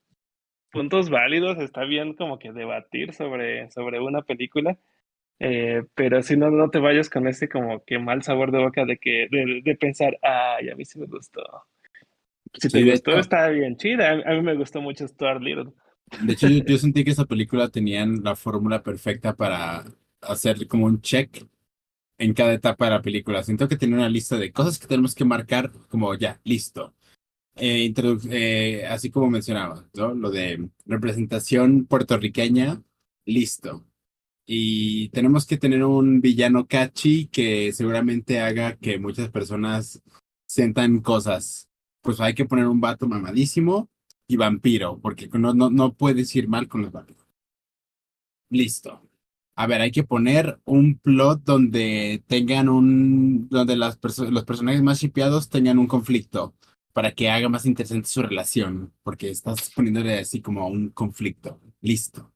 [0.70, 4.78] puntos válidos, está bien como que debatir sobre, sobre una película,
[5.40, 8.84] eh, pero si no, no te vayas con ese como que mal sabor de boca
[8.84, 11.42] de que de, de pensar, ay, a mí sí me gustó.
[12.56, 14.10] Si te Sí, gustó, hecho- está bien chida.
[14.12, 15.72] A, mí me gustó mucho Stuart Little.
[16.20, 19.84] De hecho, yo, yo sentí que esa película tenían la fórmula perfecta para
[20.20, 21.44] hacer como un check
[22.18, 23.42] en cada etapa de la película.
[23.42, 26.94] Siento que tenía una lista de cosas que tenemos que marcar como ya, listo.
[27.56, 27.92] Eh,
[28.30, 30.14] eh, así como mencionaba, ¿no?
[30.14, 32.82] Lo de representación puertorriqueña,
[33.26, 33.84] listo.
[34.50, 40.00] Y tenemos que tener un villano catchy que seguramente haga que muchas personas
[40.48, 41.68] sientan cosas.
[42.00, 43.90] Pues hay que poner un vato mamadísimo
[44.26, 47.26] y vampiro, porque no, no, no puedes ir mal con los vampiros.
[48.48, 49.02] Listo.
[49.54, 54.82] A ver, hay que poner un plot donde tengan un, donde las perso- los personajes
[54.82, 56.54] más shipeados tengan un conflicto
[56.94, 61.60] para que haga más interesante su relación, porque estás poniéndole así como un conflicto.
[61.82, 62.32] Listo.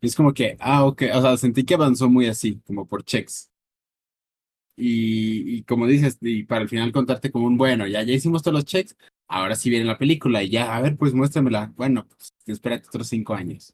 [0.00, 3.50] Es como que, ah, ok, o sea, sentí que avanzó muy así, como por checks.
[4.76, 8.42] Y, y como dices, y para al final contarte como un, bueno, ya, ya hicimos
[8.42, 8.94] todos los checks,
[9.26, 11.72] ahora sí viene la película y ya, a ver, pues muéstramela.
[11.76, 13.72] Bueno, pues espérate otros cinco años.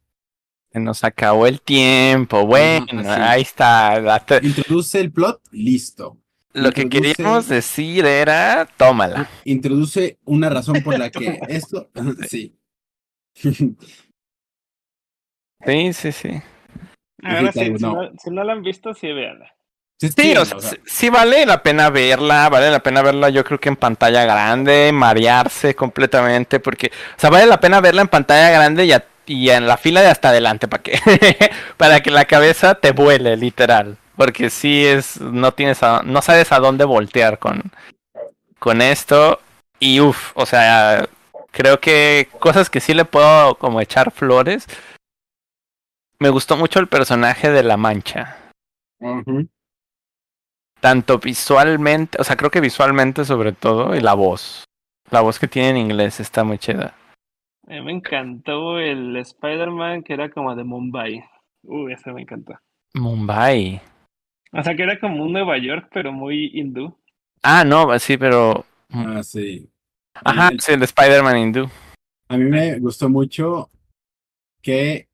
[0.72, 2.46] Se nos acabó el tiempo.
[2.46, 4.00] Bueno, ahí está.
[4.00, 6.18] date- Introduce el plot, listo.
[6.54, 9.28] Lo que queríamos decir era, tómala.
[9.44, 11.90] Introduce una razón por la que esto,
[12.28, 12.54] sí.
[15.64, 16.42] Sí, sí, sí.
[17.22, 17.92] Ahora sí, si no.
[18.02, 19.52] no, si no la han visto, sí, véanla.
[20.00, 23.44] Sí, Sí, o sea, sí, sí vale la pena verla, vale la pena verla yo
[23.44, 28.08] creo que en pantalla grande, marearse completamente, porque, o sea, vale la pena verla en
[28.08, 30.98] pantalla grande y, a- y en la fila de hasta adelante, para que,
[31.76, 36.50] para que la cabeza te vuele, literal, porque sí es, no tienes, a- no sabes
[36.50, 37.62] a dónde voltear con,
[38.58, 39.38] con esto,
[39.78, 41.06] y uff, o sea,
[41.52, 44.66] creo que cosas que sí le puedo como echar flores,
[46.22, 48.38] me gustó mucho el personaje de La Mancha
[50.80, 54.64] tanto visualmente, o sea, creo que visualmente sobre todo, y la voz.
[55.10, 56.94] La voz que tiene en inglés está muy chida.
[57.68, 61.24] A mí me encantó el Spider-Man que era como de Mumbai.
[61.62, 62.58] Uy, ese me encantó.
[62.94, 63.80] Mumbai.
[64.52, 66.96] O sea, que era como un Nueva York, pero muy hindú.
[67.42, 68.64] Ah, no, sí, pero...
[68.90, 69.70] Ah, sí.
[70.24, 71.70] Ajá, El- sí, el Spider-Man hindú.
[72.28, 73.70] A mí me gustó mucho
[74.62, 75.06] que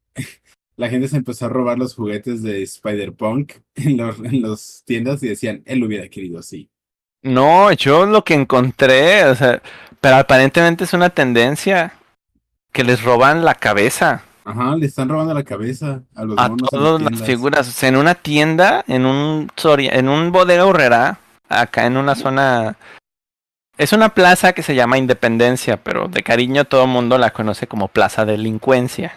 [0.78, 5.22] la gente se empezó a robar los juguetes de Spider-Punk en los, en los tiendas
[5.22, 6.70] y decían, él lo hubiera querido así.
[7.22, 9.60] No, yo lo que encontré, o sea,
[10.00, 11.92] pero aparentemente es una tendencia
[12.72, 16.70] que les roban la cabeza Ajá, le están robando la cabeza a los a monos
[16.70, 17.68] todas las figuras.
[17.68, 21.18] O sea, en una tienda, en un Soria- en un bodega horrera,
[21.50, 22.76] acá en una zona.
[23.76, 27.66] Es una plaza que se llama Independencia, pero de cariño todo el mundo la conoce
[27.66, 29.12] como Plaza Delincuencia.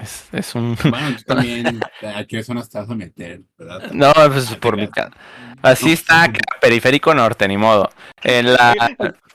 [0.00, 0.76] Es, es un.
[0.90, 1.80] Bueno, tú también,
[2.14, 3.90] ¿a qué zona estás a meter, verdad?
[3.92, 5.10] No, pues por mi casa.
[5.62, 7.90] Así está acá, periférico norte, ni modo.
[8.22, 8.74] En la,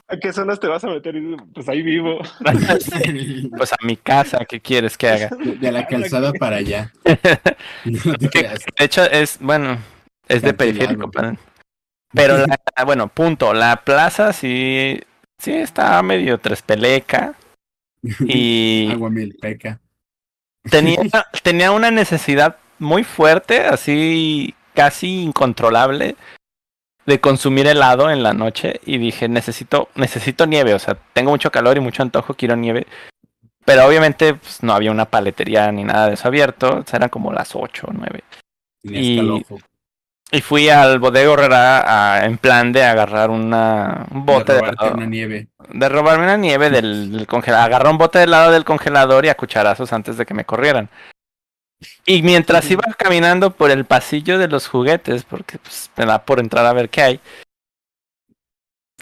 [0.07, 1.15] ¿A qué zonas te vas a meter?
[1.53, 2.19] Pues ahí vivo.
[3.57, 5.29] pues a mi casa, ¿qué quieres que haga?
[5.43, 6.91] De, de la calzada para allá.
[7.85, 8.59] No te Que, creas.
[8.77, 9.77] de hecho, es, bueno,
[10.27, 11.09] es de periférico.
[11.11, 11.35] pa-
[12.13, 13.53] Pero, la, bueno, punto.
[13.53, 14.99] La plaza sí,
[15.39, 17.33] sí está medio trespeleca.
[18.19, 19.79] Y Agua mil peca.
[20.69, 20.97] Tenía,
[21.43, 26.15] tenía una necesidad muy fuerte, así casi incontrolable,
[27.05, 28.79] de consumir helado en la noche.
[28.85, 30.73] Y dije, necesito, necesito nieve.
[30.73, 32.87] O sea, tengo mucho calor y mucho antojo, quiero nieve.
[33.65, 36.79] Pero obviamente pues, no había una paletería ni nada de eso abierto.
[36.79, 38.23] o sea, eran como las 8 o 9.
[38.81, 39.45] Tenías Y-.
[40.33, 44.91] Y fui al bodega horrera a- en plan de agarrar una, un bote de de,
[44.91, 45.47] una nieve.
[45.69, 47.65] de robarme una nieve del, del congelador.
[47.67, 50.89] Agarré un bote de helado del congelador y a cucharazos antes de que me corrieran.
[52.05, 56.39] Y mientras iba caminando por el pasillo de los juguetes, porque pues, me da por
[56.39, 57.19] entrar a ver qué hay,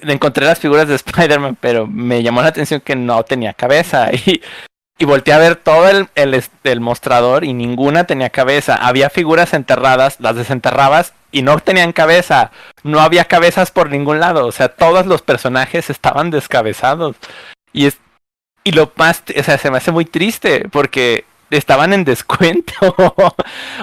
[0.02, 4.10] encontré las figuras de Spider-Man, pero me llamó la atención que no tenía cabeza.
[4.26, 4.42] Y,
[5.00, 8.76] y volteé a ver todo el, el, el mostrador y ninguna tenía cabeza.
[8.76, 12.52] Había figuras enterradas, las desenterrabas y no tenían cabeza.
[12.84, 14.46] No había cabezas por ningún lado.
[14.46, 17.16] O sea, todos los personajes estaban descabezados.
[17.74, 17.98] Y es
[18.64, 22.74] y lo más, o sea, se me hace muy triste porque estaban en descuento.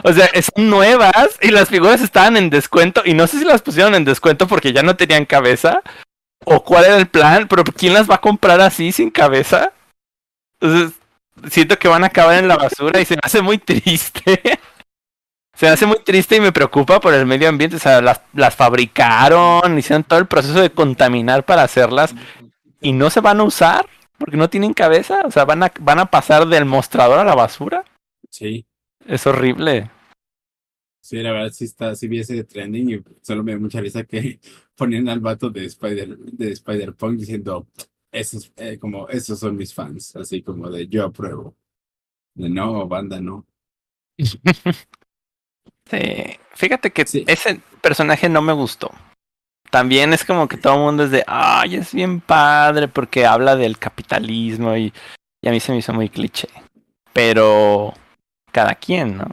[0.05, 3.63] o sea, son nuevas y las figuras estaban en descuento y no sé si las
[3.63, 5.83] pusieron en descuento porque ya no tenían cabeza
[6.45, 9.73] o cuál era el plan, pero ¿quién las va a comprar así sin cabeza?
[10.61, 10.99] Entonces,
[11.51, 14.41] siento que van a acabar en la basura y se me hace muy triste.
[15.59, 17.75] Se me hace muy triste y me preocupa por el medio ambiente.
[17.75, 22.15] O sea, las, las fabricaron, hicieron todo el proceso de contaminar para hacerlas
[22.81, 23.85] y no se van a usar
[24.19, 25.23] porque no tienen cabeza.
[25.25, 27.85] O sea, van a, van a pasar del mostrador a la basura.
[28.31, 28.69] Sí.
[29.05, 29.91] Es horrible.
[31.01, 34.05] Sí, la verdad sí está, sí vi ese trending y solo me dio mucha risa
[34.05, 34.39] que
[34.77, 37.67] ponían al vato de Spider, de Spider-Punk diciendo,
[38.13, 41.57] esos, eh, como, esos son mis fans, así como de yo apruebo.
[42.33, 43.45] De no, banda, no.
[45.91, 46.39] Sí.
[46.55, 47.25] Fíjate que Sí.
[47.27, 48.91] ese personaje no me gustó.
[49.71, 53.55] También es como que todo el mundo es de, ay, es bien padre porque habla
[53.55, 54.93] del capitalismo y,
[55.43, 56.49] y a mí se me hizo muy cliché.
[57.13, 57.93] Pero
[58.51, 59.25] cada quien, ¿no?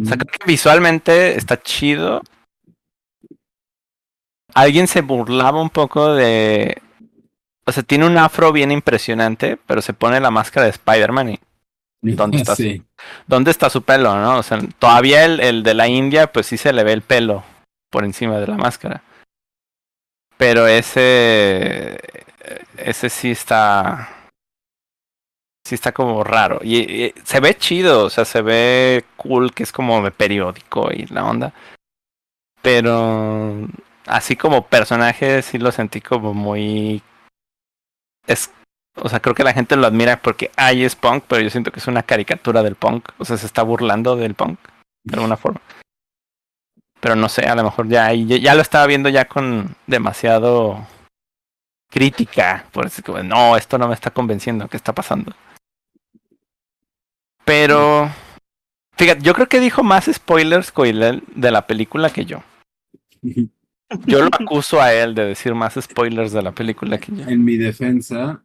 [0.00, 2.22] O sea, creo que visualmente está chido.
[4.54, 6.80] Alguien se burlaba un poco de...
[7.66, 11.40] O sea, tiene un afro bien impresionante, pero se pone la máscara de Spider-Man y
[12.02, 12.84] ¿Dónde está su-.
[13.26, 14.38] ¿Dónde está su pelo, no?
[14.38, 17.44] O sea, todavía el, el de la India, pues sí se le ve el pelo
[17.90, 19.02] por encima de la máscara.
[20.40, 21.98] Pero ese.
[22.78, 24.08] Ese sí está.
[25.66, 26.60] Sí está como raro.
[26.62, 30.90] Y, y se ve chido, o sea, se ve cool, que es como de periódico
[30.92, 31.52] y la onda.
[32.62, 33.68] Pero.
[34.06, 37.02] Así como personaje, sí lo sentí como muy.
[38.26, 38.50] Es,
[38.96, 41.72] o sea, creo que la gente lo admira porque ay es punk, pero yo siento
[41.72, 43.10] que es una caricatura del punk.
[43.18, 44.58] O sea, se está burlando del punk
[45.04, 45.60] de alguna forma.
[47.00, 50.86] Pero no sé, a lo mejor ya, ya, ya lo estaba viendo ya con demasiado
[51.90, 52.66] crítica.
[52.72, 55.32] Por eso como, no, esto no me está convenciendo, ¿qué está pasando?
[57.44, 58.10] Pero
[59.00, 62.42] Fíjate, yo creo que dijo más spoilers Coilel de la película que yo.
[64.06, 67.24] Yo lo acuso a él de decir más spoilers de la película que yo.
[67.26, 68.40] En mi defensa,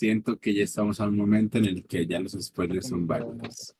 [0.00, 3.76] siento que ya estamos a un momento en el que ya los spoilers son válidos.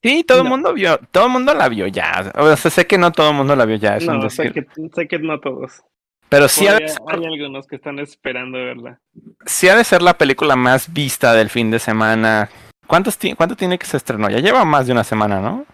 [0.00, 0.50] Sí, todo el No.
[0.50, 2.30] mundo vio, todo el mundo la vio ya.
[2.36, 4.52] O sea, sé que no todo el mundo la vio ya, es un No, sé
[4.52, 5.82] que, sé que no todos.
[6.28, 9.00] Pero sí ha, de ser, hay algunos que están esperando verla.
[9.46, 12.48] sí ha de ser la película más vista del fin de semana.
[12.86, 14.28] ¿Cuántos ti- ¿Cuánto tiene que se estrenó?
[14.30, 15.66] Ya lleva más de una semana, ¿no?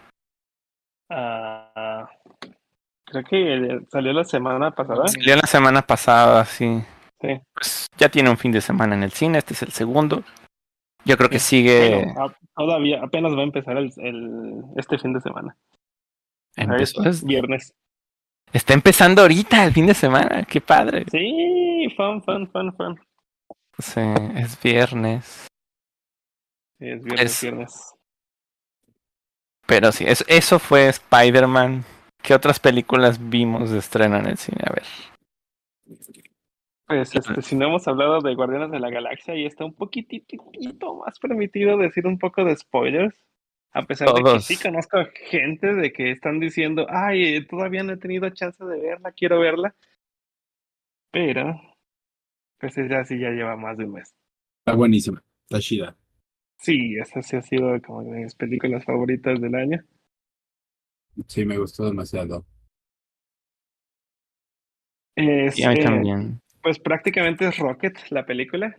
[1.09, 2.09] Ah,
[3.05, 5.07] creo que salió la semana pasada.
[5.07, 6.81] Salió la semana pasada, sí.
[7.21, 7.27] Sí.
[7.53, 10.23] Pues ya tiene un fin de semana en el cine, este es el segundo.
[11.05, 12.05] Yo creo que sigue.
[12.13, 15.55] Bueno, todavía apenas va a empezar el, el- este fin de semana.
[16.55, 17.73] empezó- Es viernes.
[18.53, 21.05] está empezando ahorita el fin de semana, qué padre.
[21.11, 22.99] Sí, fan, fan, fan, fan.
[23.79, 24.01] Sí,
[24.35, 25.47] es viernes.
[26.79, 27.93] Sí, es viernes, Es- viernes.
[29.67, 31.83] Pero sí, eso, eso fue Spider-Man.
[32.21, 34.59] ¿Qué otras películas vimos de estreno en el cine?
[34.67, 34.85] A ver.
[36.91, 40.35] Pues este, si no hemos hablado de Guardianes de la Galaxia y está un poquitito
[40.95, 43.15] más permitido decir un poco de spoilers.
[43.71, 44.97] A pesar de que sí conozco
[45.29, 49.39] gente de que están diciendo, ay, eh, todavía no he tenido chance de verla, quiero
[49.39, 49.73] verla.
[51.11, 51.61] Pero,
[52.59, 54.13] pues ella sí ya lleva más de un mes.
[54.59, 55.95] Está buenísima, está chida.
[56.57, 59.81] Sí, esa sí ha sido como de mis películas favoritas del año.
[61.27, 62.45] Sí, me gustó demasiado.
[65.15, 66.41] Es, Sí, a mí eh, también.
[66.61, 68.77] Pues prácticamente es Rocket la película.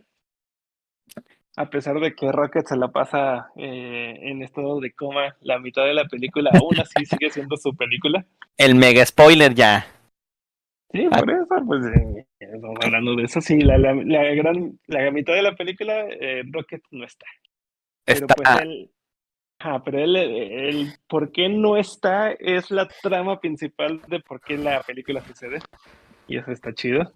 [1.55, 5.85] A pesar de que Rocket se la pasa eh, en estado de coma la mitad
[5.85, 8.25] de la película, aún así sigue siendo su película.
[8.57, 9.85] El mega spoiler ya.
[10.91, 13.41] Sí, por eso, pues eh, estamos hablando de eso.
[13.41, 17.25] Sí, la, la, la gran, la mitad de la película, eh, Rocket no está.
[18.05, 18.91] Pero Está, pues él,
[19.59, 24.41] ajá, pero él, eh, el por qué no está es la trama principal de por
[24.41, 25.59] qué la película sucede.
[26.27, 27.11] Y eso está chido.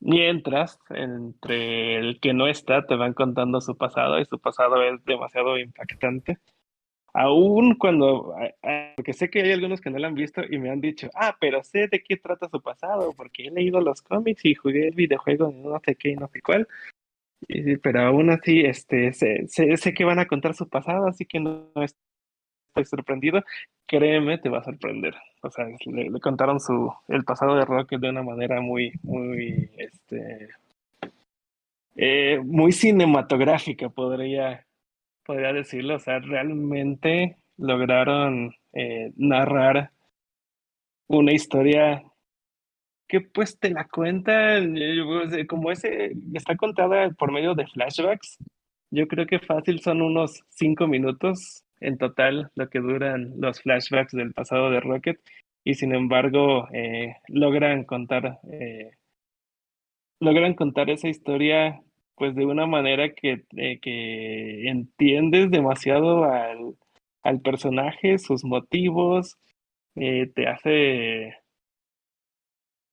[0.00, 5.04] Mientras, entre el que no está, te van contando su pasado y su pasado es
[5.04, 6.38] demasiado impactante.
[7.14, 8.34] Aún cuando,
[8.94, 11.34] porque sé que hay algunos que no lo han visto y me han dicho, ah,
[11.40, 14.94] pero sé de qué trata su pasado, porque he leído los cómics y jugué el
[14.94, 16.68] videojuego de no sé qué y no sé cuál.
[17.48, 21.40] Y pero aún así, este, sé, sé, que van a contar su pasado, así que
[21.40, 21.72] no
[22.80, 23.42] estoy sorprendido.
[23.86, 25.14] Créeme, te va a sorprender.
[25.42, 30.48] O sea, le, contaron su, el pasado de Rocket de una manera muy, muy, este,
[31.96, 34.66] eh, muy cinematográfica, podría,
[35.24, 35.96] podría decirlo.
[35.96, 39.90] O sea, realmente lograron eh, narrar
[41.08, 42.02] una historia
[43.08, 48.36] que pues te la cuentan, eh, sea, como ese, está contada por medio de flashbacks.
[48.90, 54.12] Yo creo que fácil son unos cinco minutos en total lo que duran los flashbacks
[54.12, 55.20] del pasado de Rocket
[55.62, 58.90] y sin embargo eh, logran contar eh,
[60.18, 61.80] logran contar esa historia
[62.16, 66.74] pues de una manera que, eh, que entiendes demasiado al,
[67.22, 69.36] al personaje, sus motivos,
[69.94, 71.36] te hace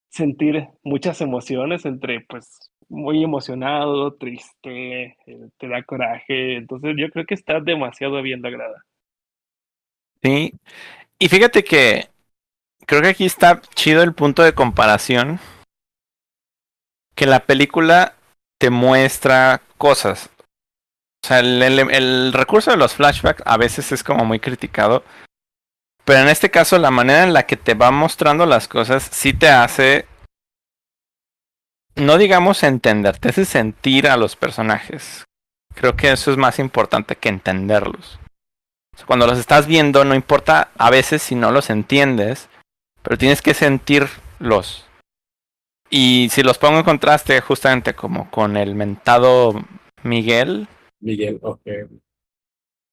[0.10, 7.26] sentir muchas emociones entre pues muy emocionado, triste, eh, te da coraje, entonces yo creo
[7.26, 8.86] que está demasiado bien lograda.
[10.22, 10.54] Sí.
[11.20, 12.10] Y fíjate que
[12.86, 15.40] creo que aquí está chido el punto de comparación.
[17.16, 18.16] Que la película
[18.60, 20.30] te muestra cosas.
[21.24, 25.04] O sea, el, el- el recurso de los flashbacks a veces es como muy criticado.
[26.06, 29.34] Pero en este caso, la manera en la que te va mostrando las cosas sí
[29.34, 30.06] te hace.
[31.96, 35.26] No digamos entender, te hace sentir a los personajes.
[35.76, 38.20] Creo que eso es más importante que entenderlos.
[39.06, 42.50] Cuando los estás viendo, no importa a veces si no los entiendes,
[43.02, 44.86] pero tienes que sentirlos.
[45.90, 49.54] Y si los pongo en contraste justamente como con el mentado
[50.04, 50.68] Miguel,
[51.00, 51.62] Miguel, ok.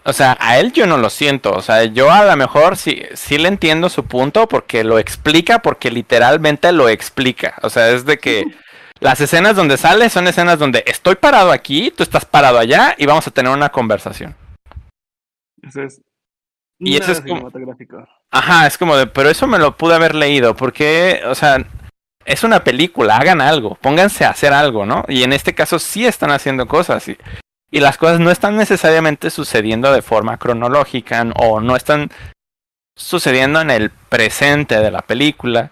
[0.05, 1.53] o sea, a él yo no lo siento.
[1.53, 5.61] O sea, yo a lo mejor sí, sí le entiendo su punto porque lo explica,
[5.61, 7.57] porque literalmente lo explica.
[7.63, 8.45] O sea, es de que
[9.01, 13.07] las escenas donde sale son escenas donde estoy parado aquí, tú estás parado allá y
[13.07, 14.37] vamos a tener una conversación.
[15.63, 16.01] Eso es
[16.79, 17.51] Y eso es como-.
[18.31, 21.65] Ajá, es como de, pero eso me lo pude haber leído, porque, o sea,
[22.25, 25.05] es una película, hagan algo, pónganse a hacer algo, ¿no?
[25.09, 27.17] Y en este caso sí están haciendo cosas y,
[27.71, 32.11] y las cosas no están necesariamente sucediendo de forma cronológica o no están
[32.95, 35.71] sucediendo en el presente de la película,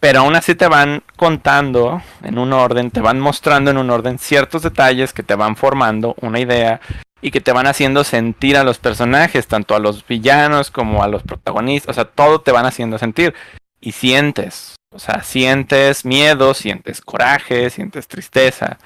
[0.00, 4.18] pero aún así te van contando en un orden, te van mostrando en un orden
[4.18, 6.80] ciertos detalles que te van formando una idea
[7.20, 11.08] y que te van haciendo sentir a los personajes, tanto a los villanos como a
[11.08, 13.34] los protagonistas, o sea, todo te van haciendo sentir
[13.80, 18.78] y sientes, o sea, sientes miedo, sientes coraje, sientes tristeza.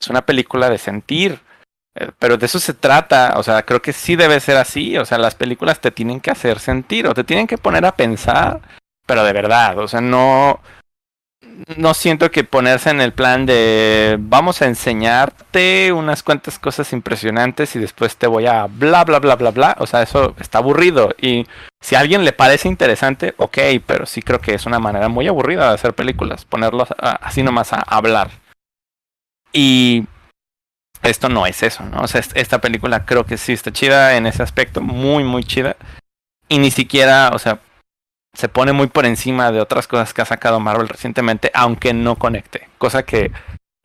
[0.00, 1.40] Es una película de sentir,
[1.94, 5.04] eh, pero de eso se trata, o sea, creo que sí debe ser así, o
[5.04, 8.60] sea, las películas te tienen que hacer sentir o te tienen que poner a pensar,
[9.08, 10.60] pero de verdad, o sea, no
[11.76, 17.74] no siento que ponerse en el plan de vamos a enseñarte unas cuantas cosas impresionantes
[17.74, 21.14] y después te voy a bla bla bla bla bla, o sea, eso está aburrido
[21.20, 21.46] y
[21.80, 25.26] si a alguien le parece interesante, ok, pero sí creo que es una manera muy
[25.26, 28.30] aburrida de hacer películas, ponerlos así nomás a hablar.
[29.52, 30.04] Y
[31.02, 32.02] esto no es eso, ¿no?
[32.02, 35.76] O sea, esta película creo que sí está chida en ese aspecto, muy, muy chida.
[36.48, 37.60] Y ni siquiera, o sea,
[38.34, 42.16] se pone muy por encima de otras cosas que ha sacado Marvel recientemente, aunque no
[42.16, 42.68] conecte.
[42.78, 43.32] Cosa que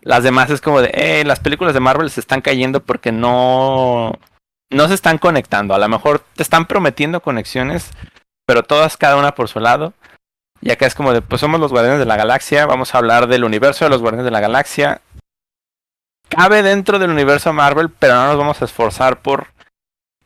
[0.02, 4.14] las demás es como de, eh, las películas de Marvel se están cayendo porque no,
[4.70, 5.74] no se están conectando.
[5.74, 7.92] A lo mejor te están prometiendo conexiones,
[8.46, 9.94] pero todas cada una por su lado.
[10.62, 13.28] Y acá es como de, pues somos los Guardianes de la Galaxia, vamos a hablar
[13.28, 15.02] del universo de los Guardianes de la Galaxia.
[16.30, 19.48] Cabe dentro del universo Marvel, pero no nos vamos a esforzar por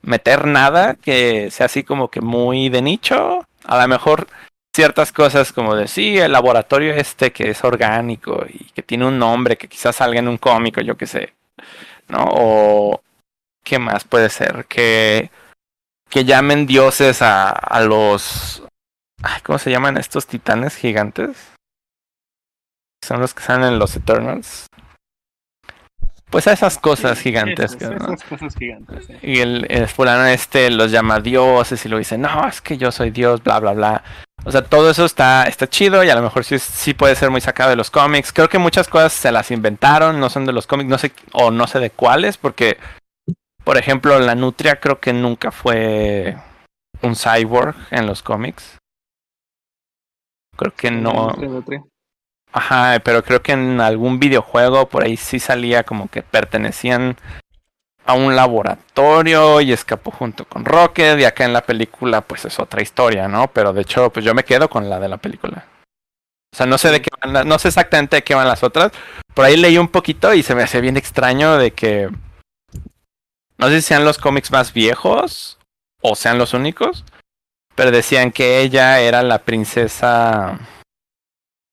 [0.01, 4.27] meter nada que sea así como que muy de nicho a lo mejor
[4.75, 9.19] ciertas cosas como de sí, el laboratorio este que es orgánico y que tiene un
[9.19, 11.33] nombre que quizás salga en un cómico, yo qué sé,
[12.07, 12.25] ¿no?
[12.31, 13.01] O
[13.63, 15.31] qué más puede ser que
[16.09, 18.63] que llamen dioses a, a los
[19.43, 21.53] ¿cómo se llaman estos titanes gigantes?
[23.03, 24.67] Son los que salen en los Eternals.
[26.29, 27.77] Pues a esas cosas gigantes.
[29.21, 32.91] Y el, el, fulano este los llama dioses y lo dice, no, es que yo
[32.91, 34.03] soy Dios, bla, bla, bla.
[34.43, 37.31] O sea, todo eso está, está chido y a lo mejor sí, sí puede ser
[37.31, 38.33] muy sacado de los cómics.
[38.33, 41.49] Creo que muchas cosas se las inventaron, no son de los cómics, no sé, o
[41.49, 42.77] no sé de cuáles, porque,
[43.63, 46.37] por ejemplo, la nutria creo que nunca fue
[47.01, 48.77] un cyborg en los cómics.
[50.57, 51.33] Creo que no.
[52.57, 57.15] Ajá, pero creo que en algún videojuego por ahí sí salía como que pertenecían
[58.03, 62.59] a un laboratorio y escapó junto con Rocket y acá en la película pues es
[62.59, 63.47] otra historia, ¿no?
[63.49, 65.67] Pero de hecho pues yo me quedo con la de la película.
[66.51, 68.91] O sea, no sé de qué van no sé exactamente de qué van las otras.
[69.35, 72.09] Por ahí leí un poquito y se me hace bien extraño de que
[73.59, 75.59] no sé si sean los cómics más viejos
[76.01, 77.05] o sean los únicos,
[77.75, 80.57] pero decían que ella era la princesa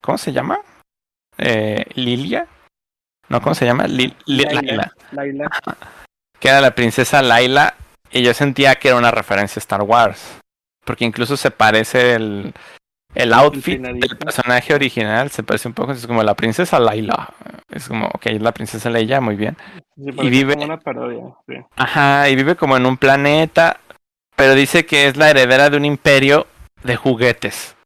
[0.04, 0.58] ¿Cómo se llama?
[1.38, 2.46] Eh, Lilia.
[3.28, 3.86] No, ¿cómo se llama?
[3.86, 4.92] Laila.
[5.12, 5.50] Laila.
[6.38, 7.74] Que era la princesa Laila.
[8.10, 10.38] Y yo sentía que era una referencia a Star Wars.
[10.84, 12.52] Porque incluso se parece el,
[13.14, 15.30] el outfit del personaje original.
[15.30, 15.92] Se parece un poco.
[15.92, 17.32] Es como la princesa Laila.
[17.70, 19.56] Es como, ok, es la princesa Leia, muy bien.
[19.96, 20.54] y vive.
[20.54, 21.24] Como una parodia,
[21.76, 23.80] Ajá, y vive como en un planeta.
[24.36, 26.46] Pero dice que es la heredera de un imperio
[26.82, 27.76] de juguetes.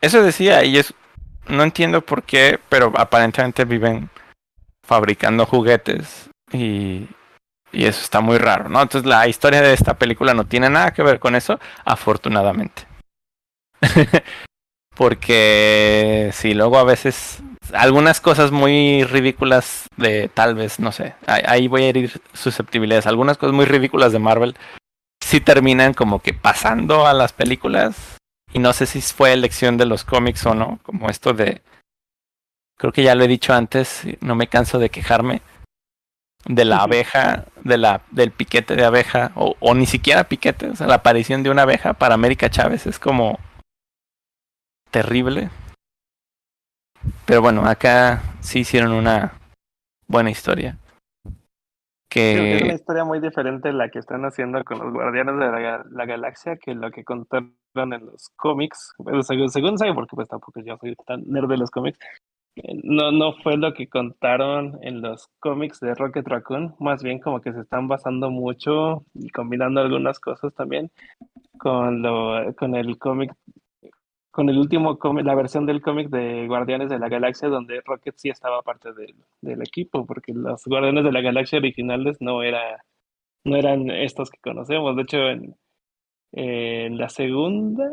[0.00, 0.92] Eso decía, y es
[1.48, 4.10] no entiendo por qué, pero aparentemente viven
[4.86, 7.08] fabricando juguetes y,
[7.72, 8.82] y eso está muy raro, ¿no?
[8.82, 12.86] Entonces la historia de esta película no tiene nada que ver con eso, afortunadamente.
[14.96, 17.42] Porque si luego a veces
[17.72, 23.36] algunas cosas muy ridículas de tal vez, no sé, ahí voy a herir susceptibilidades, algunas
[23.36, 24.54] cosas muy ridículas de Marvel
[25.24, 28.18] sí terminan como que pasando a las películas
[28.54, 31.60] y no sé si fue elección de los cómics o no, como esto de...
[32.78, 35.42] Creo que ya lo he dicho antes, no me canso de quejarme
[36.46, 40.76] de la abeja, de la, del piquete de abeja, o, o ni siquiera piquete, o
[40.76, 43.40] sea, la aparición de una abeja para América Chávez es como
[44.92, 45.50] terrible.
[47.26, 49.32] Pero bueno, acá sí hicieron una
[50.06, 50.78] buena historia.
[52.14, 52.58] Que...
[52.58, 56.06] es una historia muy diferente la que están haciendo con los Guardianes de la, la
[56.06, 60.76] Galaxia que lo que contaron en los cómics, según, según sé, porque pues tampoco yo
[60.76, 61.98] soy tan nerd de los cómics,
[62.54, 67.18] eh, no, no fue lo que contaron en los cómics de Rocket Raccoon, más bien
[67.18, 70.92] como que se están basando mucho y combinando algunas cosas también
[71.58, 73.34] con lo con el cómic
[74.34, 78.16] con el último cómic, la versión del cómic de Guardianes de la Galaxia donde Rocket
[78.16, 82.84] sí estaba parte del, del equipo, porque los Guardianes de la Galaxia originales no era
[83.44, 85.18] no eran estos que conocemos, de hecho
[86.32, 87.88] en la segunda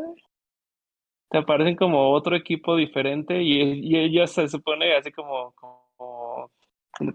[1.30, 6.50] te aparecen como otro equipo diferente y, ellos se supone así como, como,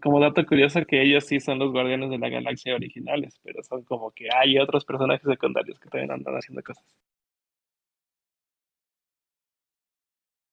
[0.01, 3.83] como dato curioso que ellos sí son los guardianes de la galaxia originales, pero son
[3.83, 6.85] como que hay otros personajes secundarios que también andan haciendo cosas.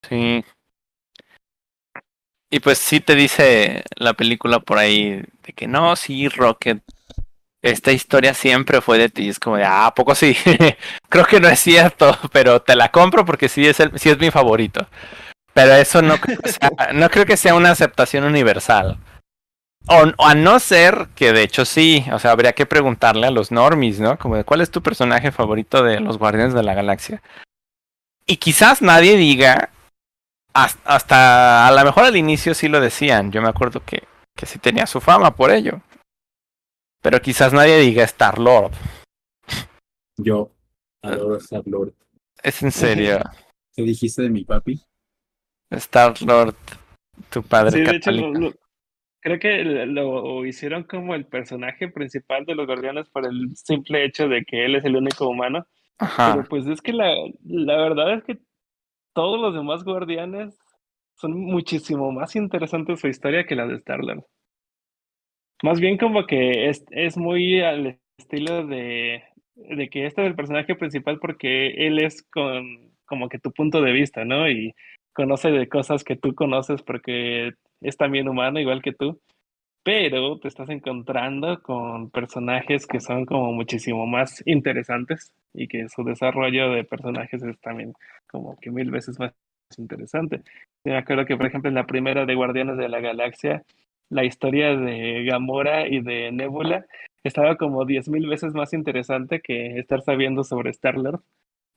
[0.08, 0.44] Sí.
[2.50, 6.82] Y pues sí te dice la película por ahí de que no, sí, Rocket
[7.64, 9.28] esta historia siempre fue de ti.
[9.28, 10.36] Es como de, ah, ¿a poco sí?
[11.08, 14.18] creo que no es cierto, pero te la compro porque sí es, el, sí es
[14.18, 14.86] mi favorito.
[15.54, 18.98] Pero eso no creo que sea, no creo que sea una aceptación universal.
[19.86, 23.30] O, o, a no ser que de hecho sí, o sea, habría que preguntarle a
[23.30, 24.18] los normies, ¿no?
[24.18, 27.22] Como de cuál es tu personaje favorito de los Guardianes de la Galaxia.
[28.26, 29.70] Y quizás nadie diga,
[30.54, 34.04] hasta, hasta a lo mejor al inicio sí lo decían, yo me acuerdo que,
[34.36, 35.80] que sí tenía su fama por ello.
[37.02, 38.72] Pero quizás nadie diga Star Lord.
[40.16, 40.50] Yo
[41.02, 41.92] adoro Star Lord.
[42.42, 43.18] Es en serio.
[43.76, 44.80] ¿Qué dijiste de mi papi?
[45.70, 46.54] Star Lord,
[47.30, 48.28] tu padre Sí, de hecho, católico.
[48.28, 48.54] lo- lo-
[49.20, 54.28] creo que lo hicieron como el personaje principal de los Guardianes por el simple hecho
[54.28, 55.66] de que él es el único humano.
[55.98, 56.34] Ajá.
[56.34, 57.12] Pero pues es que la,
[57.44, 58.38] la verdad es que
[59.14, 60.58] todos los demás Guardianes
[61.16, 64.24] son muchísimo más interesantes su historia que la de Star-Lord.
[65.62, 69.22] Más bien como que es, es muy al estilo de,
[69.54, 73.80] de que este es el personaje principal porque él es con como que tu punto
[73.80, 74.48] de vista, ¿no?
[74.48, 74.74] Y
[75.12, 79.20] conoce de cosas que tú conoces porque es también humano igual que tú.
[79.84, 86.04] Pero te estás encontrando con personajes que son como muchísimo más interesantes y que su
[86.04, 87.92] desarrollo de personajes es también
[88.26, 89.34] como que mil veces más
[89.78, 90.38] interesante.
[90.84, 93.64] Yo me acuerdo que, por ejemplo, en la primera de Guardianes de la Galaxia,
[94.10, 96.86] la historia de Gamora y de Nebula
[97.22, 101.20] estaba como diez mil veces más interesante que estar sabiendo sobre Star-Lord.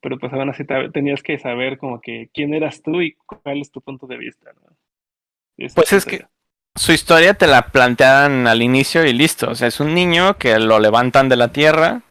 [0.02, 3.60] Pero pues aún así te- tenías que saber como que quién eras tú y cuál
[3.62, 4.52] es tu punto de vista.
[4.54, 4.76] ¿no?
[5.76, 6.26] Pues es que
[6.78, 9.50] su historia te la plantean al inicio y listo.
[9.52, 12.02] O sea, es un niño que lo levantan de la tierra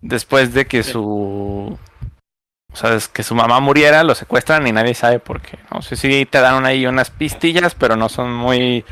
[0.00, 1.78] después de que su.
[2.72, 5.58] O sea, es que su mamá muriera, lo secuestran y nadie sabe por qué.
[5.72, 8.84] No sé si te dan ahí unas pistillas, pero no son muy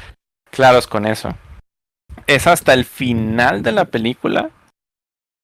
[0.51, 1.37] claros con eso.
[2.27, 4.51] Es hasta el final de la película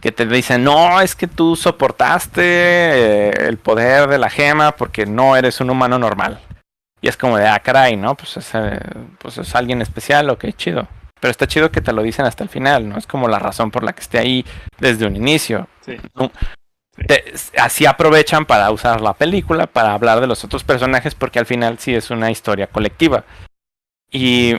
[0.01, 5.07] que te dicen, no, es que tú soportaste eh, el poder de la gema porque
[5.07, 6.41] no eres un humano normal.
[7.01, 8.15] Y es como de, ah, caray, ¿no?
[8.17, 8.79] Pues es, eh,
[9.19, 10.89] pues es alguien especial, ok, chido.
[11.21, 12.97] Pero está chido que te lo dicen hasta el final, ¿no?
[12.99, 14.45] Es como la razón por la que esté ahí
[14.79, 15.69] desde un inicio.
[15.85, 15.97] Sí.
[16.15, 16.31] No,
[17.07, 21.47] te- así aprovechan para usar la película, para hablar de los otros personajes, porque al
[21.47, 23.25] final sí es una historia colectiva.
[24.11, 24.55] Y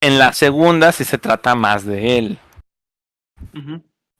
[0.00, 2.38] en la segunda sí se trata más de él.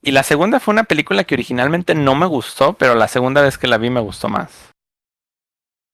[0.02, 3.58] Y la segunda fue una película que originalmente no me gustó, pero la segunda vez
[3.58, 4.67] que la vi me gustó más.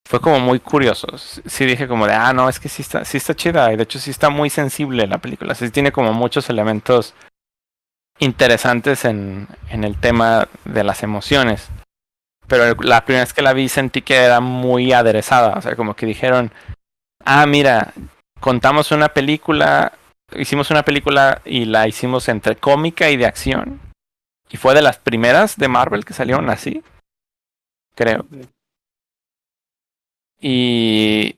[0.06, 1.06] Fue como muy curioso.
[1.16, 3.72] Sí dije como de, ah, no, es que sí está, sí está chida.
[3.72, 5.54] Y de hecho sí está muy sensible la película.
[5.54, 7.14] Sí tiene como muchos elementos
[8.18, 11.70] interesantes en, en el tema de las emociones.
[12.46, 15.54] Pero la primera vez que la vi sentí que era muy aderezada.
[15.56, 16.52] O sea, como que dijeron,
[17.24, 17.94] ah, mira,
[18.40, 19.92] contamos una película,
[20.36, 23.80] hicimos una película y la hicimos entre cómica y de acción.
[24.50, 26.82] Y fue de las primeras de Marvel que salieron así.
[27.94, 28.26] Creo.
[30.46, 31.36] Y,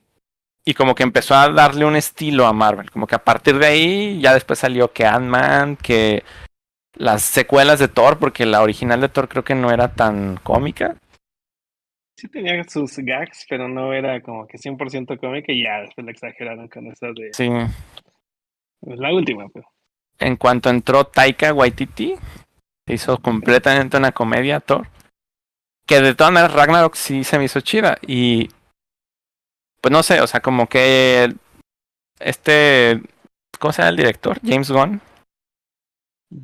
[0.64, 2.90] y como que empezó a darle un estilo a Marvel.
[2.90, 6.24] Como que a partir de ahí ya después salió que Ant-Man, que
[6.94, 10.96] las secuelas de Thor, porque la original de Thor creo que no era tan cómica.
[12.18, 16.10] Sí tenía sus gags, pero no era como que 100% cómica y ya después la
[16.10, 17.48] exageraron con esa de Sí.
[18.82, 19.64] la última, pues.
[20.18, 22.16] En cuanto entró Taika Waititi,
[22.88, 24.88] se hizo completamente una comedia Thor.
[25.86, 27.98] Que de todas maneras Ragnarok sí se me hizo chida.
[28.04, 28.48] Y
[29.86, 31.32] pues no sé, o sea, como que
[32.18, 33.00] este,
[33.60, 34.40] ¿cómo se llama el director?
[34.44, 35.00] James Gunn.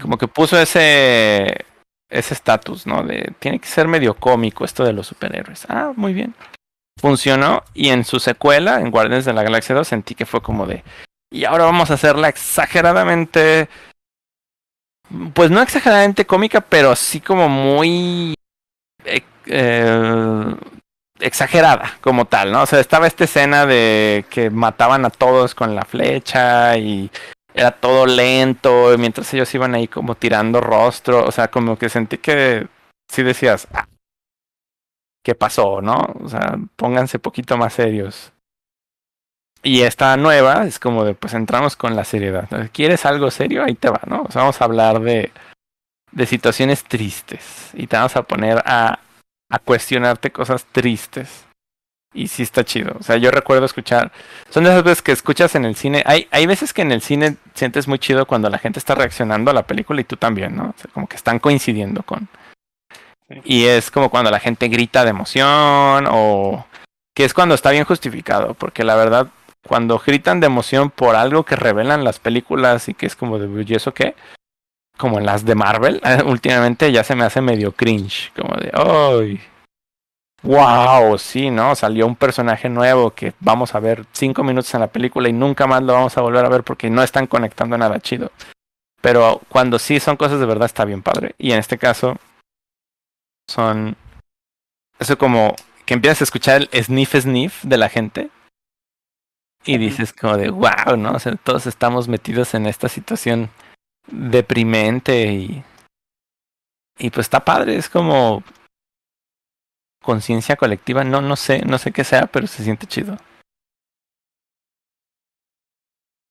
[0.01, 1.65] Como que puso ese
[2.09, 3.03] ese estatus, ¿no?
[3.03, 5.67] De tiene que ser medio cómico esto de los superhéroes.
[5.69, 6.37] Ah, muy bien.
[7.01, 10.65] Funcionó y en su secuela, en Guardianes de la Galaxia 2, sentí que fue como
[10.65, 10.85] de
[11.33, 13.69] y ahora vamos a hacerla exageradamente
[15.35, 18.37] pues no exageradamente cómica, pero sí como muy
[19.47, 20.55] eh,
[21.23, 22.63] exagerada como tal, ¿no?
[22.63, 27.11] O sea, estaba esta escena de que mataban a todos con la flecha y
[27.55, 32.19] era todo lento mientras ellos iban ahí como tirando rostro, o sea, como que sentí
[32.19, 32.67] que
[33.11, 33.87] sí decías, ah,
[35.23, 36.15] ¿qué pasó, no?
[36.23, 38.33] O sea, pónganse poquito más serios.
[39.63, 42.49] Y esta nueva es como de, pues entramos con la seriedad.
[42.73, 43.65] ¿Quieres algo serio?
[43.65, 44.23] Ahí te va, ¿no?
[44.23, 45.31] O sea, vamos a hablar de,
[46.11, 47.71] de situaciones tristes.
[47.75, 48.99] Y te vamos a poner a,
[49.53, 51.45] a cuestionarte cosas tristes.
[52.15, 52.97] Y sí está chido.
[52.99, 54.13] O sea, yo recuerdo escuchar.
[54.51, 56.03] Son de esas veces que escuchas en el cine.
[56.07, 59.51] Hay, hay veces que en el cine sientes muy chido cuando la gente está reaccionando
[59.51, 60.71] a la película y tú también, ¿no?
[60.71, 62.29] O sea, como que están coincidiendo con.
[63.45, 66.67] Y es como cuando la gente grita de emoción o.
[67.15, 68.55] Que es cuando está bien justificado.
[68.55, 69.29] Porque la verdad,
[69.67, 73.65] cuando gritan de emoción por algo que revelan las películas y que es como de,
[73.67, 74.15] ¿y eso qué?
[74.97, 79.41] Como en las de Marvel, últimamente ya se me hace medio cringe, como de, ¡ay!
[80.43, 81.19] ¡Wow!
[81.19, 81.75] Sí, ¿no?
[81.77, 85.67] Salió un personaje nuevo que vamos a ver cinco minutos en la película y nunca
[85.67, 88.33] más lo vamos a volver a ver porque no están conectando nada chido.
[89.01, 91.35] Pero cuando sí son cosas de verdad está bien padre.
[91.39, 92.17] Y en este caso
[93.49, 93.97] son...
[94.99, 95.55] Eso como
[95.85, 98.31] que empiezas a escuchar el sniff sniff de la gente.
[99.65, 101.13] Y dices como de, wow, ¿no?
[101.13, 103.51] O sea, todos estamos metidos en esta situación
[104.07, 105.63] deprimente y...
[106.99, 108.43] Y pues está padre, es como
[110.03, 113.17] conciencia colectiva, no, no sé, no sé qué sea, pero se siente chido.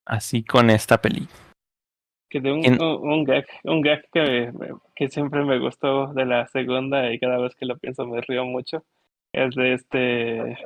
[0.05, 1.27] Así con esta peli.
[2.29, 4.53] Que de un, En- un gag, un gag que,
[4.95, 8.45] que siempre me gustó de la segunda y cada vez que lo pienso me río
[8.45, 8.85] mucho.
[9.33, 10.57] Es de este,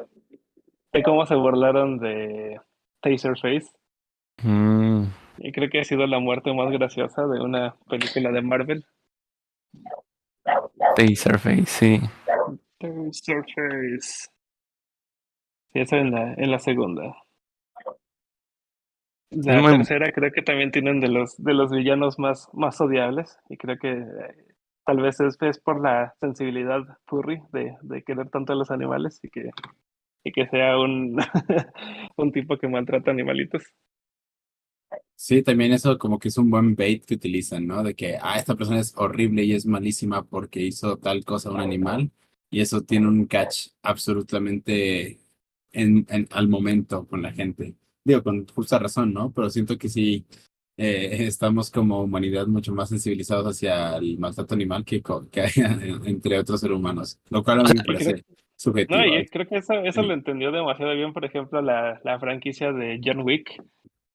[0.94, 2.60] de cómo se burlaron de
[3.02, 3.70] Taserface.
[4.44, 5.06] Mm,
[5.38, 8.86] Y creo que ha sido la muerte más graciosa de una película de Marvel.
[10.96, 12.00] Taserface, sí.
[12.80, 14.30] Taserface.
[15.72, 17.16] Sí, eso en la, en la segunda.
[19.32, 23.38] La muy- tercera creo que también tienen de los de los villanos más, más odiables.
[23.50, 24.56] Y creo que eh,
[24.86, 29.20] tal vez es, es por la sensibilidad furry de, de querer tanto a los animales
[29.24, 29.50] y que,
[30.24, 31.18] y que sea un,
[32.18, 33.64] un tipo que maltrata animalitos.
[35.18, 37.84] Sí, también eso como que es un buen bait que utilizan, ¿no?
[37.84, 41.54] De que, ah, esta persona es horrible y es malísima porque hizo tal cosa a
[41.54, 42.12] un animal.
[42.50, 45.20] Y eso tiene un catch absolutamente
[45.72, 47.76] en, en- al momento con la gente.
[48.04, 49.32] Digo, con justa razón, ¿no?
[49.32, 50.26] Pero siento que sí
[50.78, 55.46] eh, estamos como humanidad mucho más sensibilizados hacia el maltrato animal que, co- que
[56.06, 57.20] entre otros seres humanos.
[57.30, 58.26] Lo cual a mí me parece
[58.56, 59.00] subjetivo.
[59.00, 59.30] No, y ¿eh?
[59.32, 63.62] creo que eso, lo entendió demasiado bien, por ejemplo, la, la franquicia de John Wick,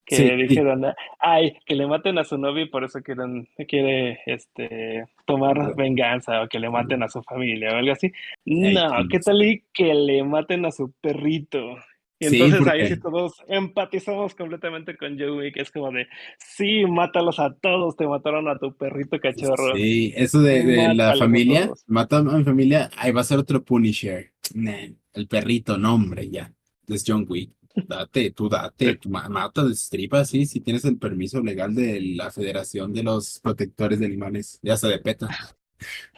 [0.05, 0.33] que Sí, sí.
[0.49, 0.85] dijeron,
[1.21, 6.43] ay, que le maten a su novio y por eso quieren, quiere este, tomar venganza
[6.43, 8.11] o que le maten a su familia o algo así.
[8.45, 9.07] No.
[9.09, 11.77] ¿qué tal y que le maten a su perrito?
[12.19, 16.07] Y Sí, entonces ahí sí todos empatizamos completamente con John Wick, es como de,
[16.39, 19.75] sí, mátalos a todos, te mataron a tu perrito cachorro.
[19.75, 21.85] Sí, eso de, de la familia, todos.
[21.87, 24.33] mata a mi familia, ahí va a ser otro Punisher.
[24.55, 26.53] Nah, el perrito, no, hombre, ya.
[26.89, 27.53] Es John Wick.
[27.87, 32.31] Date, tú date, tú ma- mata, destripa, sí, si tienes el permiso legal de la
[32.31, 35.29] Federación de los Protectores de Animales, ya se de PETA.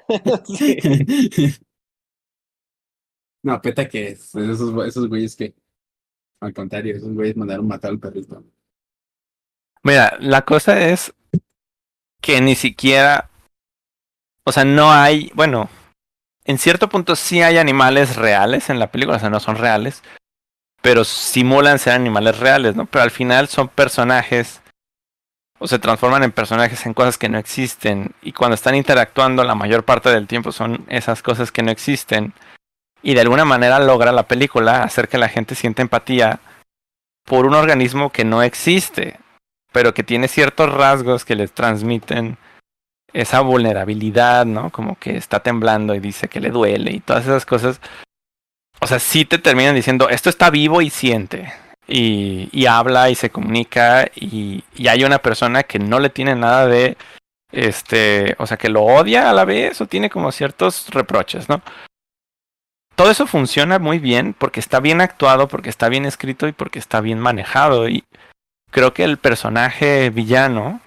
[0.44, 0.76] Sí.
[3.44, 5.54] No, PETA que es, esos, esos güeyes que,
[6.40, 8.44] al contrario, esos güeyes mandaron matar al perrito.
[9.82, 11.12] Mira, la cosa es
[12.20, 13.30] que ni siquiera,
[14.46, 15.68] o sea, no hay, bueno,
[16.44, 20.02] en cierto punto sí hay animales reales en la película, o sea, no son reales,
[20.82, 22.86] pero simulan ser animales reales, ¿no?
[22.86, 24.60] Pero al final son personajes,
[25.58, 29.54] o se transforman en personajes en cosas que no existen, y cuando están interactuando la
[29.54, 32.34] mayor parte del tiempo son esas cosas que no existen,
[33.02, 36.40] y de alguna manera logra la película hacer que la gente sienta empatía
[37.24, 39.18] por un organismo que no existe
[39.72, 42.36] pero que tiene ciertos rasgos que les transmiten
[43.12, 44.70] esa vulnerabilidad, ¿no?
[44.70, 47.80] Como que está temblando y dice que le duele y todas esas cosas.
[48.82, 51.52] O sea, sí te terminan diciendo, esto está vivo y siente.
[51.86, 56.66] Y, habla y se comunica y, y hay una persona que no le tiene nada
[56.66, 56.96] de,
[57.52, 61.62] este, o sea, que lo odia a la vez o tiene como ciertos reproches, ¿no?
[62.96, 66.80] Todo eso funciona muy bien porque está bien actuado, porque está bien escrito y porque
[66.80, 67.88] está bien manejado.
[67.88, 68.04] Y,
[68.72, 70.80] creo que el personaje villano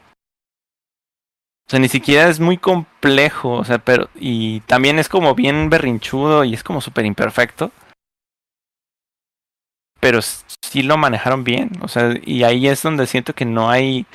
[1.68, 5.70] o sea, ni siquiera es muy complejo, o sea, pero y también es como bien
[5.72, 7.72] berrinchudo y es como súper imperfecto.
[10.06, 14.06] Pero sí lo manejaron bien, o sea, y ahí es donde siento que no hay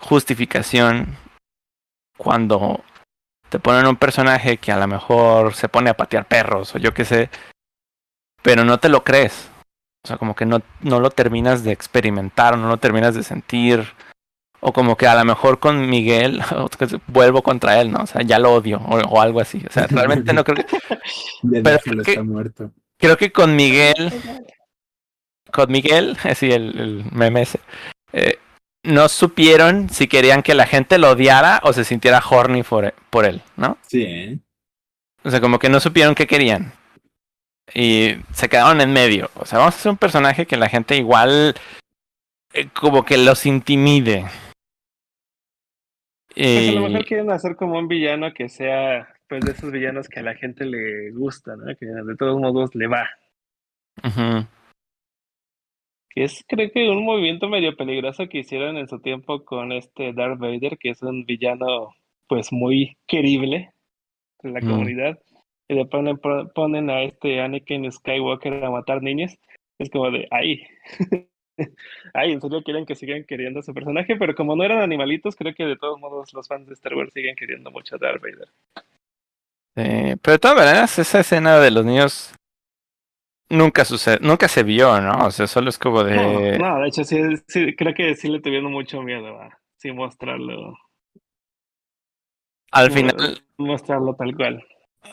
[0.00, 1.16] justificación
[2.18, 2.82] cuando
[3.48, 6.92] te ponen un personaje que a lo mejor se pone a patear perros o yo
[6.94, 7.30] qué sé,
[8.42, 9.48] pero no te lo crees.
[10.04, 13.86] O sea, como que no, no lo terminas de experimentar, no lo terminas de sentir.
[14.58, 16.42] O como que a lo mejor con Miguel
[17.06, 18.00] vuelvo contra él, ¿no?
[18.02, 19.62] O sea, ya lo odio o, o algo así.
[19.64, 20.76] O sea, realmente no creo que...
[21.44, 22.72] Ya Pero que- muerto.
[22.98, 24.12] Creo que con Miguel...
[25.52, 27.60] Con Miguel, sí, el, el meme ese.
[28.12, 28.38] eh,
[28.82, 33.24] no supieron si querían que la gente lo odiara o se sintiera horny por, por
[33.24, 33.78] él, ¿no?
[33.86, 34.38] Sí.
[35.22, 36.70] O sea, como que no supieron qué querían.
[37.72, 39.30] Y se quedaron en medio.
[39.36, 41.54] O sea, vamos a hacer un personaje que la gente igual
[42.52, 44.26] eh, como que los intimide.
[46.34, 50.08] Pues a lo mejor quieren hacer como un villano que sea pues de esos villanos
[50.08, 51.74] que a la gente le gusta, ¿no?
[51.76, 53.08] Que de todos modos le va.
[54.02, 54.46] Ujú.
[56.14, 60.12] Que es, creo que un movimiento medio peligroso que hicieron en su tiempo con este
[60.12, 61.92] Darth Vader, que es un villano,
[62.28, 63.72] pues muy querible
[64.42, 64.70] en la Mm.
[64.70, 65.18] comunidad.
[65.68, 66.18] Y le ponen,
[66.54, 69.36] ponen a este Anakin Skywalker a matar niños.
[69.78, 70.62] Es como de, ay.
[72.14, 75.34] ay, en serio quieren que sigan queriendo a su personaje, pero como no eran animalitos,
[75.36, 78.22] creo que de todos modos los fans de Star Wars siguen queriendo mucho a Darth
[78.22, 78.48] Vader.
[79.74, 82.34] Pero de todas maneras, esa escena de los niños
[83.54, 85.26] nunca sucede, nunca se vio, ¿no?
[85.26, 86.58] O sea, solo es como de.
[86.58, 87.18] No, no, de hecho sí,
[87.48, 90.76] sí, creo que sí le tuvieron mucho miedo a sí mostrarlo.
[92.72, 94.64] Al final, Mostrarlo tal cual.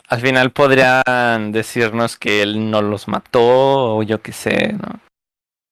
[0.08, 5.00] al final podrían decirnos que él no los mató o yo qué sé, ¿no?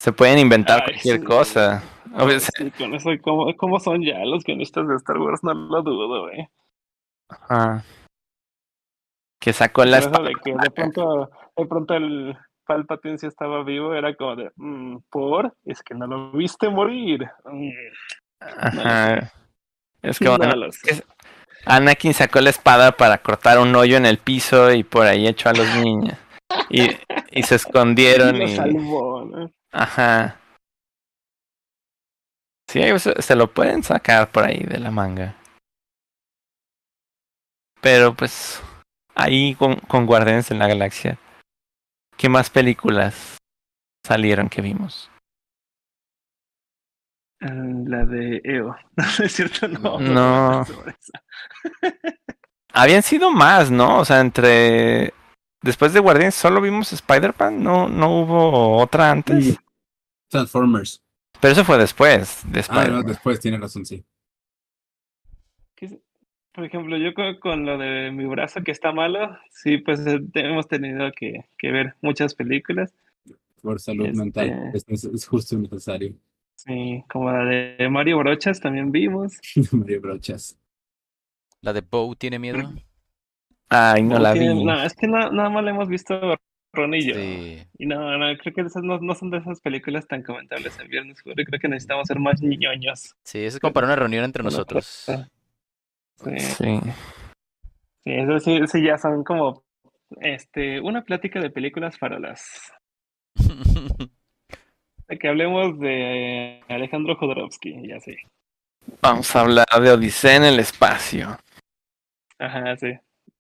[0.01, 1.25] Se pueden inventar Ay, cualquier sí.
[1.25, 1.83] cosa.
[2.15, 5.45] O sea, Sí, con eso, ¿cómo, cómo son ya los guionistas de Star Wars?
[5.45, 6.51] No lo dudo, eh.
[7.29, 7.85] ajá.
[9.41, 10.41] Que sacó la Pero eso de espada.
[10.43, 12.37] que de pronto, de pronto el
[12.71, 15.57] Palpatine sí estaba vivo, era como de, mm, ¿por?
[15.65, 17.29] Es que no lo viste morir.
[17.45, 17.71] Mm,
[18.39, 19.33] Ajá.
[20.03, 21.03] Es como, no es que
[21.67, 25.49] Anakin sacó la espada para cortar un hoyo en el piso y por ahí echó
[25.49, 26.17] a los niños.
[26.69, 26.91] Y,
[27.33, 28.55] y se escondieron lo y...
[28.55, 29.51] salvó, ¿no?
[29.73, 30.37] Ajá.
[32.69, 35.35] Sí, se, se lo pueden sacar por ahí de la manga.
[37.81, 38.63] Pero pues
[39.17, 41.19] ahí con, con Guardianes en la Galaxia.
[42.21, 43.39] ¿Qué más películas
[44.07, 45.11] salieron que vimos?
[47.41, 47.49] Ah,
[47.87, 48.77] La de EO.
[48.97, 49.99] No, es cierto, no.
[49.99, 50.67] No.
[52.75, 54.01] Habían sido más, ¿no?
[54.01, 55.15] O sea, entre...
[55.63, 59.59] Después de Guardianes solo vimos Spider-Man, no, no hubo otra antes.
[60.29, 61.03] Transformers.
[61.41, 64.05] Pero eso fue después de Ah, no, después tiene razón, sí.
[66.61, 69.78] ¿Qué es- Por ejemplo, yo con, con lo de mi brazo que está malo, sí,
[69.78, 72.93] pues eh, hemos tenido que, que ver muchas películas.
[73.62, 74.70] Por salud Este- mental.
[74.74, 76.15] Es, es- justo y necesario.
[76.57, 79.39] Sí, como la de Mario Brochas también vimos.
[79.73, 80.59] Mario Brochas.
[81.62, 82.59] La de Bow tiene miedo.
[83.69, 84.65] Ay, no la Tiene- vi.
[84.65, 86.19] No, es que na- nada más la hemos visto
[86.73, 87.15] Ron y yo.
[87.15, 87.59] Sí.
[87.78, 90.89] Y no, no, creo que esas no, no son de esas películas tan comentables en
[90.89, 91.23] Viernes.
[91.23, 93.15] Creo que necesitamos ser más ñoños.
[93.24, 95.07] Sí, es como para una reunión entre nosotros.
[96.25, 96.81] Sí, Sí.
[98.05, 99.63] sí, eso sí, sí ya son como
[100.21, 102.73] este, una plática de películas farolas.
[105.19, 108.17] Que hablemos de Alejandro Jodorowsky, y así.
[109.03, 111.37] Vamos a hablar de Odisea en el espacio.
[112.39, 112.93] Ajá, sí.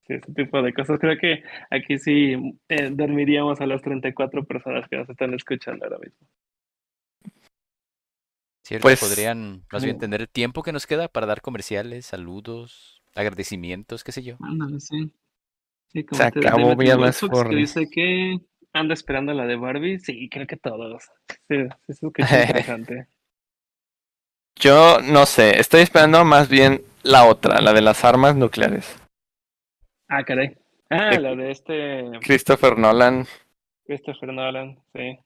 [0.04, 0.98] Sí, ese tipo de cosas.
[0.98, 2.32] Creo que aquí sí
[2.68, 6.26] eh, dormiríamos a las 34 personas que nos están escuchando ahora mismo.
[8.70, 13.02] Cierto, Pues- podrían más bien tener el tiempo que nos queda para dar comerciales, saludos,
[13.16, 14.36] agradecimientos, qué sé yo.
[14.40, 15.12] Ándale, sí.
[15.88, 16.76] Sí, como Se te- acabó
[17.12, 17.50] Forni.
[17.50, 18.36] que dice que
[18.72, 19.98] anda esperando la de Barbie.
[19.98, 21.02] Sí, creo que todos.
[21.48, 21.56] Sí,
[21.88, 23.08] eso que es interesante.
[24.54, 28.96] Yo no sé, estoy esperando más bien la otra, la de las armas nucleares.
[30.08, 30.56] Ah, caray.
[30.90, 33.26] Ah, la de este Christopher Nolan,
[33.84, 35.18] Christopher Nolan, sí.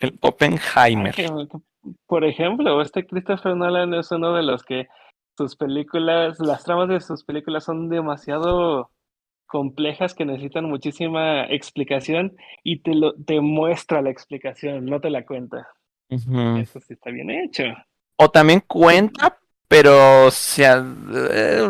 [0.00, 1.14] el Oppenheimer.
[1.18, 1.46] Ah,
[2.06, 4.88] por ejemplo, este Christopher Nolan es uno de los que
[5.36, 8.90] sus películas, las tramas de sus películas son demasiado
[9.46, 15.24] complejas que necesitan muchísima explicación y te lo te muestra la explicación, no te la
[15.24, 15.68] cuenta.
[16.08, 17.64] Eso sí está bien hecho.
[18.16, 20.84] O también cuenta, pero o sea,
[21.32, 21.66] eh,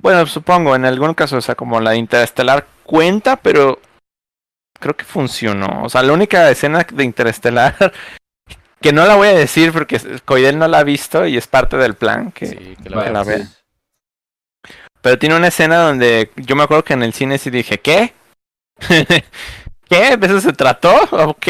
[0.00, 3.78] bueno, supongo, en algún caso, o sea, como la de Interestelar cuenta, pero
[4.78, 5.82] creo que funcionó.
[5.84, 7.74] O sea, la única escena de Interestelar,
[8.84, 11.78] que no la voy a decir porque Coidel no la ha visto y es parte
[11.78, 13.24] del plan, que, Sí, que la la.
[15.00, 18.12] Pero tiene una escena donde yo me acuerdo que en el cine sí dije, ¿qué?
[19.88, 20.18] ¿Qué?
[20.18, 20.94] ¿De eso se trató?
[21.12, 21.46] Ok.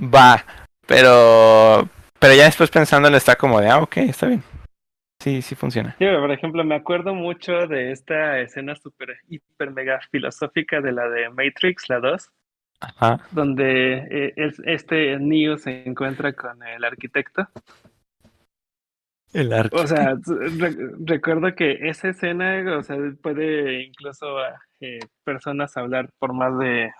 [0.00, 0.42] Va.
[0.86, 1.86] Pero
[2.18, 4.42] pero ya después pensándolo está como de, ah, ok, está bien.
[5.22, 5.90] Sí, sí funciona.
[5.90, 10.92] Sí, pero, por ejemplo, me acuerdo mucho de esta escena súper, hiper, mega filosófica de
[10.92, 12.30] la de Matrix, la 2,
[12.80, 13.18] Ajá.
[13.32, 17.48] donde eh, es- este Neo se encuentra con el arquitecto.
[19.32, 19.76] El arco.
[19.76, 20.14] O sea,
[20.58, 24.26] re- recuerdo que esa escena, o sea, puede incluso
[24.80, 26.90] eh, personas hablar por más de,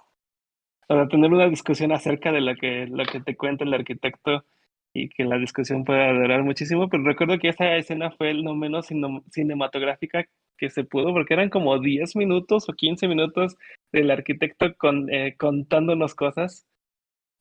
[0.89, 4.45] o sea, tener una discusión acerca de lo que, lo que te cuenta el arquitecto
[4.93, 8.89] y que la discusión pueda durar muchísimo, pero recuerdo que esa escena fue lo menos
[9.31, 10.27] cinematográfica
[10.59, 13.57] que se pudo, porque eran como 10 minutos o 15 minutos
[13.93, 16.67] del arquitecto con, eh, contándonos cosas.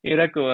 [0.04, 0.48] Era como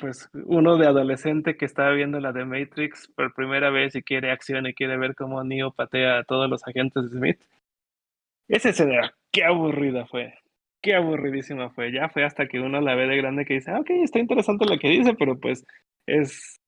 [0.00, 4.32] pues, uno de adolescente que estaba viendo la de Matrix por primera vez y quiere
[4.32, 7.40] acción y quiere ver cómo Neo patea a todos los agentes de Smith.
[8.48, 10.34] Esa escena, qué aburrida fue.
[10.82, 11.92] qué aburridísima fue.
[11.92, 14.66] Ya fue hasta que uno la ve de grande que dice, ah, ok, está interesante
[14.66, 15.64] lo que dice, pero pues
[16.06, 16.61] es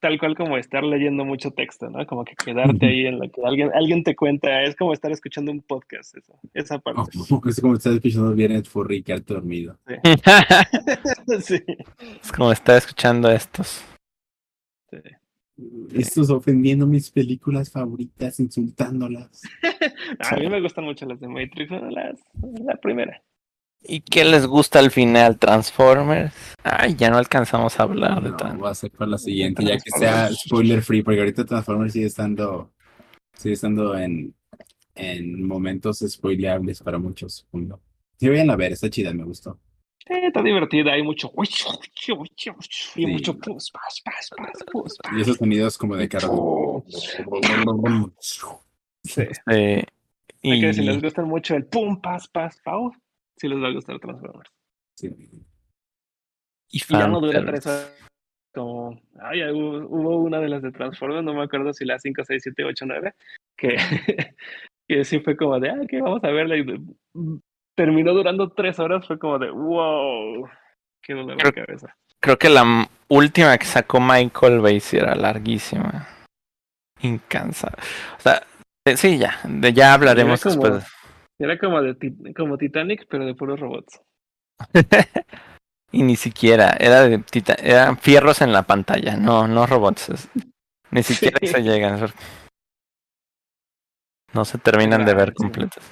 [0.00, 2.06] tal cual como estar leyendo mucho texto, ¿no?
[2.06, 5.52] Como que quedarte ahí en lo que alguien, alguien te cuenta, es como estar escuchando
[5.52, 7.02] un podcast, eso, esa parte.
[7.30, 9.78] Oh, es como estar escuchando Viernes Furry y quedarte dormido.
[11.40, 11.60] Sí.
[12.22, 13.84] es como estar escuchando estos.
[14.90, 14.98] sí.
[15.92, 19.42] Estos ofendiendo mis películas favoritas, insultándolas.
[20.30, 22.18] A mí me gustan mucho las de Matrix, bueno, las,
[22.64, 23.22] la primera.
[23.82, 25.38] ¿Y qué les gusta al final?
[25.38, 26.34] ¿Transformers?
[26.62, 28.58] Ay, ya no alcanzamos a hablar de No, tan.
[28.58, 32.06] voy a hacer para la siguiente, ya que sea spoiler free, porque ahorita Transformers sigue
[32.06, 32.70] estando,
[33.34, 34.34] sigue estando en,
[34.94, 37.46] en momentos spoileables para muchos.
[38.18, 39.58] Sí, vayan a ver, está chida, me gustó.
[40.06, 41.30] Está divertida, hay mucho
[42.96, 45.12] y mucho pus, pas, pas, pas, pus, pas.
[45.16, 46.84] Y esos sonidos como de carro.
[49.02, 49.22] Sí.
[49.50, 49.84] Eh,
[50.42, 52.92] Hay y que si les gustan mucho el pum, pas, pas, pau,
[53.40, 54.50] sí les va a gustar Transformers.
[54.96, 55.08] Sí.
[56.68, 57.96] y Y ya no dura tres horas.
[58.52, 62.22] Como, ay, hubo, hubo una de las de Transformers, no me acuerdo si la 5,
[62.24, 63.14] 6, 7, 8, 9,
[63.56, 63.76] que,
[64.88, 66.56] que sí fue como de, ah, que vamos a verla.
[66.56, 66.80] Y de-
[67.76, 70.48] terminó durando tres horas, fue como de, wow,
[71.00, 71.96] qué dolor de cabeza.
[72.20, 76.06] Creo que la última que sacó Michael Bay era larguísima.
[77.00, 77.78] Incansable.
[78.18, 78.42] O sea,
[78.84, 79.38] eh, sí, ya.
[79.44, 80.84] De, ya hablaremos después.
[81.40, 84.00] Era como, de, Ti- como Titanic, pero de puros robots.
[85.92, 86.76] y ni siquiera.
[86.78, 89.16] Era de tita- eran fierros en la pantalla.
[89.16, 90.10] No, no robots.
[90.10, 90.28] es-
[90.92, 91.46] Ni siquiera Sí.
[91.48, 91.98] se llegan.
[94.32, 95.34] No se terminan de ver Sí.
[95.36, 95.82] completos.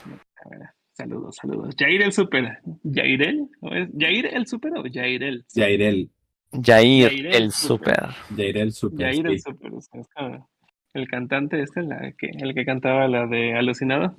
[0.92, 1.74] Saludos, saludos.
[1.78, 2.58] Jair el Super.
[2.92, 3.48] ¿Jairel?
[3.60, 5.44] ¿O es ¿Jair el Super o Jairel?
[5.54, 6.10] Jairel,
[6.52, 8.10] Jair, Jair el el super.
[8.36, 9.06] Jairel Super.
[9.06, 9.50] Jair el sí.
[9.50, 9.72] Super.
[9.74, 10.48] es es como
[10.94, 14.18] el cantante este, la que, el que cantaba la de Alucinado.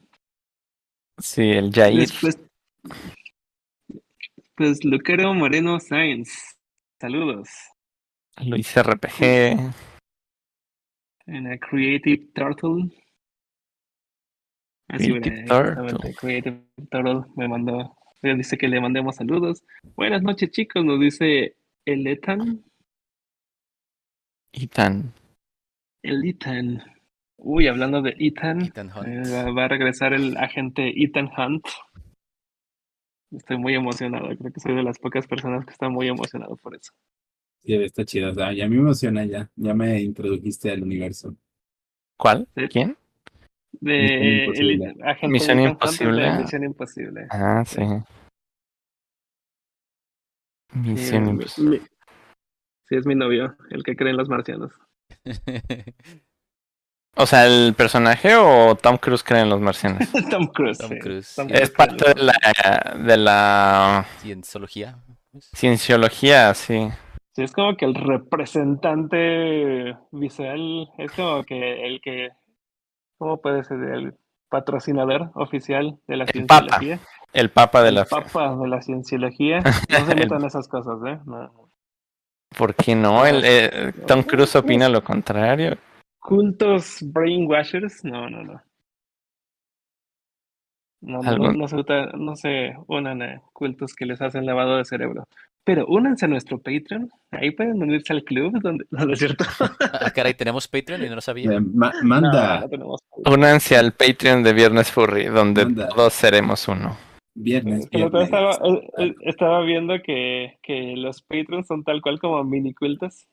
[1.19, 1.99] Sí, el Jair.
[1.99, 2.39] Después,
[4.55, 6.57] pues Lucero Moreno Sainz.
[6.99, 7.49] Saludos.
[8.45, 9.73] Luis RPG.
[11.27, 12.89] En el Creative Turtle.
[14.87, 16.15] Así, Creative bueno, Turtle.
[16.15, 17.95] Creative Turtle me mandó.
[18.21, 19.63] Dice que le mandemos saludos.
[19.95, 20.83] Buenas noches, chicos.
[20.83, 21.55] Nos dice
[21.85, 22.63] el Ethan.
[24.51, 25.13] Ethan.
[26.01, 26.83] El Ethan.
[27.41, 28.61] Uy, hablando de Ethan.
[28.63, 29.07] Ethan Hunt.
[29.07, 31.65] eh, va, a regresar el agente Ethan Hunt.
[33.31, 34.27] Estoy muy emocionado.
[34.37, 36.91] Creo que soy de las pocas personas que están muy emocionado por eso.
[37.63, 38.33] Sí, está chido.
[38.51, 39.49] Ya me emociona ya.
[39.55, 41.35] Ya me introdujiste al universo.
[42.17, 42.47] ¿Cuál?
[42.55, 42.67] Sí.
[42.69, 42.97] ¿Quién?
[43.71, 45.03] De Misión el Imposible.
[45.03, 46.37] agente Misión Imposible.
[46.37, 47.27] Misión Imposible.
[47.29, 47.81] Ah, sí.
[50.73, 51.79] Misión Imposible.
[51.79, 51.85] mi-
[52.87, 54.71] Sí, es mi novio, el que cree en los marcianos.
[57.21, 60.07] O sea, ¿el personaje o Tom Cruise cree en los marcianos?
[60.31, 60.77] Tom Cruise.
[60.77, 60.99] Tom sí.
[60.99, 61.35] Cruise.
[61.35, 64.97] Tom Es parte de la, de la Cienciología.
[65.53, 66.89] cienciología, sí.
[67.35, 72.29] Sí, es como que el representante visual, es como que el que,
[73.17, 73.77] ¿cómo puede ser?
[73.79, 74.15] El
[74.49, 76.99] patrocinador oficial de la El papa cienciología.
[77.33, 78.05] El papa de El la...
[78.05, 79.59] papa de la cienciología.
[79.89, 81.19] No se El- metan esas cosas, ¿eh?
[81.25, 81.69] No.
[82.57, 83.25] ¿Por qué no?
[83.27, 85.77] El, eh, Tom Cruise opina lo contrario.
[86.19, 88.61] Cultos brainwashers, no, no, no.
[91.01, 91.77] No, no, no, se,
[92.17, 95.23] no se unan a cultos que les hacen lavado de cerebro.
[95.63, 97.09] Pero únanse a nuestro Patreon.
[97.31, 99.45] Ahí pueden unirse al club, donde, no, es cierto.
[99.93, 101.51] Ah, caray, tenemos Patreon y no lo sabía.
[101.53, 102.67] Eh, ma- manda.
[103.25, 106.97] Únanse al Patreon de Viernes Furry, donde todos seremos uno.
[107.33, 108.23] viernes, vez viernes.
[108.23, 113.25] estaba, eh, eh, estaba viendo que, que los Patreons son tal cual como mini cultos.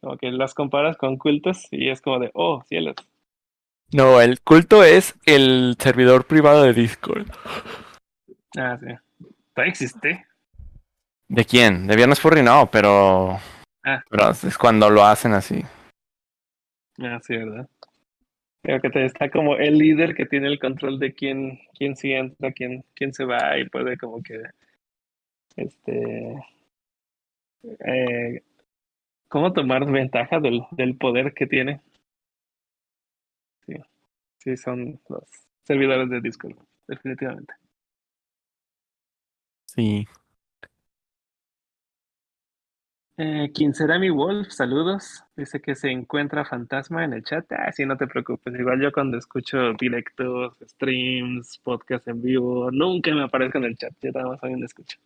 [0.00, 2.96] Como que las comparas con cultos y es como de, oh, cielos.
[3.92, 7.26] No, el culto es el servidor privado de Discord.
[8.56, 8.86] Ah, sí.
[9.54, 10.26] Todavía existe.
[11.28, 11.86] ¿De quién?
[11.86, 13.38] De Viernes Furry no, pero...
[13.84, 14.02] Ah.
[14.08, 15.62] Pero es cuando lo hacen así.
[16.98, 17.68] Ah, sí, ¿verdad?
[18.62, 22.12] Creo que te- está como el líder que tiene el control de quién, quién sí
[22.12, 24.42] entra, quién, quién se va y puede como que
[25.54, 26.34] este
[27.84, 28.42] eh,
[29.28, 31.80] cómo tomar ventaja del, del poder que tiene.
[33.66, 33.74] Sí,
[34.38, 35.24] sí son los
[35.64, 37.54] servidores de Discord, definitivamente.
[39.66, 40.06] Sí.
[43.18, 44.50] Eh, ¿Quién será mi Wolf?
[44.50, 45.24] Saludos.
[45.36, 47.50] Dice que se encuentra fantasma en el chat.
[47.52, 48.54] Ah, sí, no te preocupes.
[48.58, 53.94] Igual yo cuando escucho directos, streams, podcast en vivo, nunca me aparezco en el chat.
[54.02, 54.98] Yo nada más un escucho.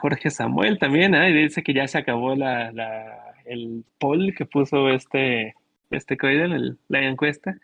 [0.00, 4.88] Jorge Samuel también, y dice que ya se acabó la, la, el poll que puso
[4.88, 5.54] este,
[5.90, 7.56] este Coiden, el- la encuesta.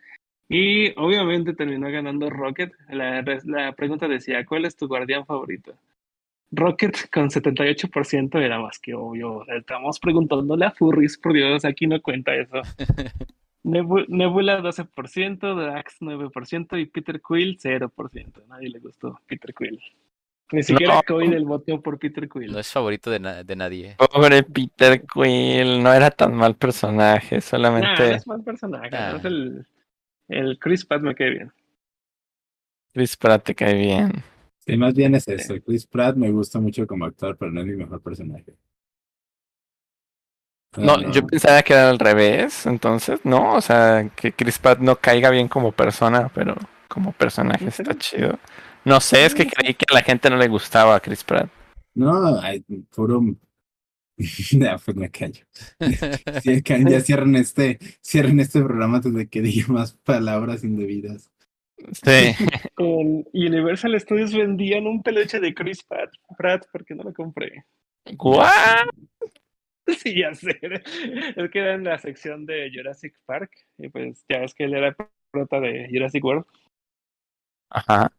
[0.48, 2.72] Y obviamente terminó ganando Rocket.
[2.90, 5.74] La, la pregunta decía, ¿cuál es tu guardián favorito?
[6.50, 9.46] Rocket con 78% era más que obvio.
[9.48, 12.60] Estamos preguntándole a Furries, por Dios, aquí no cuenta eso.
[13.64, 18.46] Nebu- Nebula 12%, Drax 9% y Peter Quill 0%.
[18.48, 19.80] Nadie le gustó Peter Quill.
[20.52, 21.02] Ni siquiera No.
[21.06, 22.52] Coil votó por Peter Quill.
[22.52, 23.96] No es favorito de, na- de nadie.
[23.96, 28.94] Pobre Peter Quill, no era tan mal personaje, Nah, solamente no es mal personaje.
[28.94, 29.12] Ah.
[29.12, 29.66] no es el,
[30.28, 31.52] el Chris Pratt me cae bien.
[32.92, 34.12] Chris Pratt te cae bien.
[34.58, 35.54] Sí, más bien es eso.
[35.64, 38.54] Chris Pratt me gusta mucho como actor, pero no es mi mejor personaje.
[40.76, 44.78] No, Pero yo pensaba que era al revés, entonces, no, o sea, que Chris Pratt
[44.78, 46.54] no caiga bien como persona, pero
[46.88, 48.38] como personaje ¿En está chido.
[48.84, 51.48] No sé, es que creí que a la gente no le gustaba a Chris Pratt.
[51.94, 52.64] No, ay,
[52.94, 53.20] puro.
[54.52, 55.44] Ya, pues me callo.
[56.42, 61.30] Sí, ya cierren este, cierren este programa antes de que diga más palabras indebidas.
[61.92, 62.34] Sí,
[62.78, 67.64] En Universal Studios vendían un peluche de Chris Pratt, Pratt porque no lo compré.
[68.18, 68.88] ¿What?
[69.98, 70.58] Sí, ya sé.
[71.36, 73.50] Es que era en la sección de Jurassic Park.
[73.78, 74.96] Y pues ya es que él era
[75.30, 76.44] prota de Jurassic World.
[77.70, 78.12] Ajá.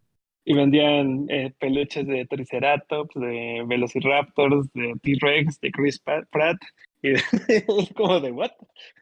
[0.45, 6.57] Y vendían eh, peluches de Triceratops, de Velociraptors, de T-Rex, de Chris Pratt.
[7.01, 7.13] Y
[7.95, 8.51] como de, ¿what?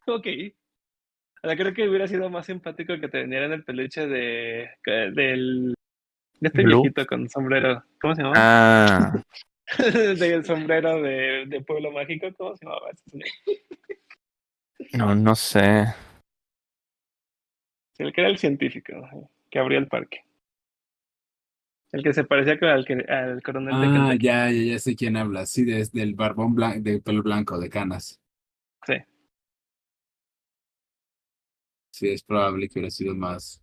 [0.06, 0.26] Ok.
[1.42, 5.74] O sea, creo que hubiera sido más simpático que te vendieran el peluche de, del,
[6.38, 6.82] de este Blue.
[6.82, 7.82] viejito con sombrero.
[8.00, 8.34] ¿Cómo se llama?
[8.36, 9.22] Ah,
[10.18, 12.28] del sombrero de, de Pueblo Mágico.
[12.36, 12.90] ¿Cómo se llamaba
[14.92, 15.86] no, no sé.
[17.98, 18.92] El que era el científico
[19.50, 20.24] que abría el parque.
[21.92, 24.24] El que se parecía al, que- al coronel de Ah, Kentucky.
[24.26, 25.44] ya, ya, ya sé quién habla.
[25.46, 28.20] Sí, desde el barbón blanco, de pelo blanco, de canas.
[28.86, 28.94] Sí.
[31.92, 33.62] Sí, es probable que hubiera sido más.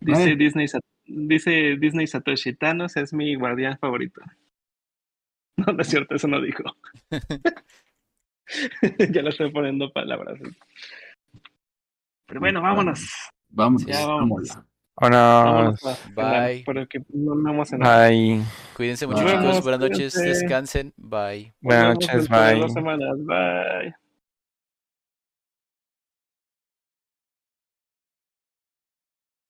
[0.00, 0.36] Dice.
[0.36, 0.66] Disney,
[1.04, 4.20] dice Disney Satoshi Thanos es mi guardián favorito.
[5.58, 6.62] No, no es cierto, eso no dijo.
[9.10, 10.38] ya le estoy poniendo palabras.
[12.26, 13.08] Pero bueno, vámonos.
[13.48, 14.58] Vamos, Ya, vámonos.
[14.98, 15.80] Vámonos.
[16.14, 16.62] Bye.
[16.64, 17.76] Porque no vamos a.
[17.76, 18.42] Bye.
[18.74, 19.62] Cuídense mucho, chicos.
[19.62, 20.14] Buenas noches.
[20.14, 20.92] Descansen.
[20.96, 21.52] Bye.
[21.60, 22.24] Buenas noches,
[22.72, 23.16] semanas.
[23.24, 23.94] Bye.